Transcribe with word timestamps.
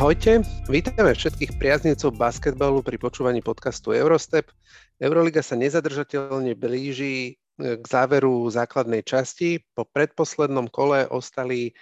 Ahojte, 0.00 0.40
vítame 0.64 1.12
všetkých 1.12 1.60
priaznivcov 1.60 2.16
basketbalu 2.16 2.80
pri 2.80 2.96
počúvaní 2.96 3.44
podcastu 3.44 3.92
Eurostep. 3.92 4.48
Euroliga 4.96 5.44
sa 5.44 5.60
nezadržateľne 5.60 6.56
blíži 6.56 7.36
e, 7.36 7.76
k 7.76 7.84
záveru 7.84 8.48
základnej 8.48 9.04
časti. 9.04 9.60
Po 9.76 9.84
predposlednom 9.84 10.72
kole 10.72 11.04
ostali 11.04 11.76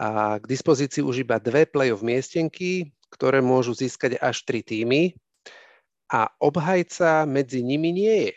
a 0.00 0.40
k 0.40 0.48
dispozícii 0.48 1.04
už 1.04 1.28
iba 1.28 1.36
dve 1.36 1.68
play-off 1.68 2.00
miestenky, 2.00 2.88
ktoré 3.12 3.44
môžu 3.44 3.76
získať 3.76 4.16
až 4.16 4.48
tri 4.48 4.64
týmy. 4.64 5.12
A 6.08 6.32
obhajca 6.40 7.28
medzi 7.28 7.60
nimi 7.60 7.92
nie 7.92 8.32
je. 8.32 8.34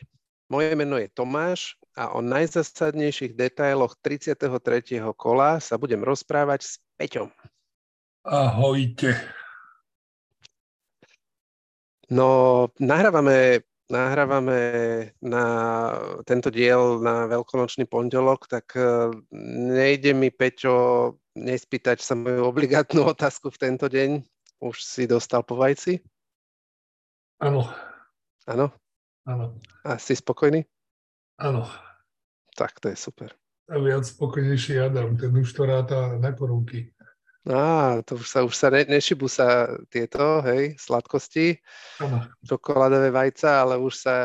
Moje 0.51 0.75
meno 0.75 0.99
je 0.99 1.07
Tomáš 1.07 1.79
a 1.95 2.11
o 2.11 2.19
najzasadnejších 2.19 3.31
detailoch 3.31 3.95
33. 3.95 4.99
kola 5.15 5.63
sa 5.63 5.79
budem 5.79 6.03
rozprávať 6.03 6.67
s 6.67 6.83
Peťom. 6.99 7.31
Ahojte. 8.25 9.21
No, 12.09 12.25
nahrávame, 12.81 13.61
nahrávame 13.85 14.61
na 15.21 15.45
tento 16.25 16.49
diel 16.49 17.05
na 17.05 17.29
veľkonočný 17.29 17.85
pondelok, 17.85 18.49
tak 18.49 18.73
e, 18.73 19.13
nejde 19.69 20.17
mi, 20.17 20.33
Peťo, 20.33 21.17
nespýtať 21.37 22.01
sa 22.01 22.17
moju 22.17 22.49
obligátnu 22.49 23.05
otázku 23.13 23.53
v 23.53 23.61
tento 23.61 23.85
deň. 23.85 24.25
Už 24.57 24.81
si 24.81 25.05
dostal 25.05 25.45
po 25.45 25.61
vajci? 25.61 26.01
Áno. 27.37 27.69
Áno? 28.49 28.73
Áno. 29.29 29.53
A 29.85 30.01
si 30.01 30.17
spokojný? 30.17 30.65
Áno. 31.37 31.69
Tak 32.57 32.81
to 32.81 32.89
je 32.89 32.97
super. 32.97 33.37
A 33.69 33.77
viac 33.77 34.05
spokojnejší 34.05 34.81
Adam, 34.81 35.13
ten 35.13 35.29
už 35.37 35.53
to 35.53 35.65
ráta 35.65 36.17
na 36.17 36.33
korunky. 36.33 36.94
Á, 37.45 38.01
to 38.01 38.17
už 38.17 38.25
sa, 38.25 38.39
už 38.41 38.55
sa 38.57 38.73
ne, 38.73 38.89
nešibú 38.89 39.29
sa 39.29 39.69
tieto, 39.93 40.41
hej, 40.41 40.73
sladkosti, 40.81 41.61
Áno. 42.01 42.25
čokoládové 42.41 43.13
vajca, 43.13 43.61
ale 43.61 43.77
už 43.77 43.93
sa 43.93 44.15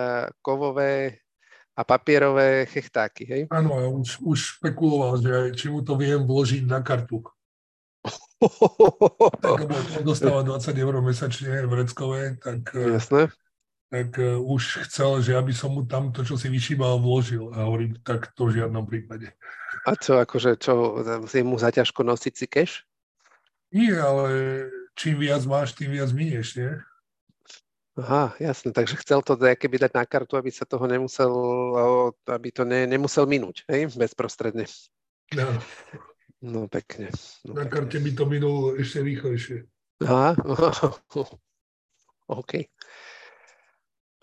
kovové 0.41 1.21
a 1.77 1.85
papierové 1.85 2.65
chechtáky, 2.65 3.23
hej? 3.29 3.43
Áno, 3.53 3.77
a 3.77 3.85
už, 3.93 4.25
už 4.25 4.39
špekuloval, 4.57 5.21
že 5.21 5.53
či 5.53 5.69
mu 5.69 5.85
to 5.85 6.01
viem 6.01 6.25
vložiť 6.25 6.65
na 6.65 6.81
kartu. 6.81 7.21
Tak, 9.45 9.69
lebo 9.69 9.77
on 9.77 10.01
dostáva 10.01 10.41
20 10.41 10.73
eur 10.73 10.97
mesačne 11.05 11.61
v 11.69 11.73
Reckové, 11.85 12.41
tak, 12.41 12.73
eh, 12.73 12.97
Jasné. 12.97 13.29
tak 13.93 14.17
eh, 14.17 14.33
už 14.41 14.89
chcel, 14.89 15.21
že 15.21 15.37
aby 15.37 15.53
som 15.53 15.77
mu 15.77 15.85
tam 15.85 16.09
to, 16.09 16.25
čo 16.25 16.41
si 16.41 16.49
vyšíbal, 16.49 17.05
vložil. 17.05 17.53
A 17.53 17.69
hovorím, 17.69 18.01
tak 18.01 18.33
to 18.33 18.49
v 18.49 18.65
žiadnom 18.65 18.89
prípade. 18.89 19.37
A 19.85 19.93
čo, 19.93 20.17
akože, 20.17 20.57
čo, 20.57 21.05
je 21.29 21.45
mu 21.45 21.61
zaťažko 21.61 22.01
nosiť 22.01 22.33
si 22.33 22.49
keš? 22.49 22.89
Nie, 23.71 23.95
ale 23.99 24.31
čím 24.99 25.23
viac 25.23 25.47
máš, 25.47 25.79
tým 25.79 25.95
viac 25.95 26.11
minieš, 26.11 26.59
nie? 26.59 26.73
Aha, 28.01 28.33
jasné, 28.41 28.73
takže 28.73 28.97
chcel 29.03 29.21
to 29.21 29.37
keby 29.37 29.77
dať 29.77 29.93
na 29.93 30.05
kartu, 30.07 30.39
aby 30.39 30.49
sa 30.49 30.65
toho 30.65 30.87
nemusel, 30.87 31.31
aby 32.27 32.49
to 32.55 32.63
ne, 32.65 32.87
nemusel 32.87 33.29
minúť, 33.29 33.67
hej, 33.69 33.93
bezprostredne. 33.95 34.65
No, 35.37 35.47
No 36.41 36.65
pekne. 36.73 37.13
No, 37.45 37.53
na 37.53 37.69
pekne. 37.69 37.69
karte 37.69 37.97
by 38.01 38.11
to 38.17 38.25
minulo 38.25 38.73
ešte 38.81 39.05
rýchlejšie. 39.05 39.69
Aha, 40.09 40.33
OK. 42.41 42.53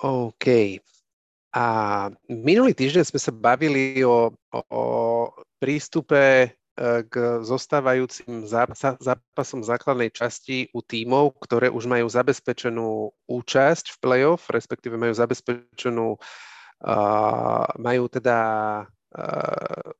OK. 0.01 0.45
A 1.53 1.65
minulý 2.25 2.73
týždeň 2.73 3.05
sme 3.05 3.21
sa 3.21 3.29
bavili 3.29 4.01
o, 4.01 4.33
o, 4.33 4.59
o 4.65 4.83
prístupe 5.61 6.57
k 7.09 7.41
zostávajúcim 7.41 8.45
zápas- 8.45 9.01
zápasom 9.01 9.65
základnej 9.65 10.13
časti 10.13 10.69
u 10.77 10.85
tímov, 10.85 11.33
ktoré 11.41 11.73
už 11.73 11.89
majú 11.89 12.05
zabezpečenú 12.05 13.09
účasť 13.25 13.97
v 13.97 13.97
play-off, 13.97 14.45
respektíve 14.53 14.93
majú 14.93 15.17
zabezpečenú, 15.17 16.21
majú 17.81 18.03
teda 18.13 18.39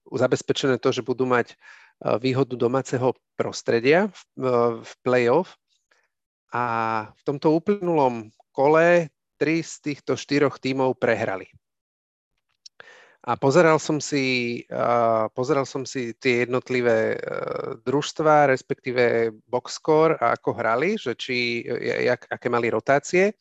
zabezpečené 0.05 0.77
to, 0.77 0.93
že 0.93 1.01
budú 1.01 1.25
mať 1.25 1.57
výhodu 2.21 2.53
domáceho 2.53 3.17
prostredia 3.33 4.13
v 4.37 4.91
play-off. 5.01 5.57
A 6.53 6.63
v 7.11 7.21
tomto 7.25 7.57
uplynulom 7.57 8.29
kole 8.53 9.09
tri 9.41 9.65
z 9.65 9.73
týchto 9.81 10.13
štyroch 10.13 10.61
tímov 10.61 10.93
prehrali. 11.01 11.49
A 13.27 13.35
pozeral 13.35 13.75
som 13.75 13.99
si, 13.99 14.63
uh, 14.71 15.27
pozeral 15.35 15.67
som 15.67 15.83
si 15.83 16.15
tie 16.15 16.47
jednotlivé 16.47 17.19
uh, 17.19 17.75
družstva, 17.83 18.47
respektíve 18.47 19.35
boxscore 19.51 20.15
a 20.15 20.39
ako 20.39 20.55
hrali, 20.55 20.95
že 20.95 21.11
či, 21.11 21.67
jak, 22.07 22.23
aké 22.31 22.47
mali 22.47 22.71
rotácie. 22.71 23.35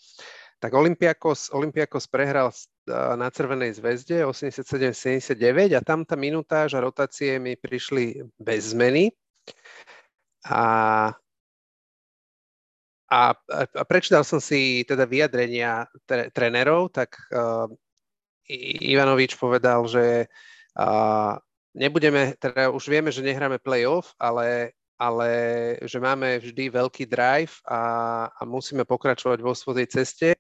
Tak 0.59 0.75
Olympiakos, 0.75 1.55
Olympiakos 1.55 2.11
prehral 2.11 2.51
uh, 2.51 3.15
na 3.15 3.31
Červenej 3.31 3.79
zväzde 3.79 4.27
87-79 4.27 5.79
a 5.79 5.81
tam 5.87 6.03
tá 6.03 6.19
minutáž 6.19 6.75
a 6.75 6.83
rotácie 6.83 7.39
mi 7.39 7.55
prišli 7.55 8.27
bez 8.43 8.75
zmeny. 8.75 9.15
A 10.51 11.15
a, 13.07 13.39
a 13.55 13.83
prečítal 13.87 14.27
som 14.27 14.43
si 14.43 14.83
teda 14.83 15.07
vyjadrenia 15.07 15.87
trénerov, 16.35 16.91
tak 16.91 17.15
uh, 17.31 17.71
Ivanovič 18.93 19.35
povedal, 19.35 19.83
že 19.91 20.31
uh, 20.79 21.35
nebudeme, 21.75 22.33
teda 22.39 22.71
už 22.71 22.89
vieme, 22.89 23.11
že 23.11 23.27
nehráme 23.27 23.59
playoff, 23.59 24.17
ale, 24.17 24.73
ale 24.97 25.31
že 25.85 25.99
máme 25.99 26.41
vždy 26.41 26.73
veľký 26.73 27.05
drive 27.11 27.59
a, 27.67 27.81
a 28.31 28.43
musíme 28.49 28.87
pokračovať 28.89 29.39
vo 29.43 29.53
svojej 29.53 29.87
ceste 29.91 30.39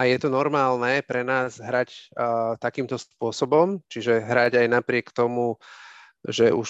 a 0.00 0.08
je 0.08 0.16
to 0.16 0.32
normálne 0.32 1.04
pre 1.04 1.20
nás 1.20 1.60
hrať 1.60 1.90
uh, 2.16 2.56
takýmto 2.56 2.96
spôsobom, 2.96 3.84
čiže 3.92 4.24
hrať 4.24 4.64
aj 4.64 4.66
napriek 4.72 5.12
tomu, 5.12 5.60
že 6.24 6.48
už 6.56 6.68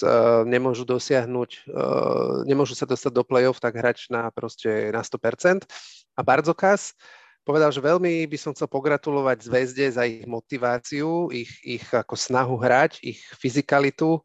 uh, 0.00 0.48
nemôžu 0.48 0.88
dosiahnuť, 0.88 1.50
uh, 1.68 2.40
nemôžu 2.48 2.72
sa 2.72 2.88
dostať 2.88 3.12
do 3.12 3.20
play-off, 3.20 3.60
tak 3.60 3.76
hrať 3.76 4.08
na 4.08 4.32
proste 4.32 4.88
na 4.88 5.04
100%. 5.04 5.68
A 6.16 6.20
Barzokas 6.24 6.96
povedal, 7.44 7.70
že 7.72 7.82
veľmi 7.82 8.26
by 8.28 8.38
som 8.38 8.52
chcel 8.52 8.68
pogratulovať 8.70 9.46
Zväzde 9.46 9.86
za 9.90 10.04
ich 10.06 10.24
motiváciu, 10.28 11.32
ich, 11.34 11.50
ich 11.64 11.84
ako 11.90 12.14
snahu 12.14 12.56
hrať, 12.60 13.00
ich 13.02 13.20
fyzikalitu 13.36 14.20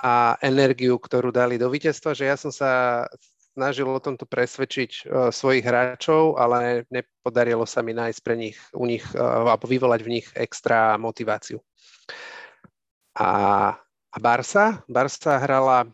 a 0.00 0.36
energiu, 0.40 0.96
ktorú 0.96 1.28
dali 1.32 1.60
do 1.60 1.68
víťazstva, 1.68 2.16
že 2.16 2.28
ja 2.28 2.36
som 2.36 2.52
sa 2.52 3.04
snažil 3.52 3.90
o 3.90 4.00
tomto 4.00 4.24
presvedčiť 4.24 4.90
uh, 5.04 5.28
svojich 5.34 5.66
hráčov, 5.66 6.38
ale 6.38 6.88
nepodarilo 6.88 7.66
sa 7.66 7.82
mi 7.82 7.92
nájsť 7.92 8.20
pre 8.22 8.34
nich, 8.38 8.56
u 8.72 8.86
nich, 8.86 9.04
uh, 9.12 9.52
alebo 9.52 9.66
vyvolať 9.66 10.00
v 10.06 10.12
nich 10.16 10.26
extra 10.38 10.96
motiváciu. 10.96 11.58
A 13.18 13.74
a 14.10 14.18
Barsa, 14.18 14.82
Barsa 14.90 15.38
hrala, 15.38 15.86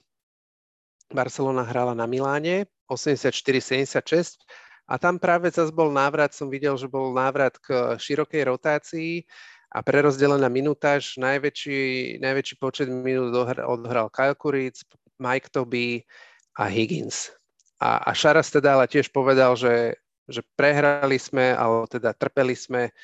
Barcelona 1.13 1.69
hrala 1.69 1.93
na 1.93 2.09
Miláne 2.09 2.65
84-76 2.89 4.41
a 4.87 4.95
tam 5.03 5.19
práve 5.19 5.51
zase 5.51 5.75
bol 5.75 5.91
návrat, 5.91 6.31
som 6.33 6.47
videl, 6.47 6.79
že 6.79 6.87
bol 6.87 7.11
návrat 7.11 7.59
k 7.59 7.99
širokej 7.99 8.43
rotácii 8.47 9.27
a 9.75 9.83
prerozdelená 9.83 10.47
minutáž, 10.47 11.19
najväčší, 11.19 12.17
najväčší 12.23 12.55
počet 12.63 12.87
minút 12.87 13.35
odhral 13.67 14.07
Kyle 14.15 14.39
Kuric, 14.39 14.87
Mike 15.19 15.51
Toby 15.51 16.07
a 16.55 16.71
Higgins. 16.71 17.35
A, 17.83 18.01
a 18.07 18.11
Šaras 18.15 18.49
teda 18.49 18.79
ale 18.79 18.87
tiež 18.89 19.11
povedal, 19.11 19.59
že, 19.59 19.99
že 20.31 20.41
prehrali 20.55 21.19
sme, 21.19 21.53
alebo 21.53 21.85
teda 21.91 22.15
trpeli 22.15 22.55
sme 22.57 22.95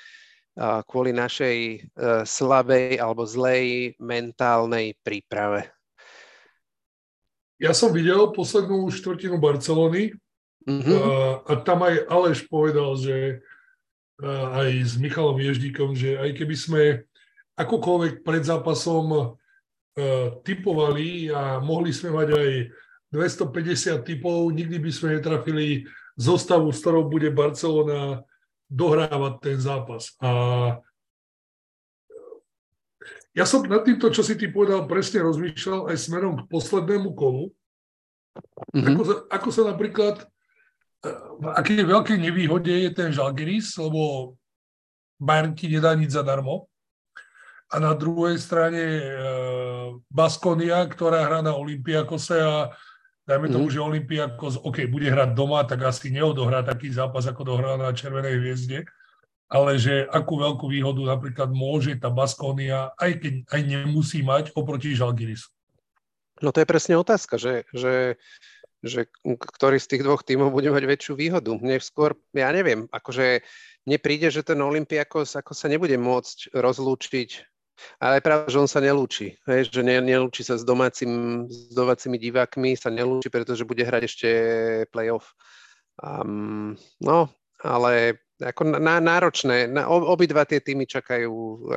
kvôli 0.84 1.16
našej 1.16 1.88
slabej 2.28 3.00
alebo 3.00 3.24
zlej 3.24 3.96
mentálnej 3.96 4.92
príprave. 5.00 5.72
Ja 7.56 7.72
som 7.72 7.88
videl 7.88 8.20
poslednú 8.36 8.90
štvrtinu 8.92 9.40
Barcelony 9.40 10.12
mm-hmm. 10.66 10.96
a, 10.98 11.12
a 11.46 11.52
tam 11.62 11.84
aj 11.86 12.06
Aleš 12.06 12.46
povedal, 12.46 12.94
že 12.98 13.42
aj 14.22 14.70
s 14.86 14.94
Michalom 15.02 15.38
Ježdíkom, 15.40 15.98
že 15.98 16.14
aj 16.14 16.30
keby 16.38 16.56
sme 16.56 16.82
akokoľvek 17.58 18.22
pred 18.22 18.42
zápasom 18.46 19.34
typovali 20.46 21.28
a 21.28 21.58
mohli 21.58 21.90
sme 21.92 22.14
mať 22.14 22.28
aj 22.32 22.50
250 23.12 24.08
typov, 24.08 24.48
nikdy 24.54 24.80
by 24.80 24.90
sme 24.94 25.20
netrafili 25.20 25.84
zostavu, 26.16 26.72
s 26.72 26.80
ktorou 26.80 27.12
bude 27.12 27.28
Barcelona 27.28 28.24
dohrávať 28.72 29.34
ten 29.44 29.58
zápas. 29.60 30.16
A 30.24 30.30
ja 33.36 33.44
som 33.44 33.64
nad 33.64 33.84
týmto, 33.84 34.08
čo 34.08 34.24
si 34.24 34.36
ty 34.36 34.48
povedal, 34.48 34.88
presne 34.88 35.24
rozmýšľal 35.24 35.92
aj 35.92 35.96
smerom 36.00 36.34
k 36.40 36.48
poslednému 36.48 37.12
kolu. 37.12 37.52
Mm-hmm. 38.72 38.88
Ako, 38.96 39.02
sa, 39.04 39.14
ako 39.28 39.48
sa 39.52 39.62
napríklad, 39.68 40.16
v 41.42 41.46
akej 41.58 41.82
veľkej 41.82 42.18
nevýhode 42.18 42.70
je 42.70 42.90
ten 42.94 43.10
Žalgiris, 43.10 43.74
lebo 43.78 44.34
Bayern 45.18 45.54
ti 45.54 45.66
nedá 45.66 45.98
nič 45.98 46.14
zadarmo. 46.14 46.70
A 47.72 47.80
na 47.80 47.96
druhej 47.96 48.36
strane 48.36 48.82
e, 49.00 49.04
Baskonia, 50.12 50.84
ktorá 50.86 51.24
hrá 51.24 51.40
na 51.40 51.56
Olympiakose 51.56 52.36
a 52.38 52.70
Dajme 53.22 53.54
tomu, 53.54 53.70
mm. 53.70 53.72
že 53.72 53.78
Olympiakos, 53.78 54.54
OK, 54.66 54.90
bude 54.90 55.06
hrať 55.06 55.30
doma, 55.38 55.62
tak 55.62 55.86
asi 55.86 56.10
neodohrá 56.10 56.66
taký 56.66 56.90
zápas, 56.90 57.22
ako 57.30 57.54
dohrá 57.54 57.78
na 57.78 57.94
Červenej 57.94 58.34
hviezde, 58.42 58.82
ale 59.46 59.78
že 59.78 60.10
akú 60.10 60.42
veľkú 60.42 60.66
výhodu 60.66 60.98
napríklad 61.06 61.54
môže 61.54 61.94
tá 62.02 62.10
Baskónia, 62.10 62.90
aj 62.98 63.22
keď 63.22 63.34
aj 63.46 63.60
nemusí 63.62 64.26
mať 64.26 64.50
oproti 64.58 64.98
Žalgirisu. 64.98 65.54
No 66.42 66.50
to 66.50 66.58
je 66.58 66.66
presne 66.66 66.98
otázka, 66.98 67.38
že, 67.38 67.62
že, 67.70 68.18
že 68.82 69.06
ktorý 69.24 69.78
z 69.78 69.96
tých 69.96 70.02
dvoch 70.02 70.26
tímov 70.26 70.50
bude 70.50 70.74
mať 70.74 70.84
väčšiu 70.84 71.14
výhodu. 71.14 71.54
Mne 71.54 71.78
skôr, 71.78 72.18
ja 72.34 72.50
neviem, 72.50 72.90
akože 72.90 73.46
nepríde, 73.86 74.28
že 74.34 74.42
ten 74.42 74.58
Olympiakos 74.58 75.38
ako 75.38 75.54
sa 75.54 75.70
nebude 75.70 75.94
môcť 75.94 76.54
rozlúčiť 76.54 77.52
ale 77.98 78.18
je 78.18 78.26
pravda, 78.26 78.46
že 78.50 78.62
on 78.62 78.70
sa 78.70 78.80
nelúči. 78.82 79.34
Hej, 79.48 79.72
že 79.72 79.82
ne, 79.82 79.98
nelúči 79.98 80.46
sa 80.46 80.58
s, 80.58 80.62
domácim, 80.62 81.44
s 81.48 81.72
domácimi 81.74 82.18
divákmi, 82.18 82.78
sa 82.78 82.90
nelúči, 82.92 83.30
pretože 83.32 83.66
bude 83.66 83.82
hrať 83.82 84.02
ešte 84.06 84.28
playoff. 84.94 85.34
Um, 85.98 86.78
no, 87.02 87.28
ale 87.62 88.22
ako 88.42 88.74
na, 88.78 88.98
náročné, 88.98 89.70
na, 89.70 89.86
obidva 89.86 90.42
tie 90.48 90.58
týmy 90.58 90.86
čakajú, 90.88 91.32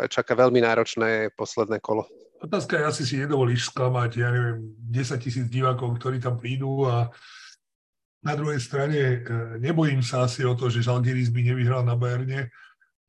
čaká 0.10 0.34
veľmi 0.34 0.62
náročné 0.62 1.34
posledné 1.38 1.78
kolo. 1.82 2.10
Otázka 2.46 2.78
je, 2.78 2.86
asi 2.86 3.04
si 3.10 3.16
nedovolíš 3.18 3.74
sklamať, 3.74 4.12
ja 4.22 4.30
neviem, 4.30 4.78
10 4.94 5.18
tisíc 5.18 5.46
divákov, 5.50 5.98
ktorí 5.98 6.22
tam 6.22 6.38
prídu 6.38 6.86
a 6.86 7.10
na 8.22 8.34
druhej 8.38 8.62
strane 8.62 9.02
e, 9.02 9.18
nebojím 9.58 10.06
sa 10.06 10.30
asi 10.30 10.46
o 10.46 10.54
to, 10.54 10.70
že 10.70 10.86
Žalgiris 10.86 11.34
by 11.34 11.42
nevyhral 11.42 11.82
na 11.82 11.98
Berne, 11.98 12.54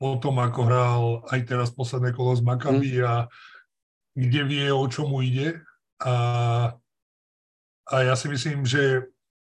o 0.00 0.16
tom, 0.16 0.40
ako 0.40 0.60
hral 0.64 1.02
aj 1.28 1.40
teraz 1.48 1.68
posledné 1.72 2.16
kolo 2.16 2.36
z 2.36 2.44
Maccabi 2.44 3.00
mm. 3.00 3.04
a 3.04 3.14
kde 4.16 4.40
vie, 4.44 4.66
o 4.72 4.84
čom 4.88 5.12
ide. 5.20 5.60
A, 6.00 6.16
a 7.88 7.94
ja 8.04 8.12
si 8.16 8.28
myslím, 8.28 8.68
že, 8.68 9.08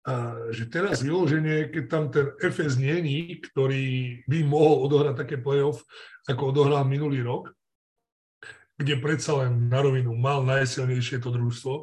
a, 0.06 0.38
že 0.54 0.70
teraz 0.70 1.02
vyloženie, 1.02 1.74
keď 1.74 1.84
tam 1.90 2.04
ten 2.14 2.34
FS 2.38 2.78
není, 2.78 3.42
ktorý 3.42 4.22
by 4.30 4.38
mohol 4.46 4.90
odohrať 4.90 5.26
také 5.26 5.38
playoff, 5.42 5.82
ako 6.30 6.54
odohral 6.54 6.86
minulý 6.86 7.26
rok, 7.26 7.57
kde 8.78 9.02
predsa 9.02 9.44
len 9.46 9.68
na 9.68 9.82
rovinu 9.82 10.14
mal 10.14 10.46
najsilnejšie 10.46 11.20
to 11.20 11.34
družstvo, 11.34 11.74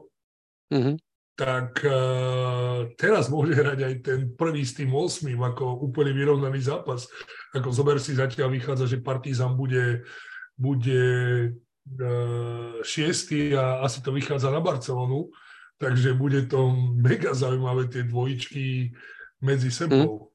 mm-hmm 0.70 0.96
tak 1.34 1.82
uh, 1.82 2.86
teraz 2.94 3.26
môže 3.26 3.58
hrať 3.58 3.78
aj 3.82 3.94
ten 4.06 4.20
prvý 4.38 4.62
s 4.62 4.78
tým 4.78 4.94
8 4.94 5.26
ako 5.34 5.82
úplne 5.82 6.14
vyrovnaný 6.14 6.62
zápas. 6.62 7.10
Ako 7.50 7.74
zober 7.74 7.98
si 7.98 8.14
zatiaľ 8.14 8.54
vychádza, 8.54 8.86
že 8.86 9.02
Partizan 9.02 9.58
bude, 9.58 10.06
bude 10.54 11.02
uh, 11.50 12.78
šiestý 12.86 13.58
a 13.58 13.82
asi 13.82 13.98
to 13.98 14.14
vychádza 14.14 14.54
na 14.54 14.62
Barcelonu, 14.62 15.34
takže 15.82 16.14
bude 16.14 16.46
to 16.46 16.70
mega 16.94 17.34
zaujímavé 17.34 17.90
tie 17.90 18.06
dvojičky 18.06 18.94
medzi 19.42 19.74
sebou. 19.74 20.30
Mm. 20.30 20.33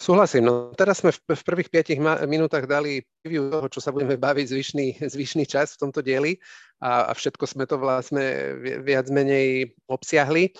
Súhlasím. 0.00 0.48
No 0.48 0.72
teraz 0.72 1.04
sme 1.04 1.12
v, 1.12 1.20
v 1.36 1.42
prvých 1.44 1.68
5 1.68 2.00
ma- 2.00 2.20
minútach 2.24 2.64
dali 2.64 3.04
preview 3.20 3.52
toho, 3.52 3.68
čo 3.68 3.84
sa 3.84 3.92
budeme 3.92 4.16
baviť 4.16 4.46
zvyšný, 4.48 4.86
zvyšný 5.12 5.44
čas 5.44 5.76
v 5.76 5.80
tomto 5.84 6.00
dieli 6.00 6.40
a, 6.80 7.08
a 7.08 7.12
všetko 7.12 7.44
sme 7.44 7.68
to 7.68 7.76
vlastne 7.76 8.56
viac 8.80 9.12
menej 9.12 9.76
obsiahli. 9.92 10.56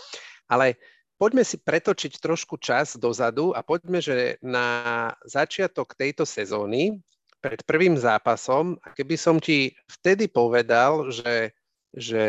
Ale 0.52 0.76
poďme 1.16 1.40
si 1.40 1.56
pretočiť 1.56 2.20
trošku 2.20 2.60
čas 2.60 3.00
dozadu 3.00 3.56
a 3.56 3.64
poďme, 3.64 4.04
že 4.04 4.36
na 4.44 5.08
začiatok 5.24 5.96
tejto 5.96 6.28
sezóny, 6.28 7.00
pred 7.40 7.64
prvým 7.64 7.96
zápasom, 7.96 8.76
keby 8.92 9.16
som 9.16 9.40
ti 9.40 9.72
vtedy 9.88 10.28
povedal, 10.28 11.08
že 11.08 11.56
že 11.90 12.22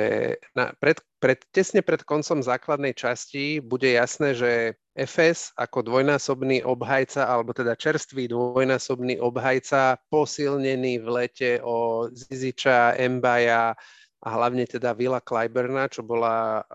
na, 0.58 0.74
pred, 0.82 0.98
pred, 1.22 1.38
tesne 1.54 1.86
pred 1.86 2.02
koncom 2.02 2.42
základnej 2.42 2.98
časti 2.98 3.62
bude 3.62 3.86
jasné, 3.94 4.34
že 4.34 4.52
FS 4.98 5.54
ako 5.54 5.86
dvojnásobný 5.86 6.66
obhajca, 6.66 7.30
alebo 7.30 7.54
teda 7.54 7.78
čerstvý 7.78 8.26
dvojnásobný 8.28 9.22
obhajca, 9.22 10.02
posilnený 10.10 11.06
v 11.06 11.08
lete 11.08 11.52
o 11.62 12.10
Ziziča, 12.10 12.98
Embaja 12.98 13.78
a 14.22 14.28
hlavne 14.34 14.66
teda 14.66 14.98
Vila 14.98 15.22
Kleiberna, 15.22 15.90
čo 15.90 16.02
bola 16.02 16.66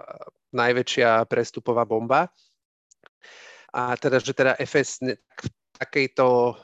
najväčšia 0.54 1.26
prestupová 1.26 1.82
bomba. 1.82 2.30
A 3.74 3.98
teda, 3.98 4.22
že 4.22 4.32
teda 4.32 4.56
FS 4.62 5.04
v 5.04 5.46
takejto 5.76 6.56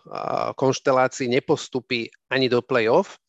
konštelácii 0.56 1.28
nepostupí 1.28 2.08
ani 2.32 2.48
do 2.48 2.64
play-off. 2.64 3.20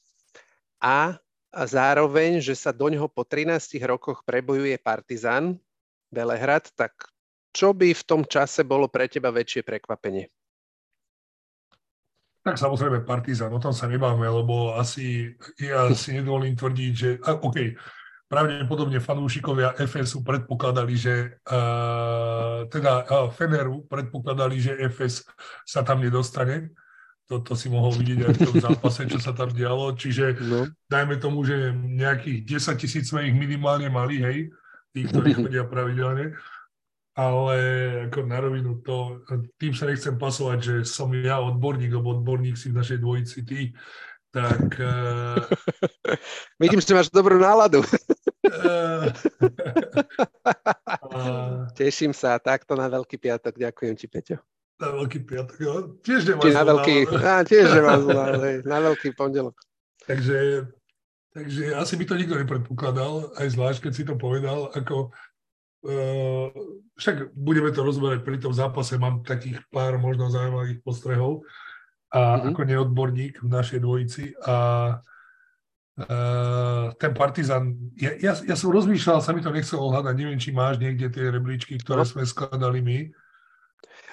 A 0.80 1.20
a 1.54 1.70
zároveň, 1.70 2.42
že 2.42 2.58
sa 2.58 2.74
do 2.74 2.90
ňoho 2.90 3.06
po 3.06 3.22
13 3.22 3.78
rokoch 3.86 4.26
prebojuje 4.26 4.82
Partizan 4.82 5.62
Belehrad, 6.10 6.74
tak 6.74 6.98
čo 7.54 7.78
by 7.78 7.94
v 7.94 8.04
tom 8.04 8.26
čase 8.26 8.66
bolo 8.66 8.90
pre 8.90 9.06
teba 9.06 9.30
väčšie 9.30 9.62
prekvapenie? 9.62 10.34
Tak 12.44 12.60
samozrejme 12.60 13.06
Partizan, 13.06 13.54
o 13.54 13.62
tom 13.62 13.72
sa 13.72 13.86
nebáme, 13.88 14.26
lebo 14.26 14.76
asi 14.76 15.32
ja 15.62 15.88
si 15.94 16.18
nedovolím 16.18 16.58
tvrdiť, 16.58 16.92
že 16.92 17.10
a, 17.24 17.40
OK, 17.40 17.78
pravdepodobne 18.28 19.00
fanúšikovia 19.00 19.78
FSU 19.78 20.26
predpokladali, 20.26 20.94
že 20.98 21.38
uh, 21.54 22.66
teda 22.68 23.06
uh, 23.06 23.30
Feneru 23.30 23.86
predpokladali, 23.86 24.58
že 24.58 24.76
FS 24.90 25.24
sa 25.64 25.86
tam 25.86 26.02
nedostane, 26.02 26.74
to 27.42 27.58
si 27.58 27.72
mohol 27.72 27.96
vidieť 27.96 28.20
aj 28.22 28.34
v 28.36 28.42
tom 28.46 28.56
zápase, 28.62 29.02
čo 29.10 29.18
sa 29.18 29.34
tam 29.34 29.50
dialo. 29.50 29.96
Čiže 29.98 30.26
no. 30.44 30.70
dajme 30.92 31.18
tomu, 31.18 31.42
že 31.42 31.74
nejakých 31.74 32.46
10 32.60 32.82
tisíc 32.82 33.10
sme 33.10 33.26
ich 33.26 33.34
minimálne 33.34 33.90
mali, 33.90 34.22
hej, 34.22 34.38
tí, 34.94 35.08
ktorí 35.10 35.34
chodia 35.40 35.66
pravidelne. 35.66 36.38
Ale 37.14 37.58
ako 38.10 38.26
na 38.26 38.38
rovinu 38.42 38.82
to, 38.82 39.22
tým 39.62 39.78
sa 39.78 39.86
nechcem 39.86 40.18
pasovať, 40.18 40.58
že 40.62 40.76
som 40.82 41.14
ja 41.14 41.38
odborník, 41.42 41.94
lebo 41.94 42.18
odborník 42.18 42.58
si 42.58 42.74
v 42.74 42.78
našej 42.82 42.98
dvojici 43.02 43.40
ty, 43.46 43.60
tak... 44.34 44.82
Uh, 44.82 45.38
Vidím, 46.62 46.82
že 46.82 46.98
máš 46.98 47.14
dobrú 47.14 47.38
náladu. 47.38 47.86
uh, 47.86 49.06
uh, 51.14 51.70
Teším 51.78 52.18
sa 52.18 52.42
takto 52.42 52.74
na 52.74 52.90
Veľký 52.90 53.22
piatok. 53.22 53.62
Ďakujem 53.62 53.94
ti, 53.94 54.10
Peťo. 54.10 54.42
Na 54.82 54.90
veľký 54.90 55.20
piatok, 55.30 55.58
jo? 55.62 55.74
Tiež 56.02 56.26
nemá 56.26 56.44
na 56.50 56.64
veľký, 56.66 56.96
á, 57.22 57.46
tiež 57.46 57.68
nemá 57.78 57.94
zlá, 58.02 58.26
na 58.66 58.78
veľký 58.82 59.14
pondelok. 59.14 59.54
Takže, 60.04 60.68
takže 61.32 61.64
asi 61.78 61.94
by 61.96 62.04
to 62.10 62.20
nikto 62.20 62.36
nepredpokladal, 62.36 63.32
aj 63.38 63.54
zvlášť, 63.54 63.80
keď 63.86 63.92
si 63.94 64.04
to 64.04 64.18
povedal, 64.18 64.74
ako 64.74 65.14
uh, 65.88 66.50
však 66.98 67.32
budeme 67.38 67.70
to 67.70 67.86
rozberať 67.86 68.26
pri 68.26 68.42
tom 68.42 68.52
zápase, 68.52 68.98
mám 68.98 69.22
takých 69.22 69.62
pár 69.70 70.02
možno 70.02 70.28
zaujímavých 70.34 70.82
postrehov 70.82 71.46
a 72.10 72.20
mm-hmm. 72.20 72.50
ako 72.52 72.62
neodborník 72.66 73.34
v 73.46 73.50
našej 73.50 73.80
dvojici 73.80 74.24
a 74.44 74.56
Uh, 75.94 76.90
ten 76.98 77.14
Partizan, 77.14 77.78
ja, 77.94 78.18
ja, 78.18 78.34
ja 78.34 78.56
som 78.58 78.74
rozmýšľal, 78.74 79.22
sa 79.22 79.30
mi 79.30 79.46
to 79.46 79.54
nechcelo 79.54 79.94
hľadať, 79.94 80.18
neviem, 80.18 80.42
či 80.42 80.50
máš 80.50 80.82
niekde 80.82 81.06
tie 81.14 81.30
rebríčky, 81.30 81.78
ktoré 81.78 82.02
no. 82.02 82.10
sme 82.10 82.26
skladali 82.26 82.82
my. 82.82 83.00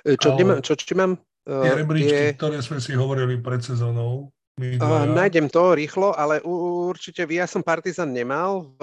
E, 0.05 0.17
čo, 0.17 0.37
ale... 0.37 0.65
čo, 0.65 0.77
čo 0.77 0.95
mám? 0.97 1.19
E, 1.45 1.53
tie 1.53 1.73
rebríčky, 1.77 2.25
je... 2.33 2.37
ktoré 2.37 2.59
sme 2.65 2.79
si 2.79 2.93
hovorili 2.97 3.41
pred 3.41 3.61
sezónou. 3.61 4.33
Uh, 4.61 5.09
nájdem 5.09 5.49
to 5.49 5.73
rýchlo, 5.73 6.13
ale 6.13 6.45
určite 6.45 7.25
ja 7.33 7.49
som 7.49 7.65
Partizan 7.65 8.13
nemal 8.13 8.77
v 8.77 8.81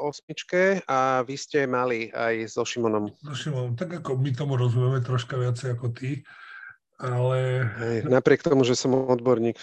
osmičke 0.00 0.80
a 0.88 1.20
vy 1.20 1.36
ste 1.36 1.68
mali 1.68 2.08
aj 2.08 2.48
so 2.48 2.64
Šimonom. 2.64 3.12
So 3.20 3.36
Šimonom, 3.36 3.76
tak 3.76 3.92
ako 4.00 4.16
my 4.16 4.32
tomu 4.32 4.56
rozumieme 4.56 5.04
troška 5.04 5.36
viacej 5.36 5.76
ako 5.76 5.92
ty, 5.92 6.24
ale... 6.96 7.68
Hej, 7.76 7.96
napriek 8.08 8.40
tomu, 8.40 8.64
že 8.64 8.72
som 8.72 8.96
odborník 8.96 9.60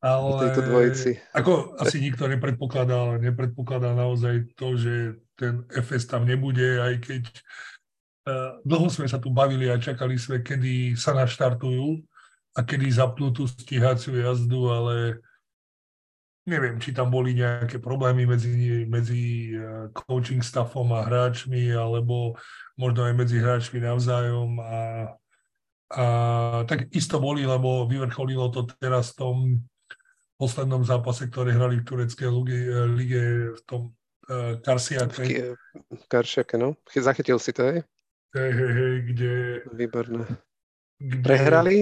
ale... 0.00 0.48
tejto 0.48 0.60
dvojici. 0.64 1.10
Ako 1.36 1.76
asi 1.76 2.00
nikto 2.00 2.24
nepredpokladal, 2.24 3.20
nepredpokladal 3.20 3.92
naozaj 3.92 4.48
to, 4.56 4.80
že 4.80 5.20
ten 5.36 5.68
FS 5.68 6.08
tam 6.08 6.24
nebude, 6.24 6.80
aj 6.80 7.04
keď 7.04 7.24
dlho 8.66 8.88
sme 8.92 9.08
sa 9.08 9.16
tu 9.16 9.32
bavili 9.32 9.70
a 9.72 9.80
čakali 9.80 10.20
sme, 10.20 10.44
kedy 10.44 10.94
sa 10.94 11.16
naštartujú 11.16 12.04
a 12.56 12.60
kedy 12.66 12.86
zapnú 12.90 13.30
tú 13.30 13.46
stíhaciu 13.46 14.18
jazdu, 14.18 14.68
ale 14.68 14.96
neviem, 16.48 16.80
či 16.82 16.90
tam 16.90 17.12
boli 17.12 17.36
nejaké 17.36 17.78
problémy 17.78 18.26
medzi, 18.26 18.84
medzi 18.90 19.54
eh, 19.54 19.86
coaching 19.94 20.42
staffom 20.42 20.90
a 20.96 21.06
hráčmi, 21.06 21.70
alebo 21.70 22.34
možno 22.74 23.06
aj 23.06 23.14
medzi 23.14 23.36
hráčmi 23.38 23.78
navzájom 23.78 24.58
a, 24.58 24.78
a 25.94 26.04
tak 26.66 26.90
isto 26.90 27.22
boli, 27.22 27.46
lebo 27.46 27.86
vyvrcholilo 27.86 28.50
to 28.50 28.66
teraz 28.82 29.14
v 29.14 29.16
tom 29.16 29.36
poslednom 30.40 30.80
zápase, 30.82 31.28
ktoré 31.28 31.52
hrali 31.52 31.84
v 31.84 31.86
tureckej 31.86 32.28
lige, 32.32 32.58
lige 32.96 33.22
v 33.52 33.60
tom 33.68 33.92
uh, 34.32 34.56
Karsiake. 34.64 35.52
Karsiake, 36.08 36.56
no. 36.56 36.80
Zachytil 36.88 37.36
si 37.36 37.52
to, 37.52 37.68
hej? 37.68 37.84
Hej, 38.34 38.50
hej, 38.52 38.72
hej, 38.72 38.94
kde... 39.14 39.32
Výborné. 39.74 40.24
Kde 41.00 41.24
prehrali? 41.24 41.76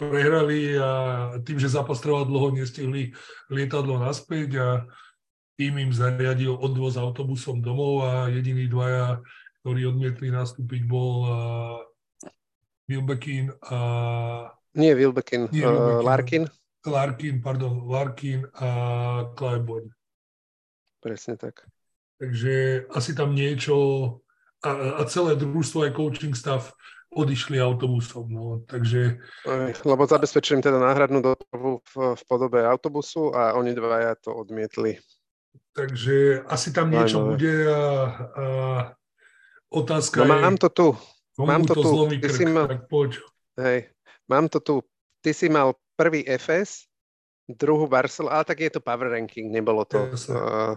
Prehrali 0.00 0.80
a 0.80 0.90
tým, 1.44 1.60
že 1.60 1.72
zápas 1.72 2.00
trval 2.00 2.24
dlho, 2.24 2.56
nestihli 2.56 3.12
lietadlo 3.52 4.00
naspäť 4.00 4.50
a 4.56 4.68
tým 5.60 5.76
im 5.76 5.92
zariadil 5.92 6.56
odvoz 6.56 6.96
autobusom 6.96 7.60
domov 7.60 8.08
a 8.08 8.32
jediní 8.32 8.64
dvaja, 8.64 9.20
ktorí 9.60 9.92
odmietli 9.92 10.32
nastúpiť, 10.32 10.88
bol 10.88 11.28
Wilbekin 12.88 13.52
a... 13.68 13.76
Nie 14.72 14.96
Wilbekin, 14.96 15.52
nie 15.52 15.68
uh, 15.68 16.00
Larkin. 16.00 16.48
Larkin, 16.88 17.44
pardon, 17.44 17.84
Larkin 17.84 18.48
a 18.56 18.68
Clyburn. 19.36 19.92
Presne 21.04 21.36
tak. 21.36 21.68
Takže 22.16 22.88
asi 22.88 23.12
tam 23.12 23.36
niečo 23.36 23.76
a, 24.60 24.70
a 25.00 25.02
celé 25.08 25.36
družstvo 25.36 25.88
aj 25.88 25.92
coaching 25.96 26.34
staff 26.36 26.76
odišli 27.10 27.58
autobusom. 27.58 28.26
No. 28.30 28.62
Takže... 28.66 29.18
Lebo 29.82 30.06
zabezpečili 30.06 30.62
teda 30.62 30.78
náhradnú 30.78 31.20
dopravu 31.22 31.82
v, 31.82 31.94
v 32.14 32.22
podobe 32.30 32.62
autobusu 32.62 33.34
a 33.34 33.58
oni 33.58 33.74
dvaja 33.74 34.14
to 34.22 34.30
odmietli. 34.30 35.02
Takže 35.74 36.46
asi 36.46 36.70
tam 36.70 36.90
niečo 36.90 37.22
Aj, 37.22 37.26
bude 37.26 37.54
a, 37.66 37.78
a 37.78 38.44
otázka 39.70 40.22
no, 40.22 40.34
je... 40.34 40.42
mám 40.42 40.56
to 40.58 40.68
tu. 40.70 40.88
Mám 41.38 41.62
to, 41.66 41.74
to 41.74 41.82
tu. 41.82 41.90
Ty 42.10 42.18
krk, 42.20 42.36
si 42.36 42.44
mal... 42.46 42.66
tak 42.68 42.82
poď. 42.90 43.10
Hej, 43.58 43.78
mám 44.30 44.46
to 44.50 44.58
tu. 44.60 44.74
Ty 45.22 45.30
si 45.34 45.46
mal 45.48 45.78
prvý 45.94 46.26
FS, 46.26 46.89
druhú 47.56 47.90
Barcelona, 47.90 48.40
ale 48.40 48.44
tak 48.44 48.58
je 48.60 48.70
to 48.70 48.80
power 48.80 49.10
ranking, 49.10 49.50
nebolo 49.50 49.84
to. 49.86 49.98
Uh, 50.28 50.74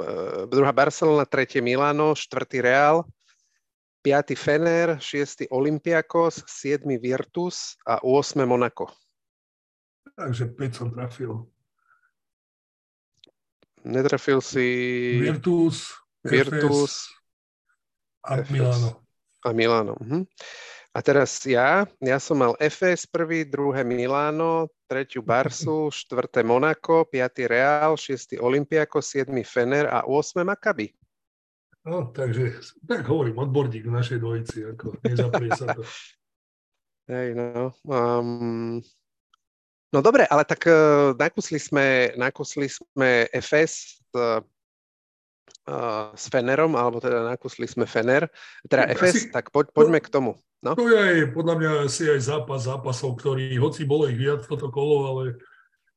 uh, 0.00 0.44
druhá 0.48 0.72
Barcelona, 0.72 1.24
tretie 1.24 1.60
Milano, 1.60 2.12
štvrtý 2.12 2.60
Real, 2.60 3.04
piatý 4.04 4.38
Fener, 4.38 5.02
šiestý 5.02 5.50
Olympiakos, 5.50 6.46
siedmy 6.46 6.94
Virtus 7.00 7.74
a 7.82 7.98
8 8.04 8.46
Monako. 8.46 8.86
Takže 10.16 10.46
5 10.54 10.78
som 10.78 10.88
trafil. 10.94 11.44
Netrafil 13.86 14.40
si... 14.40 14.66
Virtus, 15.22 15.94
Virtus 16.24 17.10
a 18.26 18.42
FS. 18.42 18.50
Milano. 18.50 18.90
A 19.46 19.48
Milano. 19.52 19.94
Uh-huh. 20.02 20.26
A 20.96 21.04
teraz 21.04 21.44
ja, 21.44 21.84
ja 22.00 22.16
som 22.16 22.40
mal 22.40 22.56
FS 22.56 23.04
prvý, 23.04 23.44
druhé 23.44 23.84
Miláno, 23.84 24.72
tretiu 24.88 25.20
Barsu, 25.20 25.92
štvrté 25.92 26.40
Monako, 26.40 27.04
piatý 27.04 27.44
Real, 27.44 28.00
šiestý 28.00 28.40
Olympiako, 28.40 29.04
siedmy 29.04 29.44
Fener 29.44 29.92
a 29.92 30.08
8 30.08 30.40
Maccabi. 30.40 30.96
No, 31.84 32.08
takže, 32.16 32.64
tak 32.88 33.04
hovorím, 33.12 33.36
odborník 33.44 33.84
v 33.84 33.92
našej 33.92 34.18
dvojici, 34.24 34.58
ako 34.72 34.96
nezaprie 35.04 35.52
sa 35.52 35.76
to. 35.76 35.84
Hej, 37.12 37.36
no. 37.36 37.76
Um, 37.84 38.80
no 39.92 39.98
dobre, 40.00 40.24
ale 40.24 40.48
tak 40.48 40.64
uh, 40.64 41.12
nakusli 41.12 41.60
sme, 41.60 42.16
nakusli 42.16 42.72
sme 42.72 43.28
FS 43.36 44.00
uh, 44.16 44.40
s 46.14 46.24
Fenerom, 46.30 46.78
alebo 46.78 47.02
teda 47.02 47.26
nakusli 47.26 47.66
sme 47.66 47.90
Fener, 47.90 48.30
teda 48.70 48.86
no, 48.86 48.94
FS, 48.94 49.14
asi, 49.14 49.20
tak 49.34 49.50
poď, 49.50 49.74
poďme 49.74 49.98
no, 49.98 50.04
k 50.04 50.08
tomu. 50.08 50.32
No? 50.62 50.72
To 50.78 50.86
je 50.86 50.98
aj, 50.98 51.16
podľa 51.34 51.54
mňa 51.58 51.70
asi 51.90 52.06
aj 52.06 52.20
zápas 52.22 52.70
zápasov, 52.70 53.18
ktorý, 53.18 53.50
hoci 53.58 53.82
bolo 53.82 54.06
ich 54.06 54.18
viac 54.18 54.46
toto 54.46 54.70
kolo, 54.70 54.96
ale 55.10 55.22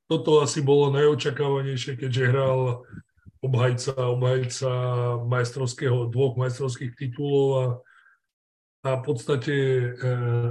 toto 0.10 0.42
asi 0.42 0.66
bolo 0.66 0.90
najočakávanejšie, 0.90 2.02
keďže 2.02 2.34
hral 2.34 2.82
obhajca, 3.46 3.94
obhajca 3.94 4.72
majstrovského, 5.30 6.10
dvoch 6.10 6.34
majstrovských 6.36 6.98
titulov 6.98 7.48
a, 7.54 7.66
a 8.90 8.90
v 9.00 9.04
podstate 9.06 9.54
e, 9.54 9.86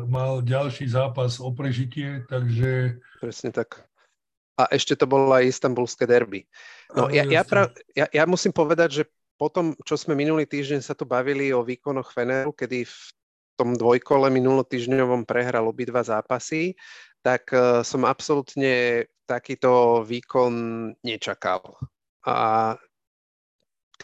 mal 0.07 0.47
ďalší 0.47 0.87
zápas 0.87 1.43
o 1.43 1.51
prežitie, 1.51 2.23
takže... 2.31 3.03
Presne 3.19 3.51
tak. 3.51 3.88
A 4.59 4.67
ešte 4.75 4.99
to 4.99 5.07
bolo 5.07 5.31
aj 5.31 5.55
istambulské 5.55 6.03
derby. 6.03 6.43
No, 6.91 7.07
ja, 7.07 7.23
ja, 7.23 7.47
pra, 7.47 7.71
ja, 7.95 8.11
ja 8.11 8.25
musím 8.27 8.51
povedať, 8.51 8.91
že 8.91 9.05
potom, 9.39 9.79
čo 9.87 9.95
sme 9.95 10.19
minulý 10.19 10.51
týždeň 10.51 10.83
sa 10.83 10.99
tu 10.99 11.07
bavili 11.07 11.55
o 11.55 11.63
výkonoch 11.63 12.11
Feneru, 12.11 12.51
kedy 12.51 12.83
v 12.83 12.99
tom 13.55 13.79
dvojkole 13.79 14.35
minulotýždňovom 14.35 15.23
prehral 15.23 15.71
obidva 15.71 16.03
zápasy, 16.03 16.75
tak 17.23 17.51
uh, 17.55 17.87
som 17.87 18.03
absolútne 18.03 19.07
takýto 19.31 20.03
výkon 20.03 20.55
nečakal. 21.07 21.79
A 22.27 22.75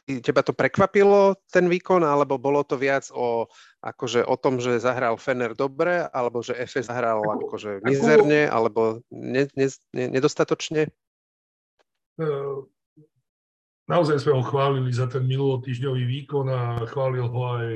teba 0.03 0.43
to 0.43 0.53
prekvapilo, 0.53 1.39
ten 1.49 1.71
výkon, 1.71 2.03
alebo 2.03 2.37
bolo 2.37 2.67
to 2.67 2.77
viac 2.77 3.09
o, 3.15 3.47
akože 3.81 4.27
o 4.27 4.37
tom, 4.37 4.59
že 4.59 4.83
zahral 4.83 5.17
Fener 5.17 5.55
dobre, 5.55 6.05
alebo 6.11 6.43
že 6.43 6.59
FS 6.59 6.91
zahral 6.91 7.23
ako, 7.23 7.49
akože 7.49 7.71
mizerne, 7.87 8.51
alebo 8.51 9.01
ne, 9.09 9.47
ne, 9.55 9.67
ne, 9.95 10.05
nedostatočne? 10.11 10.91
E, 12.21 12.29
naozaj 13.89 14.21
sme 14.21 14.37
ho 14.37 14.43
chválili 14.45 14.91
za 14.91 15.07
ten 15.07 15.25
minulotýždňový 15.25 16.03
výkon 16.05 16.47
a 16.51 16.61
chválil 16.91 17.27
ho 17.31 17.41
aj 17.59 17.69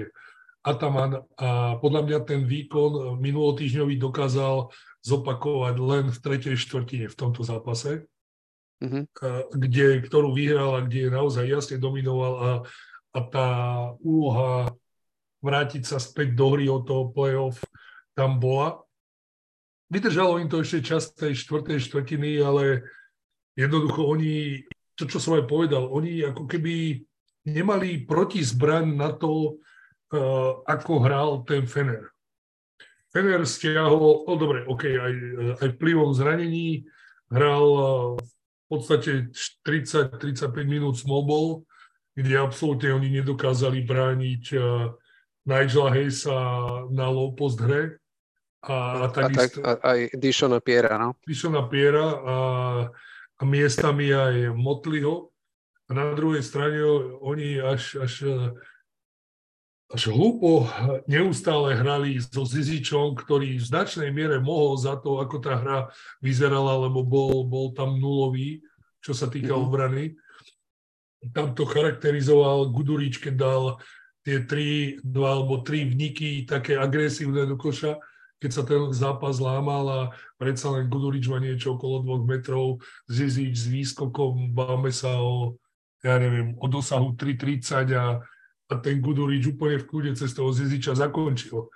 Ataman 0.67 1.23
a 1.39 1.79
podľa 1.79 2.03
mňa 2.05 2.19
ten 2.29 2.43
výkon 2.45 3.17
minulotýžňový 3.23 3.97
dokázal 3.97 4.69
zopakovať 5.01 5.75
len 5.81 6.05
v 6.13 6.19
tretej 6.19 6.59
štvrtine 6.61 7.07
v 7.09 7.17
tomto 7.17 7.47
zápase, 7.47 8.05
mm-hmm. 8.83 9.05
kde, 9.55 9.87
ktorú 10.07 10.35
vyhral 10.35 10.79
a 10.79 10.85
kde 10.85 11.13
naozaj 11.13 11.45
jasne 11.47 11.77
dominoval 11.79 12.35
a, 12.39 12.51
a 13.15 13.19
tá 13.27 13.51
úloha 14.03 14.73
vrátiť 15.39 15.87
sa 15.87 16.03
späť 16.03 16.35
do 16.35 16.55
hry 16.55 16.67
od 16.67 16.83
toho 16.87 17.11
play-off 17.15 17.63
tam 18.19 18.43
bola. 18.43 18.83
Vydržalo 19.89 20.43
im 20.43 20.51
to 20.51 20.61
ešte 20.61 20.85
čas 20.85 21.15
tej 21.15 21.39
štvrtej 21.39 21.79
štvrtiny, 21.81 22.43
ale 22.43 22.85
jednoducho 23.55 24.05
oni, 24.05 24.67
to 24.99 25.07
čo 25.07 25.23
som 25.23 25.39
aj 25.39 25.47
povedal, 25.47 25.87
oni 25.89 26.27
ako 26.27 26.45
keby 26.51 27.07
nemali 27.47 28.05
protizbraň 28.05 28.85
na 28.99 29.15
to, 29.15 29.63
Eh, 30.09 30.53
ako 30.65 31.05
hral 31.05 31.45
ten 31.45 31.69
Fener. 31.69 32.09
Fener 33.13 33.45
stiahol, 33.45 34.25
oh 34.25 34.37
dobre, 34.41 34.65
OK, 34.65 34.89
aj, 34.89 35.13
eh, 35.13 35.53
aj 35.61 35.69
vplyvom 35.77 36.17
zranení 36.17 36.89
hral 37.29 37.69
v 38.17 38.29
podstate 38.69 39.33
30-35 39.65 40.53
minút 40.69 41.01
ball, 41.05 41.65
kde 42.13 42.37
absolútne 42.37 42.93
oni 42.93 43.23
nedokázali 43.23 43.83
brániť 43.89 44.45
Nigela 45.49 45.91
Hayesa 45.95 46.39
na 46.93 47.07
low 47.09 47.33
post 47.33 47.57
hre. 47.65 47.97
A, 48.59 49.07
a, 49.07 49.09
takisto, 49.09 49.63
a 49.63 49.79
tak, 49.79 49.87
aj 49.87 49.99
Dishona 50.19 50.59
Piera, 50.59 50.99
no? 50.99 51.17
Dishona 51.25 51.65
Piera 51.71 52.07
a, 52.11 52.37
a 53.39 53.43
miestami 53.47 54.11
aj 54.13 54.53
Motliho. 54.53 55.31
A 55.89 55.97
na 55.97 56.13
druhej 56.13 56.45
strane 56.45 56.83
oni 57.25 57.63
až, 57.63 58.03
až 58.03 58.13
až 59.89 60.13
hlúpo 60.13 60.69
neustále 61.09 61.73
hrali 61.73 62.21
so 62.21 62.45
Zizičom, 62.45 63.17
ktorý 63.17 63.57
v 63.57 63.65
značnej 63.65 64.13
miere 64.13 64.37
mohol 64.37 64.77
za 64.77 65.01
to, 65.01 65.17
ako 65.17 65.41
tá 65.41 65.57
hra 65.57 65.79
vyzerala, 66.21 66.77
lebo 66.85 67.01
bol, 67.01 67.49
bol 67.49 67.73
tam 67.73 67.97
nulový, 67.97 68.61
čo 69.01 69.17
sa 69.17 69.33
týka 69.33 69.57
mm-hmm. 69.57 69.69
obrany. 69.69 70.05
Tam 71.33 71.57
to 71.57 71.65
charakterizoval 71.65 72.69
Gudurič, 72.69 73.17
keď 73.17 73.35
dal 73.35 73.63
tie 74.29 74.45
tri, 74.45 75.01
dva 75.01 75.41
alebo 75.41 75.65
tri 75.65 75.89
vniky 75.89 76.45
také 76.45 76.77
agresívne 76.77 77.49
do 77.49 77.57
koša, 77.57 77.97
keď 78.39 78.51
sa 78.53 78.63
ten 78.69 78.93
zápas 78.93 79.41
lámal 79.41 79.85
a 79.89 80.01
predsa 80.37 80.69
len 80.69 80.93
Gudurič 80.93 81.33
má 81.33 81.41
niečo 81.41 81.81
okolo 81.81 82.05
dvoch 82.05 82.29
metrov, 82.29 82.85
Zizič 83.09 83.57
s 83.57 83.67
výskokom, 83.73 84.53
báme 84.53 84.93
sa 84.93 85.17
o, 85.17 85.57
ja 86.05 86.21
neviem, 86.21 86.61
o 86.61 86.69
dosahu 86.69 87.17
3,30 87.17 87.97
a 87.97 88.21
a 88.69 88.75
ten 88.77 89.01
Gudurič 89.01 89.49
úplne 89.49 89.81
v 89.81 89.89
kúde 89.89 90.11
cez 90.13 90.37
toho 90.37 90.53
Ziziča 90.53 90.93
zakončil. 90.93 91.73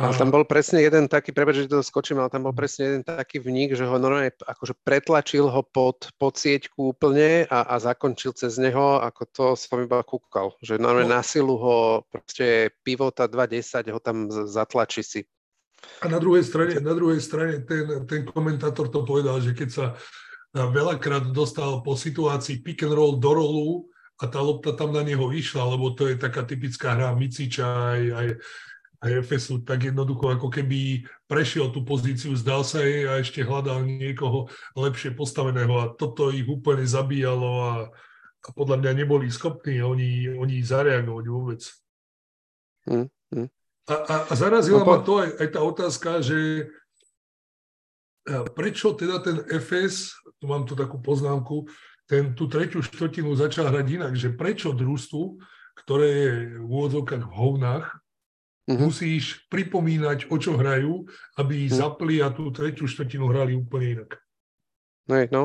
A... 0.00 0.08
Ale 0.08 0.16
tam 0.16 0.32
bol 0.32 0.48
presne 0.48 0.80
jeden 0.80 1.04
taký, 1.04 1.36
prepáč, 1.36 1.68
že 1.68 1.70
to 1.70 1.84
skočím, 1.84 2.16
ale 2.18 2.32
tam 2.32 2.48
bol 2.48 2.56
presne 2.56 2.88
jeden 2.88 3.02
taký 3.04 3.38
vnik, 3.38 3.76
že 3.76 3.84
ho 3.84 4.00
normálne 4.00 4.32
akože 4.32 4.72
pretlačil 4.80 5.52
ho 5.52 5.60
pod, 5.60 6.08
pod 6.16 6.34
sieťku 6.40 6.96
úplne 6.96 7.44
a, 7.52 7.68
a 7.68 7.74
zakončil 7.76 8.32
cez 8.32 8.56
neho, 8.56 8.98
ako 9.04 9.22
to 9.28 9.44
som 9.52 9.84
iba 9.84 10.00
kúkal. 10.00 10.56
Že 10.64 10.80
normálne 10.80 11.12
no. 11.12 11.16
na 11.20 11.22
silu 11.22 11.60
ho 11.60 12.08
proste 12.08 12.72
pivota 12.80 13.28
2.10 13.28 13.92
ho 13.92 14.00
tam 14.00 14.32
zatlačí 14.32 15.04
si. 15.04 15.20
A 16.00 16.08
na 16.08 16.16
druhej 16.16 16.46
strane, 16.46 16.80
na 16.80 16.94
druhej 16.96 17.20
strane 17.20 17.60
ten, 17.68 18.08
ten 18.08 18.22
komentátor 18.24 18.88
to 18.88 19.04
povedal, 19.04 19.44
že 19.44 19.52
keď 19.52 19.68
sa 19.68 19.86
veľakrát 20.56 21.36
dostal 21.36 21.84
po 21.84 22.00
situácii 22.00 22.64
pick 22.64 22.80
and 22.80 22.96
roll 22.96 23.20
do 23.20 23.28
rolu, 23.28 23.91
a 24.20 24.24
tá 24.28 24.40
lopta 24.40 24.76
tam 24.76 24.92
na 24.92 25.00
neho 25.00 25.32
išla, 25.32 25.64
lebo 25.64 25.94
to 25.96 26.10
je 26.10 26.20
taká 26.20 26.44
typická 26.44 26.94
hra 26.94 27.16
Miciča 27.16 27.64
aj, 27.64 28.02
aj, 28.12 28.28
aj 29.02 29.10
Efesu, 29.18 29.64
tak 29.66 29.88
jednoducho 29.88 30.30
ako 30.30 30.48
keby 30.52 31.02
prešiel 31.26 31.74
tú 31.74 31.82
pozíciu, 31.82 32.36
zdal 32.38 32.62
sa 32.62 32.84
jej 32.84 33.08
a 33.08 33.18
ešte 33.18 33.42
hľadal 33.42 33.82
niekoho 33.82 34.46
lepšie 34.78 35.16
postaveného 35.16 35.74
a 35.80 35.90
toto 35.96 36.30
ich 36.30 36.46
úplne 36.46 36.86
zabíjalo 36.86 37.50
a, 37.64 37.72
a 38.42 38.48
podľa 38.54 38.78
mňa 38.78 38.92
neboli 39.02 39.26
schopní 39.32 39.82
oni, 39.82 40.30
oni 40.38 40.62
zareagovať 40.62 41.24
vôbec. 41.26 41.62
Hmm, 42.86 43.08
hmm. 43.34 43.48
A, 43.90 43.94
a, 43.94 44.14
a 44.30 44.32
zarazila 44.38 44.82
no, 44.82 44.86
ma 44.86 44.98
to 45.02 45.18
aj, 45.18 45.30
aj 45.42 45.48
tá 45.50 45.60
otázka, 45.66 46.10
že 46.22 46.70
prečo 48.54 48.94
teda 48.94 49.18
ten 49.18 49.42
FS, 49.50 50.14
tu 50.38 50.46
mám 50.46 50.62
tu 50.62 50.78
takú 50.78 51.02
poznámku, 51.02 51.66
ten, 52.06 52.34
tú 52.34 52.50
tretiu 52.50 52.82
štvrtinu 52.82 53.32
začal 53.34 53.70
hrať 53.70 53.86
inak, 53.88 54.12
že 54.18 54.34
prečo 54.34 54.74
družstvu, 54.74 55.22
ktoré 55.82 56.08
je 56.08 56.30
v 56.60 56.68
úvodzovkách 56.68 57.24
v 57.24 57.32
hovnách, 57.32 57.86
mm-hmm. 58.68 58.78
musíš 58.78 59.46
pripomínať, 59.48 60.28
o 60.28 60.36
čo 60.36 60.58
hrajú, 60.58 61.08
aby 61.38 61.66
ich 61.66 61.72
mm. 61.72 61.78
zapli 61.78 62.20
a 62.20 62.30
tú 62.30 62.52
tretiu 62.52 62.84
štvrtinu 62.86 63.26
hrali 63.30 63.56
úplne 63.56 64.00
inak. 64.00 64.20
No, 65.08 65.16
no. 65.30 65.42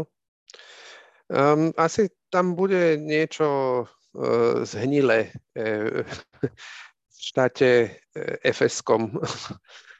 Um, 1.27 1.75
asi 1.75 2.07
tam 2.31 2.55
bude 2.55 2.95
niečo 2.95 3.83
uh, 3.83 4.55
zhnilé 4.63 5.35
uh, 5.59 6.07
v 6.07 7.17
štáte 7.19 7.91
uh, 7.91 8.35
FS-kom. 8.47 9.11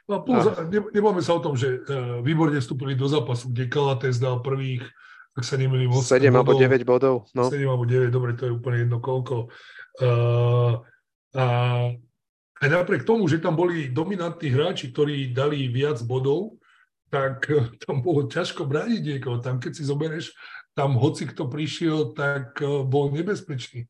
No, 0.08 0.24
plus, 0.24 0.48
nemáme 0.96 1.20
sa 1.20 1.36
o 1.36 1.44
tom, 1.44 1.60
že 1.60 1.84
uh, 1.84 2.24
výborne 2.24 2.64
vstúpili 2.64 2.96
do 2.96 3.12
zápasu, 3.12 3.52
kde 3.52 3.68
Kalates 3.68 4.24
dal 4.24 4.40
prvých, 4.40 4.88
ak 5.38 5.46
sa 5.46 5.56
nemýlim, 5.56 5.94
7 5.94 6.34
alebo 6.34 6.58
9 6.58 6.82
bodov. 6.82 7.30
No. 7.38 7.54
7 7.54 7.62
alebo 7.62 7.86
9, 7.86 8.10
dobre, 8.10 8.34
to 8.34 8.50
je 8.50 8.58
úplne 8.58 8.90
jedno 8.90 8.98
koľko. 8.98 9.54
Uh, 10.02 10.82
a 11.38 11.46
aj 12.58 12.70
napriek 12.74 13.06
tomu, 13.06 13.30
že 13.30 13.38
tam 13.38 13.54
boli 13.54 13.94
dominantní 13.94 14.50
hráči, 14.50 14.90
ktorí 14.90 15.30
dali 15.30 15.70
viac 15.70 16.02
bodov, 16.02 16.58
tak 17.14 17.46
tam 17.86 18.02
bolo 18.02 18.26
ťažko 18.26 18.66
brániť 18.66 19.02
niekoho. 19.06 19.38
Tam, 19.40 19.62
keď 19.62 19.72
si 19.78 19.84
zoberieš, 19.86 20.34
tam 20.74 20.98
hoci 20.98 21.30
kto 21.30 21.46
prišiel, 21.46 22.18
tak 22.18 22.58
bol 22.90 23.14
nebezpečný. 23.14 23.86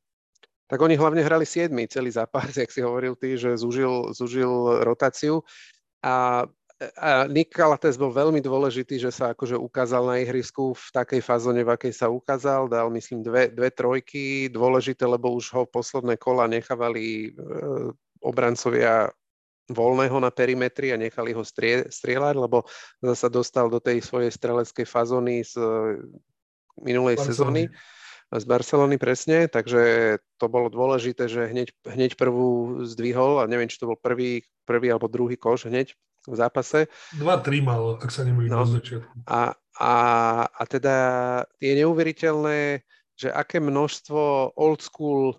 Tak 0.67 0.83
oni 0.83 0.99
hlavne 0.99 1.23
hrali 1.23 1.47
7 1.47 1.71
celý 1.87 2.11
zápas, 2.11 2.51
jak 2.59 2.71
si 2.71 2.83
hovoril 2.83 3.15
ty, 3.15 3.39
že 3.39 3.55
zúžil, 3.55 4.11
zúžil 4.11 4.83
rotáciu. 4.83 5.47
A, 6.03 6.45
a 6.77 7.25
Nick 7.25 7.57
Calates 7.57 7.97
bol 7.97 8.13
veľmi 8.13 8.37
dôležitý, 8.37 9.01
že 9.01 9.09
sa 9.09 9.33
akože 9.33 9.57
ukázal 9.57 10.05
na 10.05 10.21
ihrisku 10.21 10.77
v 10.77 10.87
takej 10.93 11.21
fazone, 11.25 11.65
v 11.65 11.73
akej 11.73 11.89
sa 11.89 12.05
ukázal. 12.05 12.69
Dal, 12.69 12.93
myslím, 12.93 13.25
dve, 13.25 13.49
dve 13.49 13.73
trojky. 13.73 14.45
Dôležité, 14.53 15.09
lebo 15.09 15.33
už 15.33 15.57
ho 15.57 15.63
posledné 15.65 16.21
kola 16.21 16.45
nechávali 16.45 17.33
e, 17.33 17.39
obrancovia 18.21 19.09
voľného 19.73 20.21
na 20.21 20.29
perimetri 20.29 20.93
a 20.93 21.01
nechali 21.01 21.33
ho 21.33 21.41
strie, 21.41 21.89
strieľať, 21.89 22.35
lebo 22.37 22.63
sa 23.17 23.27
dostal 23.27 23.67
do 23.73 23.81
tej 23.81 24.05
svojej 24.05 24.31
streleckej 24.31 24.85
fazóny 24.85 25.43
z 25.43 25.59
minulej 26.77 27.17
Barcelony. 27.19 27.67
sezóny 27.67 27.95
z 28.27 28.43
Barcelony 28.43 28.99
presne, 28.99 29.47
takže 29.47 30.15
to 30.35 30.45
bolo 30.51 30.67
dôležité, 30.67 31.31
že 31.31 31.47
hneď, 31.47 31.71
hneď 31.87 32.19
prvú 32.19 32.83
zdvihol 32.83 33.39
a 33.39 33.47
neviem, 33.47 33.71
či 33.71 33.79
to 33.79 33.87
bol 33.87 33.95
prvý, 33.95 34.43
prvý 34.67 34.91
alebo 34.91 35.07
druhý 35.07 35.39
koš 35.39 35.71
hneď 35.71 35.95
v 36.27 36.35
zápase. 36.35 36.91
Dva, 37.15 37.39
tri 37.39 37.63
mal, 37.63 37.95
ak 37.97 38.11
sa 38.11 38.27
nemýlim 38.27 38.51
no. 38.51 38.67
A, 39.25 39.55
a, 39.79 39.93
a 40.45 40.63
teda 40.67 40.95
je 41.57 41.73
neuveriteľné, 41.79 42.83
že 43.17 43.31
aké 43.31 43.63
množstvo 43.63 44.53
old 44.59 44.83
school, 44.83 45.33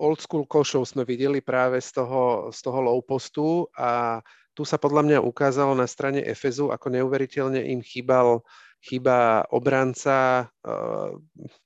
old 0.00 0.18
school 0.18 0.48
košov 0.48 0.88
sme 0.88 1.04
videli 1.04 1.44
práve 1.44 1.78
z 1.78 2.02
toho, 2.02 2.48
z 2.50 2.58
toho 2.64 2.78
low 2.80 2.98
postu 3.04 3.68
a 3.76 4.18
tu 4.52 4.64
sa 4.64 4.76
podľa 4.76 5.02
mňa 5.04 5.18
ukázalo 5.20 5.72
na 5.76 5.88
strane 5.88 6.20
Efezu, 6.24 6.72
ako 6.72 6.92
neuveriteľne 6.92 7.62
im 7.72 7.80
chýbal 7.80 8.42
chýba 8.82 9.46
obranca 9.54 10.50
uh, 10.66 11.14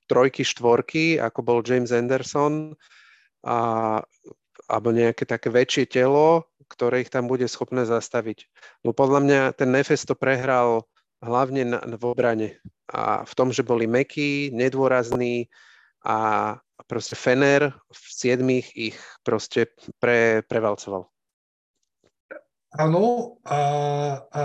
trojky, 0.05 0.45
štvorky, 0.45 1.17
ako 1.17 1.39
bol 1.41 1.59
James 1.65 1.89
Anderson, 1.89 2.77
a, 3.41 3.57
alebo 4.69 4.89
nejaké 4.93 5.25
také 5.25 5.49
väčšie 5.49 5.89
telo, 5.89 6.45
ktoré 6.67 7.03
ich 7.03 7.11
tam 7.11 7.31
bude 7.31 7.47
schopné 7.47 7.87
zastaviť. 7.87 8.47
No 8.83 8.91
podľa 8.91 9.19
mňa 9.23 9.41
ten 9.55 9.71
Nefes 9.71 10.03
to 10.03 10.13
prehral 10.13 10.85
hlavne 11.23 11.65
na, 11.65 11.79
v 11.81 12.03
obrane 12.05 12.49
a 12.91 13.25
v 13.25 13.33
tom, 13.33 13.49
že 13.49 13.65
boli 13.65 13.89
mekí, 13.89 14.53
nedôrazní 14.53 15.49
a 16.05 16.55
proste 16.85 17.17
Fener 17.17 17.73
v 17.73 18.03
siedmých 18.13 18.67
ich 18.75 18.97
proste 19.25 19.73
pre, 19.97 20.45
prevalcoval. 20.45 21.09
Áno, 22.75 23.39
a, 23.47 23.61
a 24.27 24.43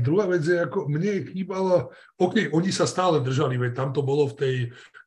druhá 0.00 0.24
vec 0.24 0.40
je, 0.40 0.56
ako 0.56 0.88
mne 0.88 1.28
chýbalo, 1.28 1.92
ok, 2.16 2.48
oni 2.56 2.72
sa 2.72 2.88
stále 2.88 3.20
držali, 3.20 3.60
veď 3.60 3.72
tam 3.76 3.90
to 3.92 4.00
bolo 4.00 4.24
v 4.32 4.34
tej, 4.40 4.56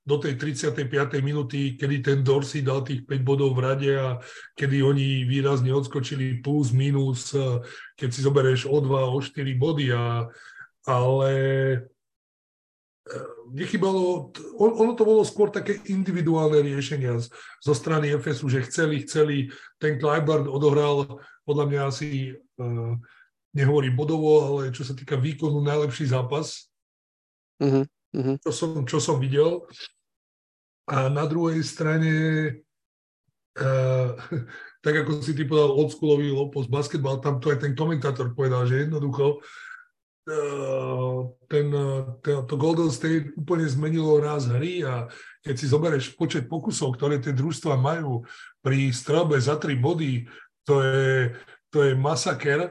do 0.06 0.22
tej 0.22 0.38
35. 0.38 0.86
minúty, 1.26 1.74
kedy 1.74 1.96
ten 2.06 2.20
Dorsey 2.22 2.62
dal 2.62 2.86
tých 2.86 3.02
5 3.10 3.26
bodov 3.26 3.58
v 3.58 3.64
rade 3.66 3.92
a 3.98 4.22
kedy 4.54 4.78
oni 4.86 5.26
výrazne 5.26 5.74
odskočili 5.74 6.46
plus, 6.46 6.70
minus, 6.70 7.34
keď 7.98 8.10
si 8.14 8.22
zoberieš 8.22 8.70
o 8.70 8.78
2, 8.78 9.10
o 9.10 9.18
4 9.18 9.58
body, 9.58 9.98
a, 9.98 10.30
ale 10.86 11.32
e, 13.08 13.18
nechybalo, 13.54 14.32
ono 14.58 14.94
to 14.94 15.04
bolo 15.04 15.24
skôr 15.26 15.50
také 15.50 15.82
individuálne 15.90 16.62
riešenia 16.62 17.18
zo 17.62 17.74
strany 17.74 18.14
FSU, 18.16 18.48
že 18.48 18.66
chceli, 18.70 19.04
chceli, 19.06 19.50
ten 19.82 19.98
Clyburn 19.98 20.46
odohral 20.46 21.22
podľa 21.42 21.66
mňa 21.68 21.82
asi 21.90 22.38
uh, 22.38 22.94
nehovorí 23.58 23.92
bodovo, 23.92 24.46
ale 24.46 24.72
čo 24.72 24.86
sa 24.86 24.94
týka 24.94 25.18
výkonu, 25.18 25.60
najlepší 25.60 26.08
zápas, 26.14 26.70
uh-huh, 27.60 27.84
uh-huh. 28.16 28.36
Čo, 28.46 28.52
som, 28.54 28.72
čo 28.86 29.02
som 29.02 29.18
videl. 29.18 29.66
A 30.86 31.10
na 31.10 31.26
druhej 31.26 31.60
strane, 31.66 32.14
uh, 33.58 34.10
tak 34.86 34.94
ako 35.02 35.20
si 35.26 35.34
ty 35.34 35.44
povedal, 35.44 35.74
oldschoolový 35.76 36.30
Lopos 36.32 36.70
basketbal, 36.70 37.20
tam 37.20 37.42
to 37.42 37.50
aj 37.50 37.66
ten 37.66 37.74
komentátor 37.74 38.32
povedal, 38.38 38.64
že 38.70 38.88
jednoducho 38.88 39.42
uh, 39.42 39.71
ten, 41.50 41.68
ten, 42.22 42.36
to 42.46 42.56
Golden 42.58 42.94
State 42.94 43.34
úplne 43.34 43.66
zmenilo 43.66 44.22
raz 44.22 44.46
hry 44.46 44.86
a 44.86 45.10
keď 45.42 45.56
si 45.58 45.66
zoberieš 45.66 46.14
počet 46.14 46.46
pokusov, 46.46 46.94
ktoré 46.94 47.18
tie 47.18 47.34
družstva 47.34 47.74
majú 47.74 48.22
pri 48.62 48.94
strelbe 48.94 49.42
za 49.42 49.58
tri 49.58 49.74
body, 49.74 50.30
to 50.62 50.78
je, 50.86 51.34
to 51.74 51.78
je 51.90 51.94
masaker 51.98 52.70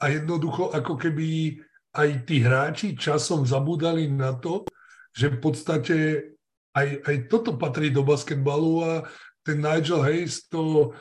a 0.00 0.04
jednoducho 0.08 0.72
ako 0.72 0.96
keby 0.96 1.60
aj 1.96 2.28
tí 2.28 2.40
hráči 2.40 2.96
časom 2.96 3.44
zabúdali 3.44 4.08
na 4.08 4.36
to, 4.36 4.64
že 5.16 5.32
v 5.32 5.38
podstate 5.40 5.96
aj, 6.76 6.88
aj 7.08 7.16
toto 7.32 7.56
patrí 7.56 7.88
do 7.88 8.04
basketbalu 8.04 8.72
a 8.84 8.92
ten 9.40 9.60
Nigel 9.64 10.04
Hayes 10.04 10.44
to, 10.48 10.92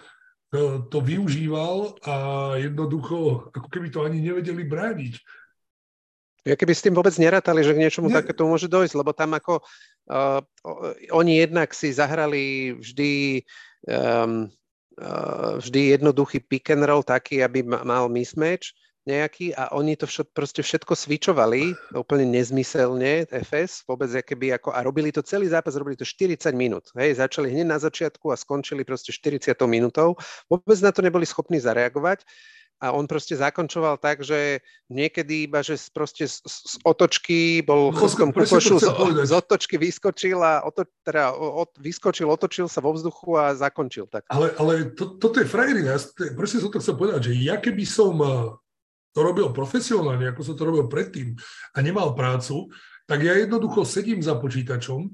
to, 0.51 0.87
to 0.87 0.97
využíval 1.03 1.99
a 2.07 2.15
jednoducho 2.55 3.51
ako 3.51 3.67
keby 3.67 3.87
to 3.91 4.07
ani 4.07 4.23
nevedeli 4.23 4.63
brániť. 4.63 5.19
Ja 6.45 6.53
keby 6.53 6.73
s 6.77 6.85
tým 6.85 6.93
vôbec 6.93 7.17
nerátali, 7.17 7.65
že 7.65 7.73
k 7.73 7.81
niečomu 7.81 8.13
Nie. 8.13 8.21
takéto 8.21 8.45
môže 8.45 8.69
dojsť, 8.69 8.93
lebo 8.93 9.11
tam 9.17 9.33
ako 9.33 9.65
uh, 10.13 10.39
oni 11.09 11.41
jednak 11.41 11.73
si 11.73 11.89
zahrali 11.89 12.77
vždy 12.77 13.41
um, 13.89 14.53
Eh, 14.95 15.59
vždy 15.59 15.99
jednoduchý 15.99 16.39
pick 16.39 16.71
and 16.71 16.87
roll 16.87 17.03
taký, 17.03 17.43
aby 17.43 17.67
mal 17.67 18.07
mismatch 18.07 18.71
nejaký 19.03 19.51
a 19.51 19.75
oni 19.75 19.99
to 19.99 20.07
všet, 20.07 20.31
proste 20.31 20.63
všetko 20.63 20.95
svičovali 20.95 21.75
úplne 21.93 22.25
nezmyselne, 22.31 23.27
FS, 23.27 23.83
vôbec 23.85 24.07
keby 24.09 24.55
ako, 24.55 24.71
a 24.71 24.79
robili 24.87 25.11
to 25.11 25.19
celý 25.19 25.51
zápas, 25.51 25.75
robili 25.75 25.99
to 25.99 26.07
40 26.07 26.55
minút, 26.55 26.89
hej, 26.95 27.19
začali 27.19 27.51
hneď 27.51 27.67
na 27.69 27.77
začiatku 27.77 28.31
a 28.31 28.39
skončili 28.39 28.87
proste 28.87 29.11
40 29.11 29.53
minútou, 29.67 30.15
vôbec 30.47 30.79
na 30.79 30.95
to 30.95 31.03
neboli 31.03 31.27
schopní 31.27 31.59
zareagovať 31.59 32.23
a 32.83 32.91
on 32.91 33.07
proste 33.07 33.39
zakončoval 33.39 33.95
tak, 33.97 34.19
že 34.19 34.59
niekedy 34.91 35.47
iba, 35.47 35.63
že 35.63 35.79
proste 35.95 36.27
z, 36.27 36.43
z 36.43 36.75
otočky 36.83 37.63
bol 37.63 37.95
chostom 37.95 38.35
kukošu, 38.35 38.79
z, 38.83 38.87
z 39.25 39.31
otočky 39.31 39.79
vyskočil 39.79 40.43
a 40.43 40.61
oto, 40.61 40.83
teda, 41.07 41.31
od, 41.35 41.71
vyskočil, 41.79 42.27
otočil 42.27 42.67
sa 42.67 42.83
vo 42.83 42.91
vzduchu 42.91 43.39
a 43.39 43.55
zakončil. 43.55 44.11
Tak. 44.11 44.27
Ale, 44.27 44.51
ale 44.59 44.91
to, 44.91 45.15
toto 45.15 45.39
je 45.39 45.47
frajerina, 45.47 45.95
presne 46.35 46.59
som 46.59 46.71
to 46.71 46.83
chcel 46.83 46.99
povedať, 46.99 47.31
že 47.31 47.33
ja 47.39 47.55
keby 47.57 47.87
som 47.87 48.19
eh, 48.19 48.51
to 49.15 49.19
robil 49.23 49.55
profesionálne, 49.55 50.27
ako 50.27 50.41
som 50.43 50.55
to 50.59 50.67
robil 50.67 50.91
predtým 50.91 51.39
a 51.71 51.77
nemal 51.79 52.11
prácu, 52.11 52.67
tak 53.07 53.23
ja 53.23 53.39
jednoducho 53.39 53.87
sedím 53.87 54.19
za 54.19 54.35
počítačom, 54.35 55.07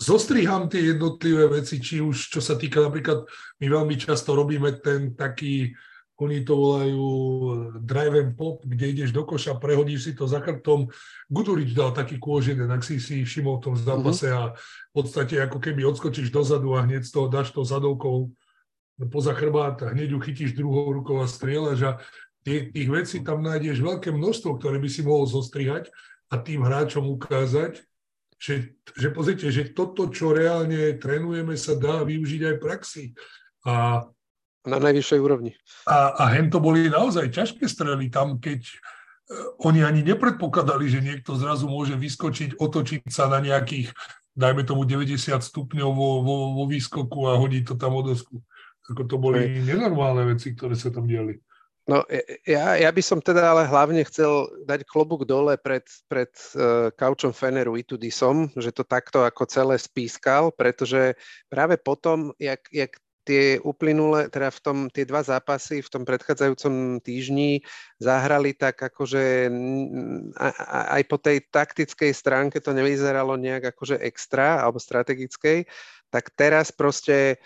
zostriham 0.00 0.68
tie 0.68 0.92
jednotlivé 0.96 1.60
veci, 1.60 1.80
či 1.80 2.00
už 2.00 2.32
čo 2.32 2.40
sa 2.40 2.56
týka 2.56 2.80
napríklad, 2.84 3.24
my 3.60 3.66
veľmi 3.68 3.96
často 4.00 4.32
robíme 4.32 4.80
ten 4.80 5.12
taký 5.16 5.72
oni 6.20 6.44
to 6.44 6.52
volajú 6.56 7.06
eh, 7.08 7.54
drive 7.80 8.14
and 8.20 8.32
pop, 8.36 8.60
kde 8.62 8.92
ideš 8.92 9.10
do 9.16 9.24
koša, 9.24 9.56
prehodíš 9.56 10.00
si 10.06 10.12
to 10.12 10.28
za 10.28 10.44
chrbtom. 10.44 10.92
Gudurič 11.32 11.72
dal 11.72 11.96
taký 11.96 12.20
kôžený, 12.20 12.68
ak 12.68 12.84
si 12.84 13.00
si 13.00 13.24
všimol 13.24 13.58
v 13.58 13.64
tom 13.64 13.74
zápase 13.76 14.28
uh-huh. 14.28 14.54
a 14.54 14.58
v 14.60 14.92
podstate 14.92 15.40
ako 15.40 15.58
keby 15.58 15.88
odskočíš 15.88 16.28
dozadu 16.28 16.76
a 16.76 16.84
hneď 16.84 17.08
z 17.08 17.12
toho 17.16 17.26
dáš 17.32 17.50
to 17.50 17.64
zadovkou 17.64 18.30
poza 19.08 19.32
chrbát 19.32 19.80
a 19.80 19.96
hneď 19.96 20.12
ju 20.12 20.18
chytíš 20.20 20.52
druhou 20.52 20.92
rukou 20.92 21.24
a 21.24 21.26
strieľaš 21.30 21.80
a 21.88 21.92
tých, 22.44 22.72
tých 22.72 22.88
vecí 22.92 23.16
tam 23.24 23.40
nájdeš 23.40 23.80
veľké 23.80 24.12
množstvo, 24.12 24.60
ktoré 24.60 24.76
by 24.76 24.88
si 24.92 25.00
mohol 25.00 25.24
zostrihať 25.24 25.88
a 26.28 26.36
tým 26.36 26.60
hráčom 26.60 27.08
ukázať, 27.08 27.80
že, 28.40 28.76
že 28.96 29.08
pozrite, 29.12 29.48
že 29.52 29.72
toto, 29.72 30.08
čo 30.08 30.32
reálne 30.32 30.96
trénujeme, 30.96 31.56
sa 31.56 31.76
dá 31.76 32.04
využiť 32.04 32.40
aj 32.44 32.54
v 32.56 32.62
praxi. 32.64 33.04
A 33.68 34.04
na 34.66 34.76
najvyššej 34.80 35.20
úrovni. 35.20 35.52
A, 35.88 36.12
a 36.16 36.24
hen 36.36 36.52
to 36.52 36.60
boli 36.60 36.92
naozaj 36.92 37.32
ťažké 37.32 37.64
strely 37.64 38.12
tam, 38.12 38.36
keď 38.36 38.60
uh, 38.66 39.64
oni 39.64 39.84
ani 39.84 40.04
nepredpokladali, 40.04 40.88
že 40.88 41.04
niekto 41.04 41.36
zrazu 41.36 41.68
môže 41.68 41.96
vyskočiť, 41.96 42.60
otočiť 42.60 43.08
sa 43.08 43.28
na 43.28 43.40
nejakých 43.40 43.92
dajme 44.36 44.62
tomu 44.64 44.86
90 44.86 45.36
stupňov 45.36 45.90
vo, 45.90 46.10
vo, 46.22 46.36
vo 46.56 46.64
výskoku 46.70 47.28
a 47.28 47.36
hodí 47.36 47.60
to 47.66 47.74
tam 47.74 47.98
o 47.98 48.02
dosku. 48.02 48.40
Ako 48.90 49.06
to 49.06 49.16
boli 49.20 49.62
nenormálne 49.62 50.34
veci, 50.34 50.54
ktoré 50.54 50.74
sa 50.74 50.90
tam 50.90 51.06
diali. 51.06 51.38
No 51.88 52.06
ja, 52.46 52.78
ja 52.78 52.90
by 52.92 53.02
som 53.02 53.18
teda 53.18 53.50
ale 53.50 53.66
hlavne 53.66 54.06
chcel 54.06 54.46
dať 54.62 54.86
klobúk 54.86 55.26
dole 55.26 55.58
pred, 55.58 55.82
pred 56.06 56.30
uh, 56.54 56.92
kaučom 56.94 57.34
Feneru 57.34 57.74
Itudisom, 57.74 58.46
že 58.54 58.70
to 58.70 58.86
takto 58.86 59.26
ako 59.26 59.42
celé 59.50 59.74
spískal, 59.74 60.54
pretože 60.54 61.18
práve 61.50 61.74
potom, 61.80 62.30
jak, 62.38 62.62
jak 62.70 62.94
tie 63.30 63.62
uplynulé, 63.62 64.26
teda 64.26 64.50
v 64.50 64.58
tom, 64.58 64.78
tie 64.90 65.06
dva 65.06 65.22
zápasy 65.22 65.86
v 65.86 65.92
tom 65.94 66.02
predchádzajúcom 66.02 66.98
týždni 66.98 67.62
zahrali 68.02 68.58
tak 68.58 68.82
akože 68.82 69.46
aj 70.90 71.02
po 71.06 71.16
tej 71.22 71.46
taktickej 71.46 72.10
stránke 72.10 72.58
to 72.58 72.74
nevyzeralo 72.74 73.38
nejak 73.38 73.70
akože 73.70 74.02
extra 74.02 74.58
alebo 74.58 74.82
strategickej, 74.82 75.70
tak 76.10 76.34
teraz 76.34 76.74
proste 76.74 77.38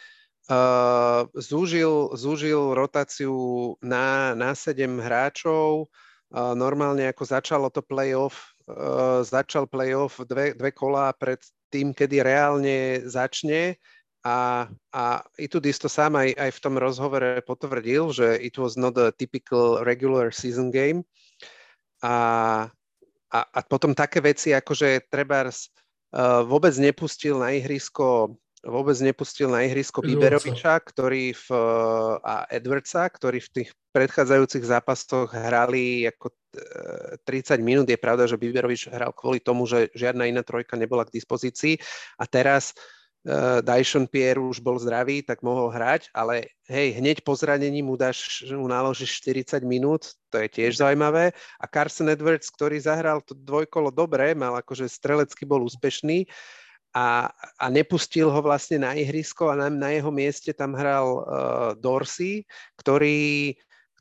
Uh, 0.45 1.25
zúžil, 1.41 2.13
zúžil 2.21 2.77
rotáciu 2.77 3.33
na, 3.81 4.37
na 4.37 4.53
7 4.53 5.01
hráčov. 5.01 5.89
Uh, 6.29 6.53
normálne 6.53 7.09
ako 7.09 7.25
začalo 7.25 7.73
to 7.73 7.81
playoff, 7.81 8.53
uh, 8.69 9.25
začal 9.25 9.65
playoff 9.65 10.21
dve, 10.29 10.53
dve 10.53 10.69
kolá 10.69 11.17
pred 11.17 11.41
tým, 11.73 11.97
kedy 11.97 12.21
reálne 12.21 13.09
začne 13.09 13.81
a, 14.25 14.65
a 14.89 15.03
Itudis 15.37 15.77
to 15.77 15.93
sám 15.93 16.17
aj, 16.17 16.33
aj 16.33 16.51
v 16.57 16.63
tom 16.65 16.75
rozhovore 16.81 17.45
potvrdil, 17.45 18.09
že 18.09 18.41
it 18.41 18.57
was 18.57 18.81
not 18.81 18.97
a 18.97 19.13
typical 19.13 19.85
regular 19.85 20.33
season 20.33 20.73
game. 20.73 21.05
A, 22.01 22.17
a, 23.29 23.39
a 23.45 23.61
potom 23.69 23.93
také 23.93 24.25
veci, 24.25 24.57
ako 24.57 24.73
že 24.73 25.05
Trebars 25.13 25.69
uh, 26.17 26.41
vôbec 26.41 26.73
nepustil 26.81 27.37
na 27.37 27.53
ihrisko 27.53 28.33
vôbec 28.65 28.97
nepustil 28.97 29.53
na 29.53 29.61
ihrisko 29.69 30.01
Biberoviča, 30.01 30.81
ktorý 30.81 31.37
v, 31.37 31.49
a 32.25 32.49
Edwardsa, 32.49 33.13
ktorí 33.13 33.45
v 33.45 33.53
tých 33.61 33.71
predchádzajúcich 33.93 34.65
zápasoch 34.65 35.37
hrali 35.37 36.09
ako 36.09 36.33
30 37.29 37.29
e, 37.29 37.61
minút. 37.61 37.93
Je 37.93 38.01
pravda, 38.01 38.25
že 38.25 38.41
Biberovič 38.41 38.89
hral 38.89 39.13
kvôli 39.13 39.45
tomu, 39.45 39.69
že 39.69 39.93
žiadna 39.93 40.33
iná 40.33 40.41
trojka 40.41 40.81
nebola 40.81 41.05
k 41.05 41.13
dispozícii 41.13 41.77
a 42.17 42.25
teraz 42.25 42.73
uh, 42.73 43.04
Dyson 43.65 44.05
Pierre 44.05 44.37
už 44.37 44.61
bol 44.61 44.77
zdravý, 44.77 45.25
tak 45.25 45.41
mohol 45.41 45.73
hrať, 45.73 46.13
ale 46.13 46.53
hej, 46.69 47.01
hneď 47.01 47.25
po 47.25 47.33
zranení 47.33 47.81
mu 47.81 47.97
dáš, 47.97 48.45
mu 48.53 48.69
naložíš 48.69 49.25
40 49.25 49.65
minút, 49.65 50.13
to 50.29 50.45
je 50.45 50.49
tiež 50.53 50.77
zaujímavé. 50.77 51.33
A 51.57 51.65
Carson 51.65 52.13
Edwards, 52.13 52.53
ktorý 52.53 52.77
zahral 52.77 53.25
to 53.25 53.33
dvojkolo 53.33 53.89
dobre, 53.89 54.37
mal 54.37 54.53
akože 54.61 54.85
strelecky 54.93 55.49
bol 55.49 55.65
úspešný, 55.65 56.29
a, 56.95 57.27
a 57.59 57.67
nepustil 57.75 58.31
ho 58.31 58.41
vlastne 58.45 58.79
na 58.79 58.95
ihrisko 58.95 59.51
a 59.51 59.59
na, 59.59 59.67
na 59.67 59.91
jeho 59.91 60.15
mieste 60.15 60.55
tam 60.55 60.79
hral 60.79 61.07
uh, 61.19 61.25
Dorsey, 61.75 62.47
ktorý, 62.79 63.51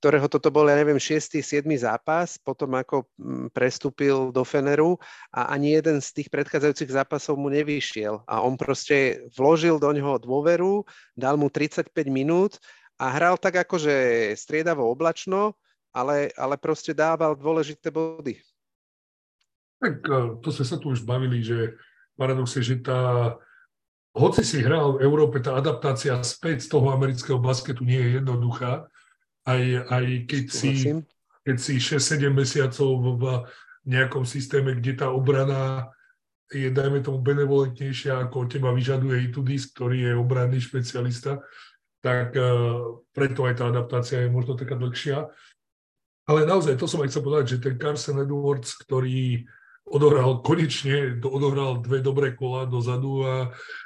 ktorého 0.03 0.27
toto 0.27 0.51
bol, 0.51 0.67
ja 0.67 0.75
neviem, 0.75 0.99
6. 0.99 1.39
7. 1.39 1.63
zápas, 1.79 2.35
potom 2.35 2.75
ako 2.75 3.07
mm, 3.15 3.55
prestúpil 3.55 4.35
do 4.35 4.43
Feneru 4.43 4.99
a 5.31 5.55
ani 5.55 5.79
jeden 5.79 6.03
z 6.03 6.19
tých 6.19 6.27
predchádzajúcich 6.27 6.91
zápasov 6.91 7.39
mu 7.39 7.47
nevyšiel. 7.47 8.19
A 8.27 8.43
on 8.43 8.59
proste 8.59 9.23
vložil 9.31 9.79
do 9.79 9.87
ňoho 9.95 10.19
dôveru, 10.19 10.83
dal 11.15 11.39
mu 11.39 11.47
35 11.47 11.87
minút 12.11 12.59
a 12.99 13.15
hral 13.15 13.39
tak 13.39 13.63
akože 13.63 14.35
striedavo 14.35 14.83
oblačno, 14.91 15.55
ale, 15.95 16.35
ale 16.35 16.59
proste 16.59 16.91
dával 16.91 17.39
dôležité 17.39 17.87
body. 17.87 18.43
Tak 19.79 20.03
eh, 20.03 20.35
to 20.43 20.51
sme 20.51 20.65
sa 20.67 20.75
tu 20.83 20.91
už 20.91 21.07
bavili, 21.07 21.39
že 21.39 21.79
paradox 22.19 22.59
je, 22.59 22.75
že 22.75 22.83
tá, 22.83 23.39
hoci 24.11 24.43
si 24.43 24.59
hral 24.59 24.99
v 24.99 25.07
Európe, 25.07 25.39
tá 25.39 25.55
adaptácia 25.55 26.19
späť 26.27 26.67
z 26.67 26.75
toho 26.75 26.91
amerického 26.91 27.39
basketu 27.39 27.87
nie 27.87 28.03
je 28.03 28.19
jednoduchá. 28.19 28.91
Aj, 29.43 29.63
aj 29.91 30.05
keď, 30.23 30.45
si, 30.47 30.71
keď 31.43 31.57
si 31.59 31.73
6-7 31.79 32.31
mesiacov 32.31 32.89
v 33.19 33.23
nejakom 33.83 34.23
systéme, 34.23 34.79
kde 34.79 35.03
tá 35.03 35.11
obrana 35.11 35.91
je, 36.47 36.69
dajme 36.69 37.01
tomu, 37.03 37.19
benevolentnejšia, 37.19 38.29
ako 38.29 38.47
teba 38.47 38.71
vyžaduje 38.71 39.27
Itudis, 39.27 39.67
ktorý 39.73 40.11
je 40.11 40.13
obranný 40.15 40.61
špecialista, 40.61 41.41
tak 42.03 42.35
uh, 42.35 43.01
preto 43.15 43.47
aj 43.47 43.59
tá 43.59 43.63
adaptácia 43.71 44.23
je 44.23 44.29
možno 44.29 44.53
taká 44.55 44.75
dlhšia. 44.75 45.27
Ale 46.23 46.47
naozaj, 46.47 46.79
to 46.79 46.87
som 46.87 47.03
aj 47.03 47.11
chcel 47.11 47.23
povedať, 47.23 47.45
že 47.57 47.63
ten 47.63 47.75
Carson 47.75 48.23
Edwards, 48.23 48.79
ktorý 48.79 49.43
odohral 49.83 50.39
konečne, 50.39 51.19
odohral 51.19 51.83
dve 51.83 51.99
dobré 51.99 52.31
kola 52.31 52.63
dozadu 52.63 53.27
a 53.27 53.33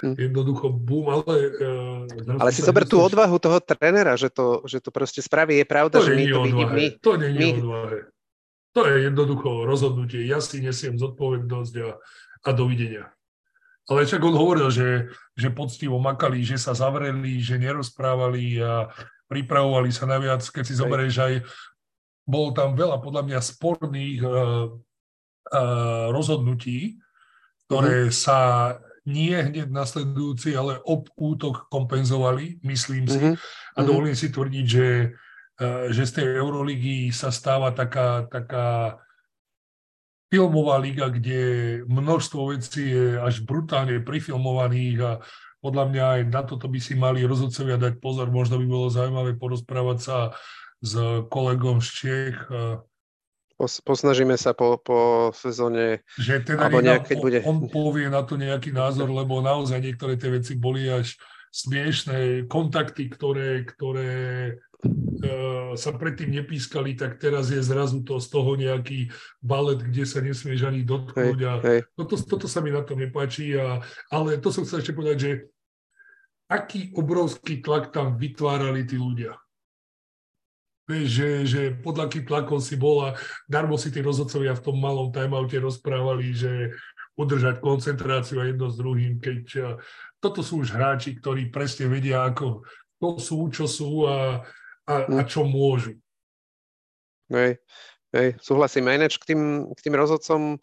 hm. 0.05 0.15
jednoducho 0.15 0.69
bum, 0.69 1.09
ale... 1.09 1.35
Uh, 1.57 2.37
ale 2.37 2.53
si 2.53 2.61
zober 2.61 2.85
tú 2.85 3.01
odvahu 3.01 3.35
toho 3.41 3.57
trénera, 3.59 4.13
že 4.13 4.29
to, 4.29 4.61
že 4.69 4.79
to 4.79 4.93
proste 4.93 5.25
spraví. 5.25 5.57
Je 5.57 5.67
pravda, 5.67 5.99
to 5.99 6.07
že 6.07 6.13
my 6.13 6.25
to 6.29 6.39
vidíme. 6.45 6.73
My, 6.73 6.85
to 7.01 7.11
nie 7.17 7.29
je 7.29 7.37
my... 7.37 7.49
odvahe. 7.59 7.99
To 8.77 8.81
je 8.85 8.95
jednoducho 9.09 9.49
rozhodnutie. 9.65 10.21
Ja 10.29 10.37
si 10.37 10.61
nesiem 10.61 11.01
zodpovednosť 11.01 11.73
a, 11.81 11.97
a 12.45 12.49
dovidenia. 12.53 13.09
Ale 13.87 14.05
však 14.05 14.21
on 14.21 14.35
hovoril, 14.37 14.69
že, 14.69 15.09
že 15.33 15.49
poctivo 15.49 15.97
makali, 15.97 16.45
že 16.45 16.61
sa 16.61 16.77
zavreli, 16.77 17.41
že 17.41 17.57
nerozprávali 17.57 18.59
a 18.61 18.91
pripravovali 19.31 19.89
sa 19.89 20.05
naviac, 20.05 20.43
keď 20.45 20.63
si 20.67 20.77
zoberieš 20.77 21.15
aj 21.23 21.33
bolo 22.27 22.51
tam 22.51 22.75
veľa 22.75 22.99
podľa 22.99 23.23
mňa 23.23 23.39
sporných 23.39 24.19
uh, 24.19 24.67
rozhodnutí, 26.11 26.99
ktoré 27.67 28.07
mm-hmm. 28.07 28.15
sa 28.15 28.39
nie 29.07 29.35
hneď 29.39 29.71
nasledujúci, 29.71 30.51
ale 30.59 30.83
ob 30.83 31.07
útok 31.15 31.71
kompenzovali, 31.71 32.59
myslím 32.67 33.07
si. 33.07 33.19
Mm-hmm. 33.19 33.35
A 33.75 33.79
mhm. 33.79 33.87
dovolím 33.87 34.15
si 34.19 34.27
tvrdiť, 34.27 34.65
že, 34.67 34.89
že 35.95 36.03
z 36.03 36.11
tej 36.11 36.27
Euroligy 36.43 37.15
sa 37.15 37.31
stáva 37.31 37.71
taká, 37.71 38.27
taká 38.27 38.99
filmová 40.27 40.75
liga, 40.75 41.07
kde 41.07 41.81
množstvo 41.87 42.51
vecí 42.51 42.91
je 42.91 43.15
až 43.15 43.47
brutálne 43.47 44.03
prifilmovaných 44.03 44.97
a 44.99 45.11
podľa 45.63 45.85
mňa 45.89 46.03
aj 46.03 46.21
na 46.29 46.41
toto 46.43 46.67
by 46.69 46.79
si 46.79 46.93
mali 46.93 47.23
rozhodcovia 47.23 47.79
dať 47.79 47.97
pozor. 48.03 48.29
Možno 48.29 48.59
by 48.59 48.67
bolo 48.67 48.93
zaujímavé 48.93 49.39
porozprávať 49.39 49.97
sa 50.03 50.17
s 50.83 50.93
kolegom 51.31 51.81
z 51.81 51.87
Čech, 51.89 52.37
posnažíme 53.57 54.37
sa 54.37 54.53
po, 54.53 54.77
po 54.77 55.29
sezóne, 55.33 56.05
že 56.15 56.45
teda 56.45 56.69
alebo 56.69 56.85
nejak, 56.85 57.09
keď 57.09 57.17
bude... 57.17 57.39
on 57.41 57.65
povie 57.65 58.05
na 58.05 58.21
to 58.21 58.37
nejaký 58.37 58.69
názor, 58.69 59.09
lebo 59.09 59.41
naozaj 59.41 59.81
niektoré 59.81 60.13
tie 60.13 60.29
veci 60.29 60.53
boli 60.53 60.85
až 60.85 61.17
smiešné 61.49 62.45
kontakty, 62.45 63.09
ktoré, 63.09 63.65
ktoré 63.65 64.13
uh, 64.53 65.73
sa 65.73 65.89
predtým 65.97 66.29
nepískali, 66.37 66.93
tak 66.93 67.17
teraz 67.17 67.49
je 67.49 67.57
zrazu 67.65 68.05
to 68.05 68.21
z 68.21 68.27
toho 68.29 68.53
nejaký 68.53 69.09
balet, 69.41 69.81
kde 69.81 70.05
sa 70.05 70.21
nesmieš 70.21 70.69
ani 70.69 70.85
dotknúť. 70.85 71.39
A. 71.49 71.53
Toto, 71.97 72.13
toto 72.21 72.45
sa 72.45 72.61
mi 72.61 72.69
na 72.69 72.85
to 72.85 72.93
nepáči. 72.93 73.57
A, 73.57 73.81
ale 74.13 74.37
to 74.37 74.53
som 74.53 74.69
chcel 74.69 74.85
ešte 74.85 74.93
povedať, 74.93 75.17
že 75.17 75.31
aký 76.45 76.93
obrovský 76.93 77.65
tlak 77.65 77.89
tam 77.89 78.21
vytvárali 78.21 78.85
tí 78.85 79.01
ľudia 79.01 79.33
že, 80.87 81.43
že 81.43 81.61
pod 81.75 81.99
akým 81.99 82.23
tlakom 82.23 82.63
si 82.63 82.79
bol 82.79 83.11
a 83.11 83.19
darmo 83.43 83.75
si 83.75 83.91
tí 83.91 83.99
rozhodcovia 83.99 84.55
v 84.55 84.63
tom 84.63 84.79
malom 84.79 85.11
timeoute 85.11 85.59
rozprávali, 85.59 86.31
že 86.31 86.71
udržať 87.19 87.59
koncentráciu 87.59 88.39
a 88.39 88.47
jedno 88.47 88.71
s 88.71 88.79
druhým, 88.79 89.19
keď 89.19 89.75
toto 90.21 90.39
sú 90.45 90.63
už 90.63 90.71
hráči, 90.71 91.17
ktorí 91.17 91.49
presne 91.49 91.89
vedia, 91.89 92.23
ako 92.23 92.63
to 92.97 93.09
sú, 93.19 93.49
čo 93.51 93.65
sú 93.67 94.05
a, 94.07 94.41
a, 94.87 94.95
a 95.05 95.21
čo 95.25 95.43
môžu. 95.43 95.97
Hej, 97.27 97.59
hej, 98.15 98.29
súhlasím. 98.39 98.87
Ináč 98.87 99.19
k 99.19 99.33
tým, 99.33 99.67
k 99.75 99.79
tým 99.83 99.95
rozhodcom 99.97 100.55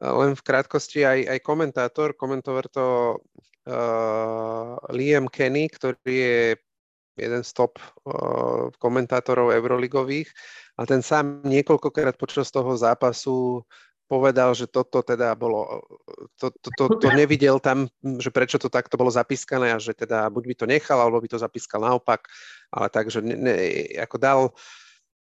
len 0.00 0.32
v 0.36 0.42
krátkosti 0.44 1.04
aj, 1.04 1.36
aj 1.36 1.38
komentátor, 1.40 2.12
komentoval 2.16 2.66
to 2.68 2.86
uh, 3.68 4.76
Liam 4.92 5.28
Kenny, 5.28 5.72
ktorý 5.72 5.98
je 6.04 6.40
jeden 7.16 7.42
z 7.42 7.50
top 7.56 7.80
uh, 7.80 8.68
komentátorov 8.78 9.52
euroligových. 9.56 10.28
A 10.76 10.84
ten 10.84 11.00
sám 11.00 11.40
niekoľkokrát 11.48 12.20
počas 12.20 12.52
toho 12.52 12.76
zápasu 12.76 13.64
povedal, 14.06 14.54
že 14.54 14.70
toto 14.70 15.02
teda 15.02 15.34
bolo, 15.34 15.82
to, 16.38 16.54
to, 16.62 16.68
to, 16.78 16.84
to 17.02 17.08
nevidel 17.10 17.58
tam, 17.58 17.90
že 18.22 18.30
prečo 18.30 18.54
to 18.56 18.70
takto 18.70 18.94
bolo 18.94 19.10
zapískané 19.10 19.74
a 19.74 19.82
že 19.82 19.98
teda 19.98 20.30
buď 20.30 20.44
by 20.46 20.54
to 20.54 20.66
nechal, 20.70 20.98
alebo 21.02 21.18
by 21.18 21.26
to 21.26 21.42
zapískal 21.42 21.82
naopak, 21.82 22.22
ale 22.70 22.86
takže 22.86 23.18
ne, 23.18 23.34
ne, 23.34 23.54
ako 23.98 24.16
dal, 24.16 24.40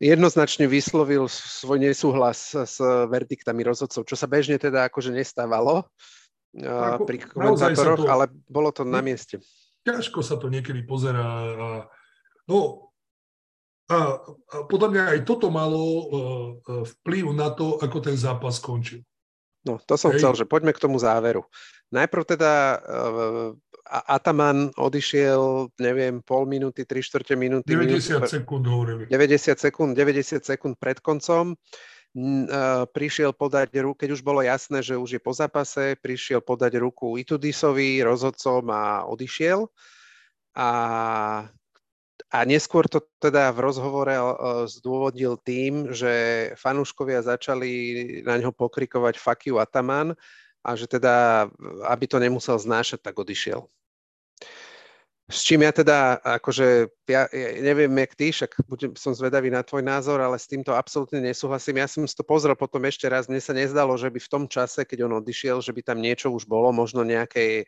jednoznačne 0.03 0.67
vyslovil 0.67 1.31
svoj 1.31 1.79
nesúhlas 1.79 2.51
s 2.51 2.77
verdiktami 3.07 3.63
rozhodcov, 3.63 4.03
čo 4.03 4.15
sa 4.19 4.27
bežne 4.27 4.59
teda 4.59 4.91
akože 4.91 5.15
nestávalo 5.15 5.87
uh, 5.87 6.99
pri 7.07 7.23
komentátoroch, 7.23 8.03
to... 8.03 8.11
ale 8.11 8.27
bolo 8.51 8.75
to 8.75 8.83
na 8.83 8.99
mieste 8.99 9.39
ťažko 9.83 10.19
sa 10.23 10.35
to 10.39 10.47
niekedy 10.47 10.83
pozerá. 10.83 11.23
A, 11.53 11.67
no, 12.47 12.89
a, 13.91 13.97
a 14.23 14.55
podľa 14.67 14.89
mňa 14.89 15.03
aj 15.15 15.19
toto 15.27 15.51
malo 15.51 15.83
uh, 15.83 16.49
vplyv 16.99 17.35
na 17.35 17.51
to, 17.51 17.79
ako 17.83 17.97
ten 17.99 18.15
zápas 18.15 18.57
skončil. 18.57 19.03
No, 19.63 19.79
to 19.79 19.95
som 19.95 20.11
Hej. 20.11 20.19
chcel, 20.19 20.43
že 20.43 20.45
poďme 20.49 20.75
k 20.75 20.83
tomu 20.83 20.99
záveru. 20.99 21.47
Najprv 21.91 22.23
teda 22.35 22.83
uh, 22.83 23.49
Ataman 23.87 24.71
odišiel, 24.79 25.71
neviem, 25.79 26.23
pol 26.23 26.47
minúty, 26.47 26.87
tri 26.87 27.03
štvrte 27.03 27.35
minúty. 27.35 27.75
90 27.75 27.83
minúty, 27.83 28.27
sekúnd 28.27 28.63
hovorili. 28.67 29.03
90 29.11 29.59
sekúnd, 29.59 29.91
90 29.95 30.43
sekúnd 30.43 30.75
pred 30.79 30.99
koncom. 31.03 31.53
Uh, 31.53 31.57
prišiel 32.93 33.33
podať 33.33 33.73
ruku, 33.81 34.05
keď 34.05 34.09
už 34.13 34.21
bolo 34.21 34.45
jasné, 34.45 34.85
že 34.85 34.97
už 34.97 35.17
je 35.17 35.21
po 35.21 35.33
zápase, 35.33 35.97
prišiel 35.97 36.45
podať 36.45 36.77
ruku 36.77 37.17
Itudisovi, 37.17 38.05
rozhodcom 38.05 38.69
a 38.69 39.05
odišiel. 39.09 39.65
A 40.53 40.69
a 42.33 42.49
neskôr 42.49 42.89
to 42.89 43.05
teda 43.21 43.53
v 43.53 43.61
rozhovore 43.61 44.09
zdôvodil 44.65 45.37
tým, 45.45 45.93
že 45.93 46.49
fanúškovia 46.57 47.21
začali 47.21 47.69
na 48.25 48.41
ňo 48.41 48.49
pokrikovať 48.49 49.21
fuck 49.21 49.45
you 49.45 49.61
Ataman 49.61 50.17
a 50.65 50.69
že 50.73 50.89
teda, 50.89 51.45
aby 51.85 52.09
to 52.09 52.17
nemusel 52.17 52.57
znášať, 52.57 53.05
tak 53.05 53.21
odišiel. 53.21 53.69
S 55.33 55.41
čím 55.41 55.65
ja 55.65 55.73
teda, 55.73 56.21
akože, 56.21 56.93
ja, 57.09 57.25
ja 57.33 57.49
neviem, 57.65 57.89
jak 58.05 58.13
ty, 58.13 58.29
však 58.29 58.53
budem, 58.69 58.93
som 58.93 59.17
zvedavý 59.17 59.49
na 59.49 59.65
tvoj 59.65 59.81
názor, 59.81 60.21
ale 60.21 60.37
s 60.37 60.45
týmto 60.45 60.77
absolútne 60.77 61.17
nesúhlasím. 61.25 61.81
Ja 61.81 61.89
som 61.89 62.05
si 62.05 62.13
to 62.13 62.21
pozrel 62.21 62.53
potom 62.53 62.85
ešte 62.85 63.09
raz, 63.09 63.25
mne 63.25 63.41
sa 63.41 63.57
nezdalo, 63.57 63.97
že 63.97 64.13
by 64.13 64.21
v 64.21 64.29
tom 64.29 64.45
čase, 64.45 64.85
keď 64.85 65.09
on 65.09 65.17
odišiel, 65.17 65.57
že 65.65 65.73
by 65.73 65.81
tam 65.81 66.05
niečo 66.05 66.29
už 66.29 66.45
bolo, 66.45 66.69
možno 66.69 67.01
nejaké 67.01 67.65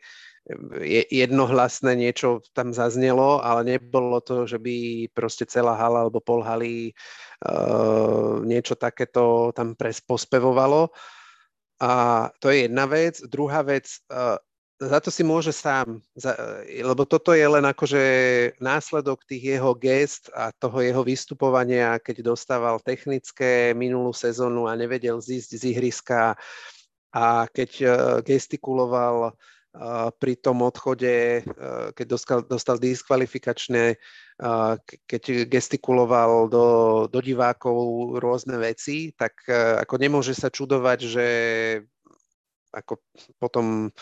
jednohlasné 1.10 1.98
niečo 1.98 2.38
tam 2.54 2.70
zaznelo, 2.70 3.42
ale 3.42 3.66
nebolo 3.66 4.22
to, 4.22 4.46
že 4.46 4.62
by 4.62 5.10
proste 5.10 5.42
celá 5.50 5.74
hala 5.74 6.06
alebo 6.06 6.22
pol 6.22 6.46
haly 6.46 6.94
uh, 7.42 8.46
niečo 8.46 8.78
takéto 8.78 9.50
tam 9.50 9.74
pres 9.74 9.98
pospevovalo. 9.98 10.94
A 11.82 11.92
to 12.38 12.54
je 12.54 12.70
jedna 12.70 12.86
vec. 12.86 13.18
Druhá 13.26 13.66
vec, 13.66 13.90
uh, 14.06 14.38
za 14.76 14.98
to 15.00 15.08
si 15.08 15.24
môže 15.24 15.56
sám, 15.56 16.04
za, 16.12 16.36
lebo 16.68 17.08
toto 17.08 17.32
je 17.32 17.48
len 17.48 17.64
akože 17.64 18.04
následok 18.60 19.24
tých 19.24 19.56
jeho 19.56 19.72
gest 19.72 20.28
a 20.36 20.52
toho 20.52 20.84
jeho 20.84 21.00
vystupovania, 21.00 21.96
keď 21.96 22.36
dostával 22.36 22.76
technické 22.84 23.72
minulú 23.72 24.12
sezónu 24.12 24.68
a 24.68 24.76
nevedel 24.76 25.16
zísť 25.16 25.50
z 25.56 25.62
ihriska 25.72 26.36
a 27.16 27.48
keď 27.48 27.70
uh, 27.80 27.90
gestikuloval 28.20 29.32
pri 30.16 30.40
tom 30.40 30.64
odchode, 30.64 31.44
keď 31.92 32.06
dostal, 32.08 32.40
dostal 32.40 32.80
diskvalifikačné, 32.80 34.00
keď 35.04 35.22
gestikuloval 35.48 36.48
do, 36.48 36.66
do 37.12 37.20
divákov 37.20 37.76
rôzne 38.16 38.56
veci, 38.56 39.12
tak 39.12 39.36
ako 39.84 39.94
nemôže 40.00 40.32
sa 40.32 40.48
čudovať, 40.48 40.98
že 41.04 41.26
ako 42.72 43.00
potom 43.40 43.92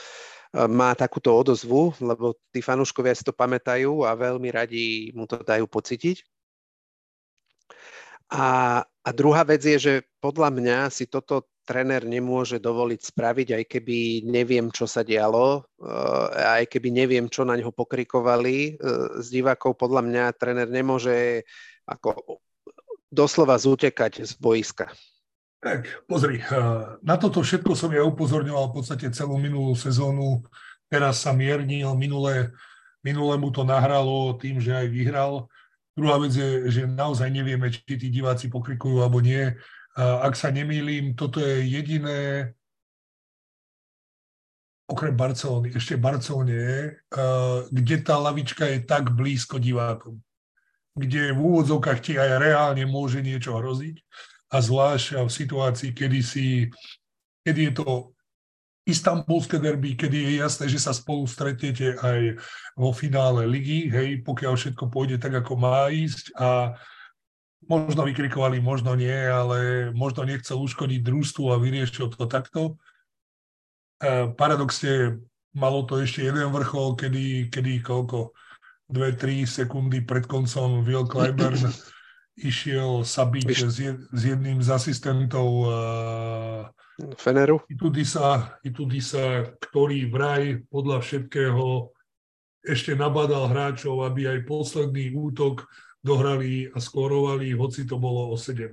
má 0.55 0.95
takúto 0.95 1.35
odozvu, 1.35 1.91
lebo 1.99 2.39
tí 2.55 2.63
fanúškovia 2.63 3.15
si 3.15 3.27
to 3.27 3.35
pamätajú 3.35 4.07
a 4.07 4.15
veľmi 4.15 4.49
radi 4.55 5.11
mu 5.11 5.27
to 5.27 5.43
dajú 5.43 5.67
pocítiť. 5.67 6.23
A, 8.31 8.81
a 8.83 9.11
druhá 9.11 9.43
vec 9.45 9.61
je, 9.61 9.77
že 9.77 9.95
podľa 10.23 10.55
mňa 10.55 10.79
si 10.89 11.11
toto 11.11 11.51
tréner 11.65 12.05
nemôže 12.05 12.61
dovoliť 12.61 13.01
spraviť, 13.01 13.49
aj 13.57 13.65
keby 13.67 13.99
neviem, 14.29 14.69
čo 14.69 14.85
sa 14.85 15.01
dialo, 15.01 15.65
eh, 15.81 16.61
aj 16.61 16.65
keby 16.69 16.89
neviem, 16.93 17.27
čo 17.27 17.43
na 17.43 17.57
ňo 17.57 17.73
pokrikovali 17.73 18.79
z 19.21 19.27
eh, 19.29 19.33
divákov, 19.33 19.81
podľa 19.81 20.03
mňa 20.05 20.25
tréner 20.37 20.69
nemôže 20.69 21.43
ako 21.89 22.41
doslova 23.09 23.57
zútekať 23.57 24.25
z 24.25 24.33
boiska. 24.37 24.93
Tak, 25.65 26.05
pozri, 26.05 26.45
eh, 26.45 26.81
na 27.01 27.17
toto 27.17 27.41
všetko 27.41 27.73
som 27.73 27.89
ja 27.89 28.05
upozorňoval 28.05 28.69
v 28.69 28.75
podstate 28.77 29.09
celú 29.17 29.41
minulú 29.41 29.73
sezónu. 29.73 30.45
Teraz 30.93 31.25
sa 31.25 31.33
miernil, 31.33 31.97
minule, 31.97 32.53
minule 33.01 33.41
mu 33.41 33.49
to 33.49 33.65
nahralo 33.65 34.37
tým, 34.37 34.61
že 34.61 34.77
aj 34.77 34.87
vyhral. 34.93 35.49
Druhá 35.97 36.21
vec 36.21 36.37
je, 36.37 36.69
že 36.69 36.85
naozaj 36.85 37.33
nevieme, 37.33 37.73
či 37.73 37.97
tí 37.97 38.13
diváci 38.13 38.53
pokrikujú 38.53 39.01
alebo 39.01 39.25
nie 39.25 39.57
ak 39.97 40.35
sa 40.35 40.51
nemýlim, 40.51 41.15
toto 41.15 41.39
je 41.39 41.71
jediné, 41.71 42.51
okrem 44.91 45.15
Barcelony, 45.15 45.71
ešte 45.71 45.95
Barcelone 45.95 46.51
je, 46.51 46.79
kde 47.71 47.97
tá 48.03 48.19
lavička 48.19 48.67
je 48.75 48.83
tak 48.83 49.15
blízko 49.15 49.63
divákom. 49.63 50.19
Kde 50.99 51.35
v 51.35 51.41
úvodzovkách 51.41 52.01
ti 52.03 52.13
aj 52.19 52.43
reálne 52.43 52.83
môže 52.87 53.23
niečo 53.23 53.55
hroziť. 53.55 54.03
A 54.55 54.63
zvlášť 54.63 55.19
v 55.27 55.31
situácii, 55.31 55.91
kedy, 55.91 56.21
si, 56.23 56.71
kedy 57.43 57.61
je 57.71 57.73
to 57.75 58.15
istambulské 58.87 59.59
derby, 59.59 59.99
kedy 59.99 60.15
je 60.15 60.33
jasné, 60.39 60.71
že 60.71 60.79
sa 60.79 60.95
spolu 60.95 61.27
stretnete 61.27 61.99
aj 61.99 62.39
vo 62.79 62.95
finále 62.95 63.49
ligy, 63.51 63.91
hej, 63.91 64.23
pokiaľ 64.23 64.55
všetko 64.55 64.93
pôjde 64.93 65.19
tak, 65.19 65.35
ako 65.35 65.59
má 65.59 65.91
ísť 65.91 66.37
a 66.39 66.79
možno 67.65 68.05
vykrikovali, 68.05 68.61
možno 68.61 68.93
nie, 68.95 69.17
ale 69.27 69.91
možno 69.97 70.29
nechcel 70.29 70.61
uškodiť 70.61 71.01
družstvu 71.01 71.45
a 71.49 71.57
vyriešil 71.57 72.13
to 72.13 72.29
takto. 72.29 72.77
E, 73.99 74.29
paradoxne 74.37 75.25
malo 75.57 75.89
to 75.89 76.05
ešte 76.05 76.29
jeden 76.29 76.53
vrchol, 76.53 76.93
kedy, 76.95 77.49
kedy 77.49 77.81
koľko, 77.81 78.37
2-3 78.93 79.49
sekundy 79.49 80.05
pred 80.05 80.29
koncom 80.29 80.85
Will 80.85 81.09
Clyburn 81.09 81.57
išiel 82.35 83.07
sa 83.07 83.27
byť 83.27 83.47
s, 83.47 83.77
jed, 83.79 83.99
s 84.11 84.23
jedným 84.27 84.59
z 84.59 84.69
asistentov 84.75 85.49
uh, 85.67 86.67
Feneru. 87.19 87.63
Itudisa, 87.67 88.59
Itudisa, 88.63 89.55
ktorý 89.59 90.07
vraj 90.11 90.63
podľa 90.71 91.03
všetkého 91.03 91.91
ešte 92.65 92.95
nabadal 92.95 93.51
hráčov, 93.51 94.07
aby 94.07 94.31
aj 94.31 94.47
posledný 94.47 95.13
útok 95.13 95.67
dohrali 96.01 96.71
a 96.71 96.79
skórovali, 96.79 97.53
hoci 97.53 97.85
to 97.85 97.99
bolo 97.99 98.31
o 98.31 98.37
17. 98.39 98.73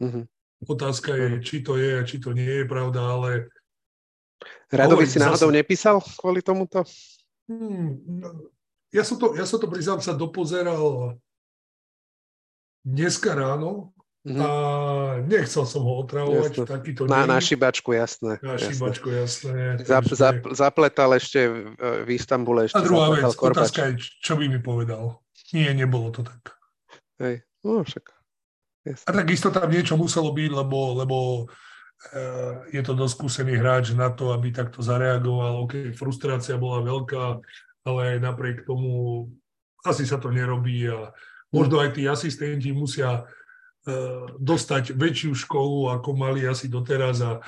Mm-hmm. 0.00 0.24
Otázka 0.64 1.10
je, 1.12 1.28
či 1.44 1.60
to 1.60 1.76
je 1.76 2.00
a 2.00 2.02
či 2.06 2.16
to 2.16 2.32
nie 2.32 2.64
je 2.64 2.64
pravda, 2.64 3.00
ale... 3.04 3.30
Radovi 4.72 5.04
si 5.04 5.20
náhodou 5.20 5.52
zase... 5.52 5.58
nepísal 5.60 5.96
kvôli 6.16 6.40
tomuto? 6.40 6.84
Hmm, 7.48 8.00
ja 8.92 9.04
som 9.04 9.20
to, 9.20 9.36
ja 9.36 9.44
som 9.44 9.60
to 9.60 9.68
priznám 9.68 10.00
sa 10.00 10.16
dopozeral 10.16 11.16
dneska 12.86 13.34
ráno 13.34 13.90
mm-hmm. 14.22 14.38
a 14.38 14.50
nechcel 15.26 15.66
som 15.66 15.82
ho 15.82 15.98
otravovať. 16.06 16.62
Takýto 16.62 17.10
na, 17.10 17.26
na 17.26 17.42
šibačku, 17.42 17.90
jasné. 17.90 18.38
Na 18.38 18.54
jasné. 18.54 18.70
šibačku, 18.70 19.08
jasné. 19.10 19.82
Zap, 19.82 20.06
zap, 20.06 20.38
zapletal 20.54 21.10
ešte 21.18 21.50
v 22.06 22.08
Istambule. 22.14 22.70
Ešte 22.70 22.78
a 22.78 22.86
druhá 22.86 23.10
vec, 23.10 23.26
korpač. 23.34 23.74
otázka 23.74 23.80
je, 23.90 24.06
čo 24.22 24.38
by 24.38 24.46
mi 24.46 24.62
povedal. 24.62 25.18
Nie, 25.50 25.74
nebolo 25.74 26.14
to 26.14 26.22
tak. 26.22 26.54
Hej, 27.18 27.42
no 27.66 27.82
však. 27.82 28.06
Jasne. 28.86 29.06
A 29.06 29.10
takisto 29.10 29.50
tam 29.50 29.66
niečo 29.66 29.98
muselo 29.98 30.30
byť, 30.30 30.50
lebo, 30.54 30.78
lebo 31.02 31.16
e, 31.42 32.22
je 32.70 32.82
to 32.86 32.94
dosť 32.94 33.14
skúsený 33.18 33.58
hráč 33.58 33.98
na 33.98 34.14
to, 34.14 34.30
aby 34.30 34.54
takto 34.54 34.78
zareagoval. 34.78 35.66
OK, 35.66 35.90
frustrácia 35.90 36.54
bola 36.54 36.86
veľká, 36.86 37.42
ale 37.82 38.22
napriek 38.22 38.62
tomu 38.62 39.26
asi 39.82 40.06
sa 40.06 40.18
to 40.22 40.30
nerobí 40.30 40.86
a 40.86 41.10
možno 41.56 41.80
aj 41.80 41.96
tí 41.96 42.04
asistenti 42.04 42.70
musia 42.70 43.22
e, 43.22 43.22
dostať 44.36 44.92
väčšiu 44.92 45.32
školu, 45.32 45.96
ako 45.96 46.08
mali 46.12 46.44
asi 46.44 46.68
doteraz 46.68 47.24
a 47.24 47.40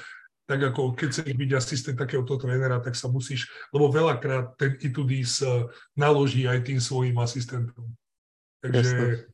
tak 0.48 0.72
ako 0.72 0.96
keď 0.96 1.08
chceš 1.12 1.32
byť 1.36 1.50
asistent 1.52 1.98
takéhoto 2.00 2.40
trénera, 2.40 2.80
tak 2.80 2.96
sa 2.96 3.12
musíš, 3.12 3.52
lebo 3.68 3.92
veľakrát 3.92 4.56
ten 4.56 4.80
Itudis 4.80 5.44
e, 5.44 5.68
naloží 5.92 6.48
aj 6.48 6.64
tým 6.64 6.80
svojim 6.80 7.20
asistentom. 7.20 7.92
Takže 8.64 8.96
Jasne. 8.96 9.28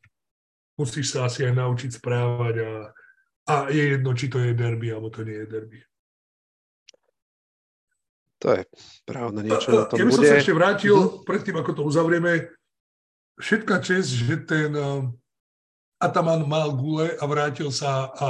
musíš 0.74 1.14
sa 1.14 1.30
asi 1.30 1.46
aj 1.46 1.54
naučiť 1.54 2.02
správať 2.02 2.54
a, 2.66 2.72
a 3.46 3.54
je 3.70 3.94
jedno, 3.94 4.10
či 4.18 4.26
to 4.26 4.42
je 4.42 4.58
derby, 4.58 4.90
alebo 4.90 5.06
to 5.14 5.22
nie 5.22 5.38
je 5.38 5.46
derby. 5.46 5.78
To 8.42 8.60
je 8.60 8.62
pravda, 9.08 9.40
niečo 9.40 9.70
na 9.72 9.88
tom 9.88 9.96
Keby 9.96 10.10
bude. 10.10 10.18
som 10.18 10.24
sa 10.28 10.36
ešte 10.36 10.52
vrátil, 10.52 10.98
uh-huh. 10.98 11.24
predtým 11.24 11.56
ako 11.56 11.70
to 11.78 11.82
uzavrieme, 11.86 12.52
všetká 13.40 13.82
čest, 13.82 14.14
že 14.14 14.42
ten 14.46 14.70
uh, 14.74 15.06
Ataman 16.02 16.44
mal 16.44 16.74
gule 16.76 17.16
a 17.16 17.24
vrátil 17.24 17.72
sa 17.72 18.12
a, 18.12 18.28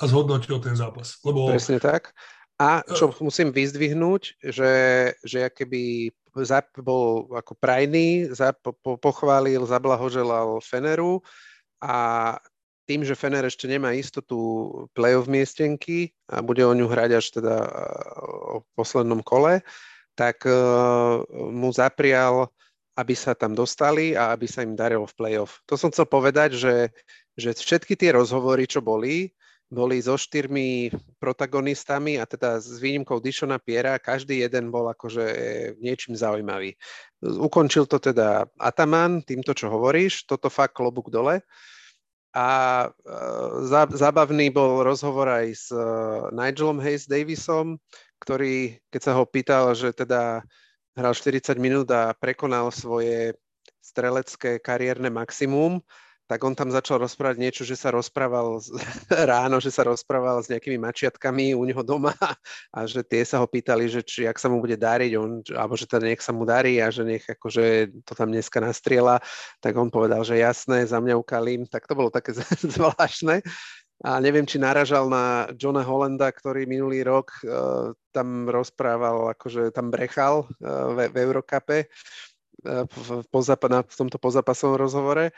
a 0.00 0.02
zhodnotil 0.04 0.58
ten 0.58 0.74
zápas. 0.74 1.20
Lebo... 1.22 1.52
Presne 1.52 1.78
tak. 1.78 2.10
A 2.54 2.86
čo 2.86 3.10
musím 3.18 3.50
vyzdvihnúť, 3.50 4.38
že, 4.38 4.74
že 5.26 5.50
keby 5.50 6.14
Zap 6.42 6.70
bol 6.78 7.30
ako 7.34 7.54
prajný, 7.58 8.30
Zap 8.30 8.62
po, 8.62 8.98
pochválil, 8.98 9.62
zablahoželal 9.66 10.62
Feneru 10.62 11.22
a 11.82 12.38
tým, 12.86 13.02
že 13.02 13.18
Fener 13.18 13.42
ešte 13.46 13.66
nemá 13.66 13.94
istotu 13.94 14.70
play-off 14.94 15.26
miestenky 15.26 16.14
a 16.30 16.42
bude 16.42 16.62
o 16.62 16.74
ňu 16.74 16.86
hrať 16.86 17.10
až 17.16 17.26
teda 17.38 17.56
o 18.54 18.62
poslednom 18.78 19.22
kole, 19.22 19.62
tak 20.14 20.46
uh, 20.46 21.22
mu 21.32 21.74
zaprial, 21.74 22.54
aby 22.94 23.14
sa 23.14 23.34
tam 23.34 23.58
dostali 23.58 24.14
a 24.14 24.30
aby 24.30 24.46
sa 24.46 24.62
im 24.62 24.78
darilo 24.78 25.06
v 25.06 25.16
play-off. 25.18 25.58
To 25.66 25.74
som 25.74 25.90
chcel 25.90 26.06
povedať, 26.06 26.54
že, 26.54 26.94
že 27.34 27.50
všetky 27.54 27.98
tie 27.98 28.14
rozhovory, 28.14 28.70
čo 28.70 28.78
boli, 28.78 29.34
boli 29.66 29.98
so 29.98 30.14
štyrmi 30.14 30.94
protagonistami 31.18 32.22
a 32.22 32.24
teda 32.28 32.62
s 32.62 32.78
výnimkou 32.78 33.18
Dishona 33.18 33.58
Piera, 33.58 33.98
každý 33.98 34.46
jeden 34.46 34.70
bol 34.70 34.86
akože 34.86 35.26
niečím 35.82 36.14
zaujímavý. 36.14 36.78
Ukončil 37.24 37.90
to 37.90 37.98
teda 37.98 38.46
Ataman, 38.60 39.26
týmto, 39.26 39.50
čo 39.50 39.66
hovoríš, 39.72 40.30
toto 40.30 40.46
fakt 40.46 40.78
klobúk 40.78 41.10
dole. 41.10 41.42
A 42.34 42.46
uh, 42.90 43.86
zábavný 43.94 44.50
bol 44.50 44.82
rozhovor 44.82 45.30
aj 45.30 45.46
s 45.54 45.70
uh, 45.70 46.30
Nigelom 46.34 46.82
Hayes 46.82 47.06
Davisom, 47.06 47.78
ktorý, 48.18 48.78
keď 48.90 49.00
sa 49.06 49.12
ho 49.14 49.22
pýtal, 49.22 49.70
že 49.78 49.94
teda 49.94 50.42
hral 50.94 51.14
40 51.14 51.58
minút 51.58 51.90
a 51.90 52.14
prekonal 52.14 52.70
svoje 52.70 53.34
strelecké 53.82 54.62
kariérne 54.62 55.10
maximum, 55.10 55.82
tak 56.24 56.40
on 56.40 56.56
tam 56.56 56.72
začal 56.72 57.04
rozprávať 57.04 57.36
niečo, 57.36 57.62
že 57.68 57.76
sa 57.76 57.92
rozprával 57.92 58.56
z, 58.56 58.72
ráno, 59.30 59.60
že 59.60 59.68
sa 59.68 59.84
rozprával 59.84 60.40
s 60.40 60.48
nejakými 60.48 60.80
mačiatkami 60.80 61.52
u 61.52 61.62
neho 61.68 61.84
doma 61.84 62.16
a 62.72 62.88
že 62.88 63.04
tie 63.04 63.20
sa 63.28 63.44
ho 63.44 63.46
pýtali, 63.46 63.92
že 63.92 64.00
či 64.00 64.24
ak 64.24 64.40
sa 64.40 64.48
mu 64.48 64.64
bude 64.64 64.80
dariť, 64.80 65.12
on, 65.20 65.44
alebo 65.52 65.76
že 65.76 65.84
teda 65.84 66.08
nech 66.08 66.24
sa 66.24 66.32
mu 66.32 66.48
darí 66.48 66.80
a 66.80 66.88
že 66.88 67.04
nech 67.04 67.24
akože 67.28 67.92
to 68.08 68.12
tam 68.16 68.32
dneska 68.32 68.56
nastriela, 68.56 69.20
tak 69.60 69.76
on 69.76 69.92
povedal, 69.92 70.24
že 70.24 70.40
jasné, 70.40 70.88
za 70.88 70.96
mňa 70.96 71.14
ukalím, 71.20 71.68
tak 71.68 71.84
to 71.84 71.92
bolo 71.92 72.08
také 72.08 72.32
zvláštne. 72.74 73.44
A 74.02 74.18
neviem, 74.18 74.42
či 74.42 74.58
naražal 74.58 75.06
na 75.06 75.46
Johna 75.54 75.86
Hollanda, 75.86 76.26
ktorý 76.34 76.66
minulý 76.66 77.06
rok 77.06 77.30
uh, 77.46 77.94
tam 78.10 78.50
rozprával, 78.50 79.30
akože 79.38 79.70
tam 79.70 79.94
brechal 79.94 80.50
uh, 80.58 80.90
v, 80.98 81.14
v 81.14 81.16
Eurokape 81.22 81.76
uh, 82.66 82.82
v, 82.90 83.22
v, 83.22 83.46
v 83.86 83.94
tomto 83.94 84.18
pozapasovom 84.18 84.74
rozhovore. 84.74 85.30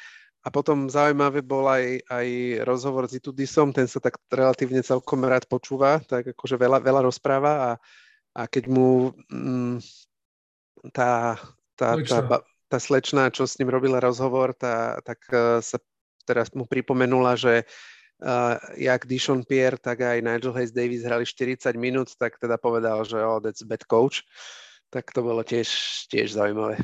A 0.46 0.48
potom 0.48 0.86
zaujímavé 0.88 1.42
bol 1.42 1.66
aj, 1.68 2.06
aj 2.06 2.28
rozhovor 2.64 3.10
s 3.10 3.18
Itudisom, 3.18 3.74
ten 3.74 3.90
sa 3.90 3.98
tak 3.98 4.16
relatívne 4.30 4.80
celkom 4.80 5.26
rád 5.26 5.44
počúva, 5.50 6.00
tak 6.06 6.32
akože 6.32 6.56
veľa, 6.56 6.78
veľa 6.80 7.02
rozpráva 7.02 7.52
a, 7.52 7.70
a 8.30 8.42
keď 8.46 8.70
mu 8.70 9.10
mm, 9.26 9.82
tá, 10.94 11.34
tá, 11.74 11.98
tá, 11.98 12.18
tá, 12.24 12.36
tá 12.70 12.78
slečna, 12.78 13.34
čo 13.34 13.42
s 13.42 13.58
ním 13.58 13.74
robila 13.74 13.98
rozhovor, 13.98 14.54
tá, 14.56 15.02
tak 15.04 15.18
uh, 15.28 15.60
sa 15.60 15.76
teraz 16.26 16.54
mu 16.54 16.62
pripomenula, 16.62 17.34
že 17.34 17.66
uh, 17.66 17.95
jak 18.76 19.06
Dishon 19.06 19.44
Pierre, 19.44 19.76
tak 19.76 20.00
aj 20.00 20.24
Nigel 20.24 20.56
Hayes 20.56 20.72
Davis 20.72 21.04
hrali 21.04 21.28
40 21.28 21.76
minút, 21.76 22.08
tak 22.16 22.40
teda 22.40 22.56
povedal, 22.56 23.04
že 23.04 23.20
oh, 23.20 23.40
that's 23.40 23.60
bad 23.60 23.84
coach. 23.84 24.24
Tak 24.88 25.12
to 25.12 25.20
bolo 25.20 25.44
tiež, 25.44 25.68
tiež 26.08 26.32
zaujímavé. 26.32 26.80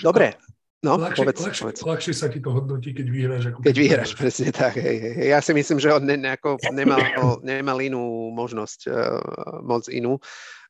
Dobre, 0.00 0.36
No, 0.82 0.98
ľahšie, 0.98 1.22
povedz, 1.22 1.38
ľahšie, 1.46 1.62
povedz. 1.62 1.80
ľahšie 1.86 2.10
sa 2.10 2.26
ti 2.26 2.42
to 2.42 2.50
hodnotí, 2.50 2.90
keď 2.90 3.06
vyhráš. 3.06 3.42
Ako 3.54 3.62
keď 3.62 3.76
vyhráš, 3.78 4.10
presne 4.18 4.50
tak. 4.50 4.74
Hej, 4.82 4.98
hej. 4.98 5.30
Ja 5.30 5.38
si 5.38 5.54
myslím, 5.54 5.78
že 5.78 5.94
on 5.94 6.02
ne, 6.02 6.18
nejako 6.18 6.58
nemal, 6.74 6.98
nemal 7.46 7.78
inú 7.78 8.34
možnosť, 8.34 8.90
uh, 8.90 9.22
moc 9.62 9.86
inú. 9.86 10.18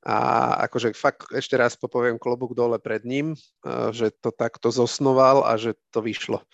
A 0.04 0.52
akože 0.68 0.92
fakt 0.92 1.32
ešte 1.32 1.56
raz 1.56 1.80
popoviem 1.80 2.20
klobúk 2.20 2.52
dole 2.52 2.76
pred 2.76 3.08
ním, 3.08 3.32
uh, 3.64 3.88
že 3.88 4.12
to 4.20 4.28
takto 4.36 4.68
zosnoval 4.68 5.48
a 5.48 5.56
že 5.56 5.80
to 5.88 6.04
vyšlo. 6.04 6.44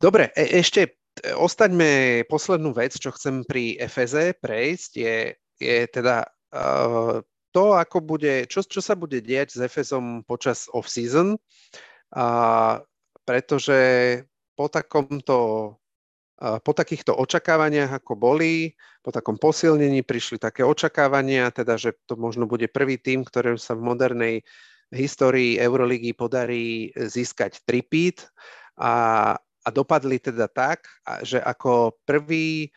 Dobre, 0.00 0.30
e- 0.34 0.60
ešte 0.60 0.80
e, 0.84 0.90
ostaňme 1.34 2.22
poslednú 2.26 2.74
vec, 2.74 2.94
čo 2.98 3.14
chcem 3.14 3.46
pri 3.46 3.78
Efeze 3.78 4.34
prejsť, 4.38 4.90
je, 4.98 5.16
je 5.62 5.78
teda 5.88 6.26
uh, 6.54 7.22
to, 7.54 7.64
ako 7.78 8.02
bude, 8.02 8.50
čo, 8.50 8.66
čo 8.66 8.82
sa 8.82 8.98
bude 8.98 9.22
diať 9.22 9.54
s 9.54 9.62
Efezom 9.62 10.26
počas 10.26 10.66
off-season. 10.74 11.38
Pretože 13.22 13.78
po 14.58 14.66
takomto 14.66 15.38
po 16.34 16.72
takýchto 16.74 17.14
očakávaniach, 17.14 18.02
ako 18.02 18.18
boli, 18.18 18.74
po 19.00 19.14
takom 19.14 19.38
posilnení 19.38 20.02
prišli 20.02 20.42
také 20.42 20.66
očakávania, 20.66 21.54
teda, 21.54 21.78
že 21.78 21.94
to 22.10 22.18
možno 22.18 22.50
bude 22.50 22.66
prvý 22.68 22.98
tým, 22.98 23.22
ktorý 23.22 23.54
sa 23.54 23.78
v 23.78 23.86
modernej 23.86 24.34
histórii 24.90 25.56
Euroligy 25.62 26.12
podarí 26.12 26.90
získať 26.92 27.62
tripít 27.62 28.26
a, 28.76 29.38
a 29.64 29.68
dopadli 29.72 30.20
teda 30.20 30.46
tak, 30.46 30.84
že 31.24 31.40
ako 31.40 31.96
prvý 32.04 32.68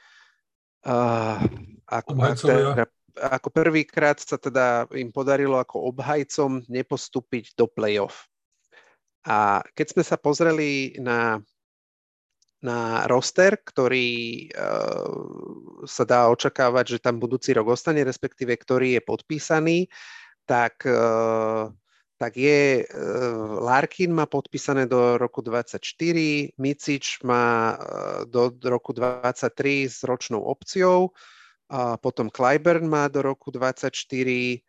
uh, 0.87 1.43
ako, 1.87 2.11
teda, 2.15 2.87
ako 3.31 3.47
prvýkrát 3.51 4.19
sa 4.19 4.39
teda 4.39 4.87
im 4.95 5.11
podarilo 5.11 5.59
ako 5.59 5.91
obhajcom 5.91 6.63
nepostúpiť 6.67 7.55
do 7.59 7.67
play-off. 7.67 8.27
A 9.27 9.59
keď 9.75 9.87
sme 9.91 10.03
sa 10.07 10.15
pozreli 10.15 10.95
na, 11.03 11.43
na 12.63 13.03
roster, 13.11 13.59
ktorý 13.59 14.47
uh, 14.55 15.83
sa 15.83 16.07
dá 16.07 16.31
očakávať, 16.31 16.95
že 16.95 17.03
tam 17.03 17.19
budúci 17.19 17.51
rok 17.51 17.75
ostane, 17.75 18.07
respektíve 18.07 18.55
ktorý 18.55 18.99
je 18.99 19.01
podpísaný, 19.03 19.77
tak, 20.47 20.87
uh, 20.87 21.67
tak 22.17 22.37
je, 22.37 22.83
uh, 22.83 23.61
Larkin 23.61 24.13
má 24.13 24.25
podpísané 24.25 24.85
do 24.85 25.17
roku 25.17 25.41
24, 25.41 25.79
Micič 26.57 27.21
má 27.23 27.77
uh, 27.77 28.25
do, 28.25 28.51
roku 28.63 28.93
23 28.93 29.89
s 29.89 30.03
ročnou 30.03 30.41
opciou, 30.41 31.13
potom 31.99 32.31
Clyburn 32.31 32.87
má 32.87 33.11
do 33.11 33.21
roku 33.21 33.51
24, 33.51 34.63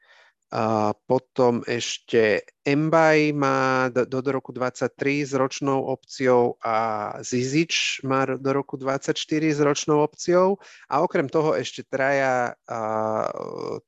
a 0.49 0.97
potom 1.05 1.61
ešte 1.69 2.41
Mbaj 2.65 3.37
má 3.37 3.93
do, 3.93 4.09
do 4.09 4.33
roku 4.33 4.49
23 4.49 5.29
s 5.29 5.33
ročnou 5.37 5.85
opciou 5.85 6.57
a 6.65 7.13
Zizič 7.21 8.01
má 8.01 8.25
do 8.25 8.53
roku 8.57 8.81
24 8.81 9.13
s 9.53 9.61
ročnou 9.61 10.01
opciou. 10.01 10.57
A 10.89 11.05
okrem 11.05 11.29
toho 11.29 11.53
ešte 11.53 11.85
traja 11.85 12.57
a, 12.65 12.81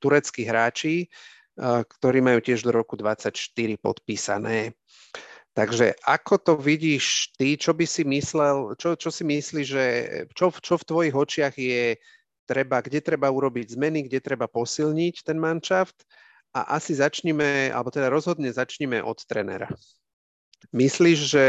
tureckí 0.05 0.45
hráči, 0.45 1.09
ktorí 1.61 2.25
majú 2.25 2.41
tiež 2.41 2.65
do 2.65 2.73
roku 2.73 2.97
24 2.97 3.37
podpísané. 3.77 4.73
Takže 5.53 5.99
ako 6.07 6.35
to 6.41 6.53
vidíš 6.57 7.37
ty, 7.37 7.59
čo 7.59 7.77
by 7.77 7.85
si 7.85 8.07
myslel, 8.07 8.79
čo, 8.81 8.97
čo 8.97 9.11
si 9.13 9.27
myslíš, 9.27 9.67
že 9.67 9.87
čo, 10.33 10.55
čo 10.57 10.79
v 10.81 10.89
tvojich 10.89 11.15
očiach 11.15 11.55
je 11.59 11.99
treba, 12.49 12.81
kde 12.81 13.03
treba 13.05 13.29
urobiť 13.29 13.77
zmeny, 13.77 14.07
kde 14.09 14.25
treba 14.25 14.47
posilniť 14.49 15.27
ten 15.27 15.37
manšaft 15.37 16.07
a 16.55 16.81
asi 16.81 16.97
začneme, 16.97 17.71
alebo 17.75 17.91
teda 17.93 18.09
rozhodne 18.09 18.51
začneme 18.51 19.03
od 19.03 19.19
trenera. 19.27 19.69
Myslíš, 20.71 21.19
že 21.19 21.47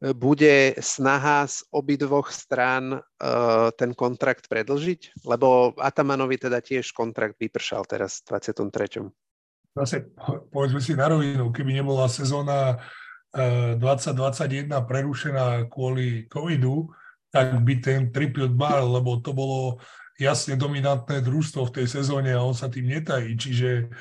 bude 0.00 0.76
snaha 0.76 1.48
z 1.48 1.64
obidvoch 1.72 2.28
strán 2.28 3.00
uh, 3.00 3.72
ten 3.80 3.96
kontrakt 3.96 4.44
predlžiť? 4.52 5.24
Lebo 5.24 5.72
Atamanovi 5.80 6.36
teda 6.36 6.60
tiež 6.60 6.92
kontrakt 6.92 7.40
vypršal 7.40 7.88
teraz 7.88 8.20
v 8.20 8.36
23. 8.36 9.08
Zase 9.76 10.08
povedzme 10.48 10.80
si 10.80 10.96
na 10.96 11.12
rovinu, 11.12 11.52
keby 11.52 11.76
nebola 11.76 12.08
sezóna 12.08 12.80
uh, 12.80 13.76
2021 13.76 14.72
prerušená 14.72 15.68
kvôli 15.68 16.24
covidu, 16.32 16.88
tak 17.28 17.52
by 17.60 17.74
ten 17.84 18.08
triple 18.08 18.48
mal, 18.48 18.88
lebo 18.88 19.20
to 19.20 19.36
bolo 19.36 19.76
jasne 20.16 20.56
dominantné 20.56 21.20
družstvo 21.20 21.68
v 21.68 21.74
tej 21.82 21.86
sezóne 22.00 22.32
a 22.32 22.40
on 22.40 22.56
sa 22.56 22.72
tým 22.72 22.88
netají. 22.88 23.36
Čiže 23.36 23.92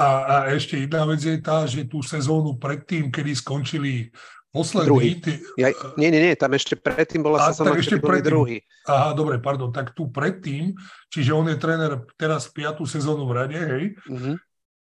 a, 0.00 0.06
a 0.06 0.34
ešte 0.54 0.78
jedna 0.78 1.02
vec 1.04 1.20
je 1.26 1.36
tá, 1.42 1.66
že 1.66 1.90
tú 1.90 2.00
sezónu 2.06 2.54
predtým, 2.56 3.10
kedy 3.10 3.34
skončili 3.34 4.14
poslední... 4.52 4.88
Druhý. 4.90 5.10
Ty, 5.22 5.32
ja, 5.58 5.68
nie, 5.96 6.10
nie, 6.10 6.20
nie, 6.30 6.34
tam 6.36 6.54
ešte 6.54 6.74
predtým 6.76 7.22
bola 7.22 7.50
sezóna, 7.50 7.74
tak 7.74 7.82
ešte 7.82 7.98
predtým, 8.02 8.30
druhý. 8.30 8.56
Aha, 8.86 9.14
dobre, 9.14 9.38
pardon, 9.38 9.70
tak 9.70 9.94
tu 9.94 10.10
predtým, 10.10 10.74
čiže 11.10 11.30
on 11.34 11.46
je 11.48 11.56
tréner 11.56 12.02
teraz 12.18 12.50
piatú 12.50 12.84
sezónu 12.84 13.26
v 13.30 13.32
rade, 13.34 13.58
hej, 13.58 13.84
mm-hmm. 13.96 14.36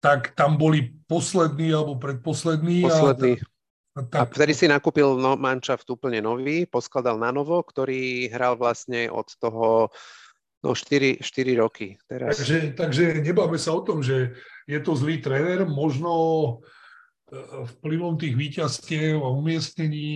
tak 0.04 0.36
tam 0.36 0.60
boli 0.60 0.92
poslední 1.08 1.72
alebo 1.72 1.96
predposlední. 1.96 2.84
Posledný. 2.84 3.40
A, 3.94 4.02
tak, 4.04 4.18
a 4.18 4.22
vtedy 4.26 4.52
si 4.58 4.66
nakúpil 4.66 5.06
no, 5.16 5.38
manšaft 5.38 5.86
úplne 5.86 6.18
nový, 6.18 6.66
poskladal 6.66 7.14
na 7.14 7.30
novo, 7.30 7.62
ktorý 7.62 8.26
hral 8.28 8.58
vlastne 8.58 9.06
od 9.06 9.30
toho 9.38 9.94
No 10.64 10.72
4, 10.72 11.20
4 11.20 11.60
roky 11.60 12.00
teraz. 12.08 12.40
Takže, 12.40 12.72
takže 12.72 13.04
nebáme 13.20 13.60
sa 13.60 13.76
o 13.76 13.84
tom, 13.84 14.00
že 14.00 14.32
je 14.64 14.80
to 14.80 14.96
zlý 14.96 15.20
tréner, 15.20 15.68
možno 15.68 16.64
vplyvom 17.78 18.14
tých 18.16 18.34
výťastiev 18.38 19.18
a 19.18 19.28
umiestnení 19.34 20.08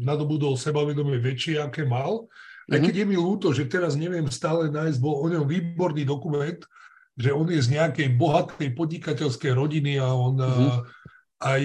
nadobudol 0.00 0.56
sebavedomie 0.56 1.20
väčšie, 1.20 1.60
aké 1.60 1.84
mal. 1.84 2.26
Aj 2.70 2.78
mhm. 2.78 2.84
keď 2.86 2.94
je 3.02 3.06
mi 3.06 3.16
ľúto, 3.18 3.50
že 3.50 3.66
teraz 3.66 3.98
neviem 3.98 4.30
stále 4.30 4.70
nájsť, 4.70 4.98
bol 5.02 5.20
o 5.20 5.26
ňom 5.26 5.44
výborný 5.44 6.06
dokument, 6.06 6.60
že 7.20 7.30
on 7.36 7.44
je 7.52 7.60
z 7.60 7.76
nejakej 7.76 8.16
bohatej 8.16 8.72
podnikateľskej 8.72 9.52
rodiny 9.52 10.00
a 10.00 10.08
on 10.08 10.40
mm-hmm. 10.40 10.78
aj 11.44 11.62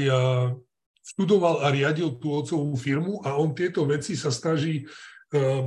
študoval 1.06 1.64
a 1.64 1.72
riadil 1.72 2.20
tú 2.20 2.36
otcovú 2.36 2.76
firmu 2.76 3.24
a 3.24 3.40
on 3.40 3.56
tieto 3.56 3.88
veci 3.88 4.20
sa 4.20 4.34
snaží 4.34 4.84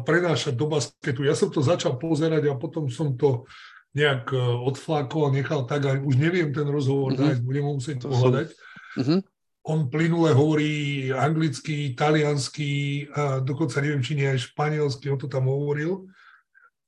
prenášať 0.05 0.53
do 0.53 0.69
basketu. 0.69 1.25
Ja 1.25 1.33
som 1.33 1.49
to 1.49 1.65
začal 1.65 1.97
pozerať 1.97 2.53
a 2.53 2.59
potom 2.61 2.91
som 2.93 3.17
to 3.17 3.49
nejak 3.97 4.29
odflákol 4.67 5.33
a 5.33 5.35
nechal 5.35 5.65
tak 5.65 5.89
a 5.89 5.97
už 5.97 6.21
neviem 6.21 6.53
ten 6.53 6.69
rozhovor 6.69 7.17
mm-hmm. 7.17 7.25
nájsť, 7.25 7.41
budem 7.47 7.65
musieť 7.65 7.97
to 8.05 8.07
pohľadať. 8.13 8.47
Som... 8.53 8.68
Mm-hmm. 8.97 9.21
on 9.69 9.93
plynule 9.93 10.33
hovorí 10.33 11.09
anglicky, 11.13 11.93
taliansky, 11.93 13.05
a 13.13 13.45
dokonca 13.45 13.85
neviem, 13.85 14.01
či 14.01 14.17
nie 14.17 14.25
aj 14.25 14.49
španielsky, 14.49 15.13
on 15.13 15.21
to 15.21 15.29
tam 15.29 15.45
hovoril. 15.45 16.09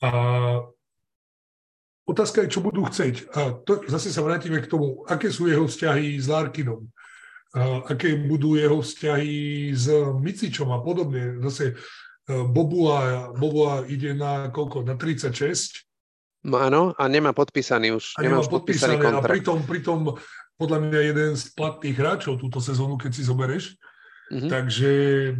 A 0.00 0.10
otázka 2.08 2.48
je, 2.48 2.52
čo 2.56 2.64
budú 2.64 2.88
chceť. 2.88 3.28
A 3.36 3.40
to, 3.60 3.84
zase 3.84 4.08
sa 4.08 4.24
vrátime 4.24 4.64
k 4.64 4.70
tomu, 4.70 5.04
aké 5.04 5.28
sú 5.28 5.46
jeho 5.46 5.68
vzťahy 5.68 6.16
s 6.16 6.26
Larkinom, 6.32 6.88
a 7.50 7.82
aké 7.84 8.14
budú 8.14 8.54
jeho 8.54 8.78
vzťahy 8.78 9.74
s 9.74 9.90
Micičom 10.22 10.70
a 10.70 10.78
podobne. 10.80 11.42
Zase 11.50 11.74
e, 11.74 11.74
Bobua, 12.46 13.34
Bobua 13.34 13.82
ide 13.90 14.14
na 14.14 14.54
koľko? 14.54 14.86
Na 14.86 14.94
36. 14.94 15.82
No 16.46 16.56
áno, 16.56 16.96
a 16.96 17.04
nemá 17.10 17.34
podpísaný 17.36 17.92
už. 17.98 18.16
A 18.16 18.24
nemá, 18.24 18.40
nemá 18.40 18.48
podpísaný, 18.48 18.96
podpísaný 18.96 18.96
kontrakt. 19.02 19.28
A 19.28 19.34
pritom, 19.34 19.58
pritom 19.66 19.98
podľa 20.60 20.78
mňa 20.84 21.00
jeden 21.00 21.30
z 21.32 21.44
platných 21.56 21.96
hráčov 21.96 22.36
túto 22.36 22.60
sezónu, 22.60 23.00
keď 23.00 23.16
si 23.16 23.24
zoberieš. 23.24 23.80
Mm-hmm. 24.30 24.50
Takže 24.52 24.90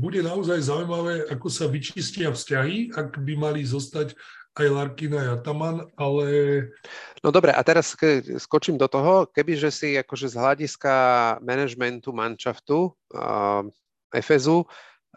bude 0.00 0.24
naozaj 0.24 0.66
zaujímavé, 0.66 1.28
ako 1.28 1.46
sa 1.46 1.68
vyčistia 1.68 2.32
vzťahy, 2.32 2.96
ak 2.96 3.20
by 3.22 3.38
mali 3.38 3.62
zostať 3.62 4.16
aj 4.58 4.66
Larkina 4.66 5.18
a 5.22 5.38
Ataman, 5.38 5.86
ale... 5.94 6.26
No 7.22 7.30
dobre, 7.30 7.54
a 7.54 7.62
teraz 7.62 7.94
skočím 8.42 8.74
do 8.74 8.90
toho, 8.90 9.30
kebyže 9.30 9.70
si 9.70 9.94
akože 9.94 10.26
z 10.26 10.36
hľadiska 10.36 10.94
manažmentu 11.38 12.10
manšaftu 12.10 12.90
uh, 13.14 13.62
Efezu 14.10 14.66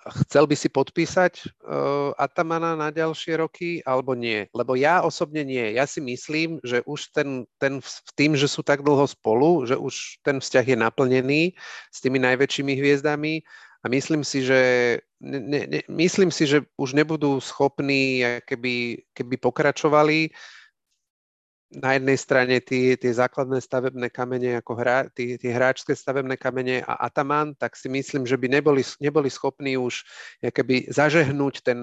Chcel 0.04 0.44
by 0.48 0.56
si 0.60 0.68
podpísať 0.68 1.34
uh, 1.64 2.12
Atamana 2.20 2.76
na 2.76 2.92
ďalšie 2.92 3.40
roky 3.40 3.80
alebo 3.88 4.12
nie? 4.12 4.52
Lebo 4.52 4.76
ja 4.76 5.00
osobne 5.00 5.48
nie. 5.48 5.80
Ja 5.80 5.88
si 5.88 6.04
myslím, 6.04 6.60
že 6.60 6.84
už 6.84 7.16
ten, 7.16 7.48
ten 7.56 7.80
tým, 8.20 8.36
že 8.36 8.52
sú 8.52 8.64
tak 8.64 8.84
dlho 8.84 9.08
spolu, 9.08 9.64
že 9.64 9.80
už 9.80 10.20
ten 10.20 10.44
vzťah 10.44 10.66
je 10.76 10.78
naplnený 10.78 11.42
s 11.88 11.98
tými 12.04 12.20
najväčšími 12.20 12.74
hviezdami 12.76 13.44
a 13.84 13.86
myslím 13.92 14.24
si, 14.24 14.44
že 14.44 14.60
ne, 15.20 15.40
ne, 15.68 15.80
myslím 15.92 16.32
si, 16.32 16.48
že 16.48 16.64
už 16.80 16.96
nebudú 16.96 17.40
schopní, 17.44 18.24
keby, 18.48 19.04
keby 19.12 19.36
pokračovali 19.40 20.32
na 21.74 21.98
jednej 21.98 22.18
strane 22.18 22.56
tie, 22.62 22.94
tie 22.94 23.12
základné 23.14 23.58
stavebné 23.58 24.08
kamene, 24.14 24.62
ako 24.62 24.74
hra, 24.78 25.10
tie, 25.14 25.38
tie 25.42 25.52
hráčské 25.54 25.98
stavebné 25.98 26.38
kamene 26.38 26.86
a 26.86 27.10
Ataman, 27.10 27.58
tak 27.58 27.74
si 27.74 27.90
myslím, 27.90 28.30
že 28.30 28.38
by 28.38 28.48
neboli, 28.50 28.86
neboli 29.02 29.30
schopní 29.30 29.78
už 29.78 30.06
keby 30.42 30.90
zažehnúť 30.94 31.56
ten, 31.66 31.80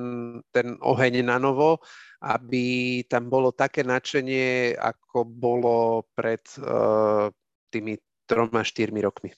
ten 0.55 0.79
oheň 0.79 1.27
na 1.27 1.43
novo, 1.43 1.83
aby 2.23 3.01
tam 3.09 3.33
bolo 3.33 3.51
také 3.51 3.83
nadšenie, 3.83 4.77
ako 4.77 5.25
bolo 5.25 6.05
pred 6.13 6.45
uh, 6.61 7.33
tými 7.73 7.97
troma, 8.29 8.63
štyrmi 8.63 9.01
rokmi. 9.03 9.33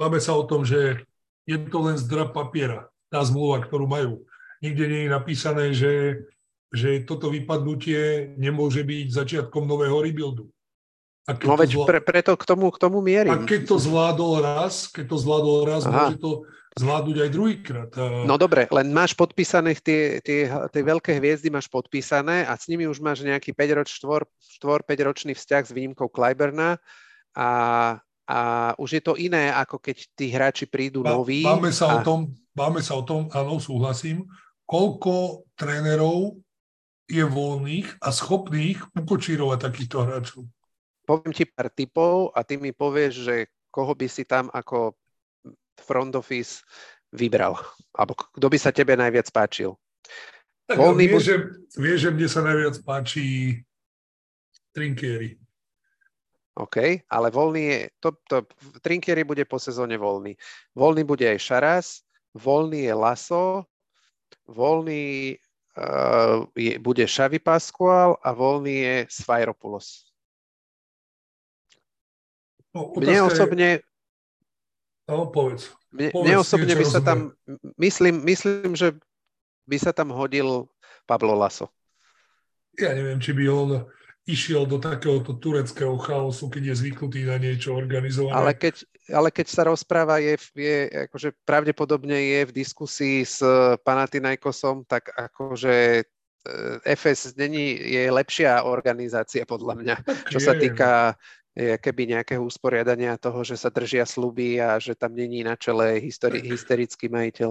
Máme 0.00 0.18
sa 0.18 0.34
o 0.34 0.46
tom, 0.46 0.64
že 0.64 1.04
je 1.46 1.56
to 1.68 1.78
len 1.84 2.00
zdrab 2.00 2.34
papiera, 2.34 2.90
tá 3.12 3.22
zmluva, 3.22 3.62
ktorú 3.62 3.86
majú. 3.86 4.24
Nikde 4.58 4.84
nie 4.90 5.00
je 5.06 5.10
napísané, 5.14 5.64
že 5.70 5.90
že 6.68 7.04
toto 7.08 7.32
vypadnutie 7.32 8.34
nemôže 8.36 8.84
byť 8.84 9.06
začiatkom 9.08 9.64
nového 9.64 10.04
rebuildu. 10.04 10.44
A 11.28 11.36
no 11.36 11.60
veď 11.60 11.76
zvlá... 11.76 11.84
pre, 11.84 12.00
preto 12.00 12.32
k 12.40 12.44
tomu, 12.48 12.72
k 12.72 12.80
tomu 12.80 13.04
mierim. 13.04 13.32
A 13.32 13.44
keď 13.44 13.68
to 13.68 13.76
zvládol 13.76 14.40
raz, 14.40 14.88
keď 14.88 15.12
to 15.12 15.16
zvládol 15.20 15.58
raz, 15.68 15.84
Aha. 15.84 16.08
môže 16.08 16.16
to 16.16 16.48
zvládnuť 16.78 17.16
aj 17.20 17.30
druhýkrát. 17.34 17.90
A... 18.00 18.24
No 18.24 18.40
dobre, 18.40 18.64
len 18.72 18.88
máš 18.94 19.12
podpísané 19.12 19.76
tie, 19.76 20.24
tie, 20.24 20.48
tie 20.48 20.82
veľké 20.82 21.20
hviezdy, 21.20 21.52
máš 21.52 21.68
podpísané 21.68 22.48
a 22.48 22.56
s 22.56 22.70
nimi 22.72 22.88
už 22.88 23.04
máš 23.04 23.20
nejaký 23.26 23.52
5 23.52 23.76
roč, 23.76 23.88
4, 24.00 24.24
4 24.62 24.88
5 24.88 25.08
ročný 25.08 25.32
vzťah 25.36 25.62
s 25.68 25.74
výnimkou 25.74 26.08
Kleiberna 26.08 26.80
a, 27.36 27.50
a 28.24 28.38
už 28.80 28.88
je 28.96 29.02
to 29.04 29.18
iné, 29.20 29.52
ako 29.52 29.84
keď 29.84 29.96
tí 30.16 30.32
hráči 30.32 30.64
prídu 30.64 31.04
Má, 31.04 31.12
noví. 31.12 31.44
Máme 31.44 31.74
sa, 31.76 31.92
a... 31.92 31.94
o 32.00 32.06
tom, 32.06 32.32
máme 32.56 32.80
sa 32.80 32.96
o 32.96 33.04
tom, 33.04 33.28
áno, 33.36 33.60
súhlasím, 33.60 34.24
koľko 34.64 35.44
trénerov 35.60 36.40
je 37.08 37.24
voľných 37.24 38.04
a 38.04 38.12
schopných 38.12 38.92
ukočírovať 38.92 39.58
takýchto 39.64 39.96
hráčov? 40.04 40.42
Poviem 41.08 41.32
ti 41.32 41.48
pár 41.48 41.72
typov 41.72 42.36
a 42.36 42.44
ty 42.44 42.60
mi 42.60 42.76
povieš, 42.76 43.12
že 43.24 43.34
koho 43.72 43.96
by 43.96 44.06
si 44.12 44.28
tam 44.28 44.52
ako 44.52 44.92
front 45.80 46.12
office 46.12 46.60
vybral? 47.08 47.56
Alebo 47.96 48.12
kto 48.12 48.46
by 48.52 48.58
sa 48.60 48.76
tebe 48.76 48.92
najviac 48.92 49.32
páčil? 49.32 49.72
Tak 50.68 50.76
Voľný 50.76 51.08
vie, 51.08 51.16
bu- 51.16 51.24
že, 51.24 51.36
vie, 51.80 51.96
že 51.96 52.12
mne 52.12 52.28
sa 52.28 52.44
najviac 52.44 52.76
páči 52.84 53.56
Trinkieri. 54.76 55.40
OK, 56.58 57.08
ale 57.08 57.28
voľný 57.32 57.62
je, 57.64 57.80
to, 58.02 58.08
to, 58.28 58.36
Trinkieri 58.84 59.24
bude 59.24 59.48
po 59.48 59.56
sezóne 59.56 59.96
voľný. 59.96 60.36
Voľný 60.76 61.08
bude 61.08 61.24
aj 61.24 61.40
Šaras, 61.40 61.88
voľný 62.36 62.84
je 62.84 62.94
Laso, 62.98 63.64
voľný 64.44 65.38
je, 66.54 66.78
bude 66.78 67.04
Xavi 67.06 67.38
Pascual 67.38 68.18
a 68.20 68.30
voľný 68.34 68.74
je 68.82 68.96
Svajropoulos. 69.10 70.08
No, 72.74 72.92
mne 72.94 73.26
osobne... 73.26 73.68
No, 75.08 75.32
povedz. 75.32 75.72
Mne, 75.88 76.12
povedz, 76.12 76.24
mne 76.28 76.34
osobne 76.38 76.74
by 76.76 76.84
sa 76.84 77.00
tam... 77.00 77.32
Myslím, 77.80 78.22
myslím, 78.28 78.76
že 78.76 78.94
by 79.64 79.76
sa 79.80 79.92
tam 79.96 80.12
hodil 80.12 80.68
Pablo 81.08 81.32
Laso. 81.32 81.72
Ja 82.78 82.94
neviem, 82.94 83.18
či 83.18 83.34
by 83.34 83.44
on 83.48 83.68
išiel 84.28 84.68
do 84.68 84.76
takéhoto 84.76 85.32
tureckého 85.40 85.96
chaosu, 85.96 86.52
keď 86.52 86.70
je 86.70 86.74
zvyknutý 86.84 87.24
na 87.24 87.40
niečo 87.40 87.72
organizované. 87.72 88.36
Ale 88.36 88.52
keď, 88.52 88.84
ale 89.08 89.32
keď 89.32 89.46
sa 89.48 89.62
rozpráva, 89.64 90.20
je, 90.20 90.36
je 90.52 91.08
akože 91.08 91.32
pravdepodobne 91.48 92.12
je 92.14 92.40
v 92.44 92.52
diskusii 92.52 93.24
s 93.24 93.40
Panathinaikosom, 93.88 94.84
tak 94.84 95.08
akože 95.16 96.04
FS 96.84 97.32
e, 97.32 97.40
není, 97.40 97.72
je 97.72 98.04
lepšia 98.12 98.68
organizácia 98.68 99.48
podľa 99.48 99.74
mňa, 99.80 99.96
tak 100.04 100.28
čo 100.28 100.38
je. 100.38 100.44
sa 100.44 100.52
týka 100.52 101.16
je, 101.56 101.80
keby 101.80 102.20
nejakého 102.20 102.44
usporiadania 102.44 103.16
toho, 103.16 103.40
že 103.42 103.56
sa 103.56 103.72
držia 103.72 104.04
sluby 104.04 104.60
a 104.60 104.76
že 104.76 104.92
tam 104.92 105.16
není 105.16 105.40
na 105.40 105.56
čele 105.56 106.04
histori- 106.04 106.44
hysterický 106.44 107.08
majiteľ. 107.08 107.50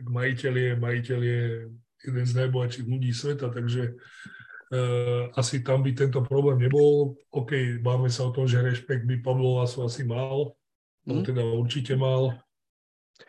Tak 0.00 0.06
majiteľ 0.08 0.54
je, 0.56 0.70
majiteľ 0.80 1.20
je 1.20 1.42
jeden 2.02 2.24
z 2.26 2.32
najbohatších 2.32 2.86
ľudí 2.88 3.12
sveta, 3.14 3.52
takže 3.52 3.94
asi 5.36 5.60
tam 5.60 5.84
by 5.84 5.92
tento 5.92 6.24
problém 6.24 6.64
nebol. 6.64 7.12
OK, 7.28 7.80
máme 7.84 8.08
sa 8.08 8.28
o 8.28 8.34
tom, 8.34 8.48
že 8.48 8.64
rešpekt 8.64 9.04
by 9.04 9.20
Pavlo 9.20 9.60
Laso 9.60 9.84
asi 9.84 10.04
mal, 10.04 10.56
mm. 11.04 11.24
teda 11.28 11.44
určite 11.44 11.92
mal. 11.92 12.32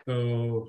Uh, 0.08 0.64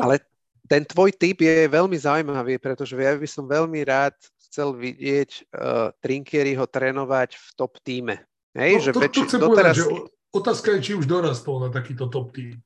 Ale 0.00 0.24
ten 0.64 0.82
tvoj 0.82 1.12
typ 1.12 1.44
je 1.44 1.68
veľmi 1.68 1.94
zaujímavý, 1.94 2.56
pretože 2.56 2.96
ja 2.96 3.14
by 3.14 3.28
som 3.28 3.44
veľmi 3.44 3.84
rád 3.84 4.16
chcel 4.48 4.72
vidieť 4.72 5.30
uh, 5.52 5.92
Trinkieriho 6.00 6.64
trénovať 6.64 7.36
v 7.36 7.46
top 7.54 7.76
týme. 7.84 8.16
Hej, 8.56 8.72
no, 8.80 8.82
že 8.82 8.90
to, 8.96 9.00
väč- 9.04 9.20
to 9.20 9.28
chcem 9.28 9.40
doteraz... 9.44 9.76
povedať, 9.76 9.76
že 9.76 9.86
otázka 10.32 10.68
je, 10.72 10.80
či 10.80 10.92
už 10.96 11.04
dorastol 11.04 11.60
na 11.60 11.68
takýto 11.68 12.08
top 12.08 12.32
tým. 12.32 12.56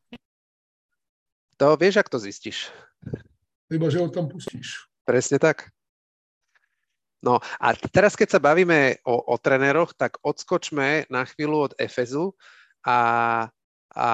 To 1.59 1.75
vieš, 1.75 2.01
ak 2.01 2.09
to 2.09 2.23
zistíš. 2.23 2.71
Iba, 3.69 3.91
že 3.91 3.99
ho 3.99 4.09
tam 4.09 4.31
pustíš. 4.31 4.87
Presne 5.05 5.43
tak. 5.43 5.75
No 7.21 7.37
a 7.61 7.77
teraz, 7.77 8.17
keď 8.17 8.37
sa 8.37 8.41
bavíme 8.41 9.05
o, 9.05 9.13
o 9.13 9.37
trenéroch, 9.37 9.93
tak 9.93 10.17
odskočme 10.25 11.13
na 11.13 11.29
chvíľu 11.29 11.69
od 11.69 11.73
Efezu 11.77 12.33
a, 12.81 13.01
a 13.93 14.11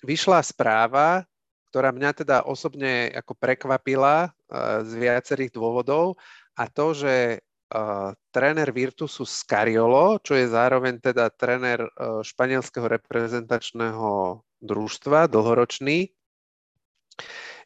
vyšla 0.00 0.40
správa, 0.40 1.28
ktorá 1.68 1.92
mňa 1.92 2.10
teda 2.24 2.36
osobne 2.48 3.12
ako 3.12 3.36
prekvapila 3.36 4.28
uh, 4.28 4.80
z 4.84 4.92
viacerých 4.96 5.52
dôvodov 5.52 6.16
a 6.56 6.68
to, 6.68 6.96
že 6.96 7.40
uh, 7.40 8.12
tréner 8.32 8.68
Virtusu 8.72 9.24
Scariolo, 9.24 10.20
čo 10.20 10.36
je 10.36 10.48
zároveň 10.48 11.00
teda 11.00 11.32
tréner 11.32 11.84
uh, 11.84 12.20
španielského 12.24 12.88
reprezentačného 12.88 14.40
družstva, 14.60 15.28
dlhoročný, 15.28 16.12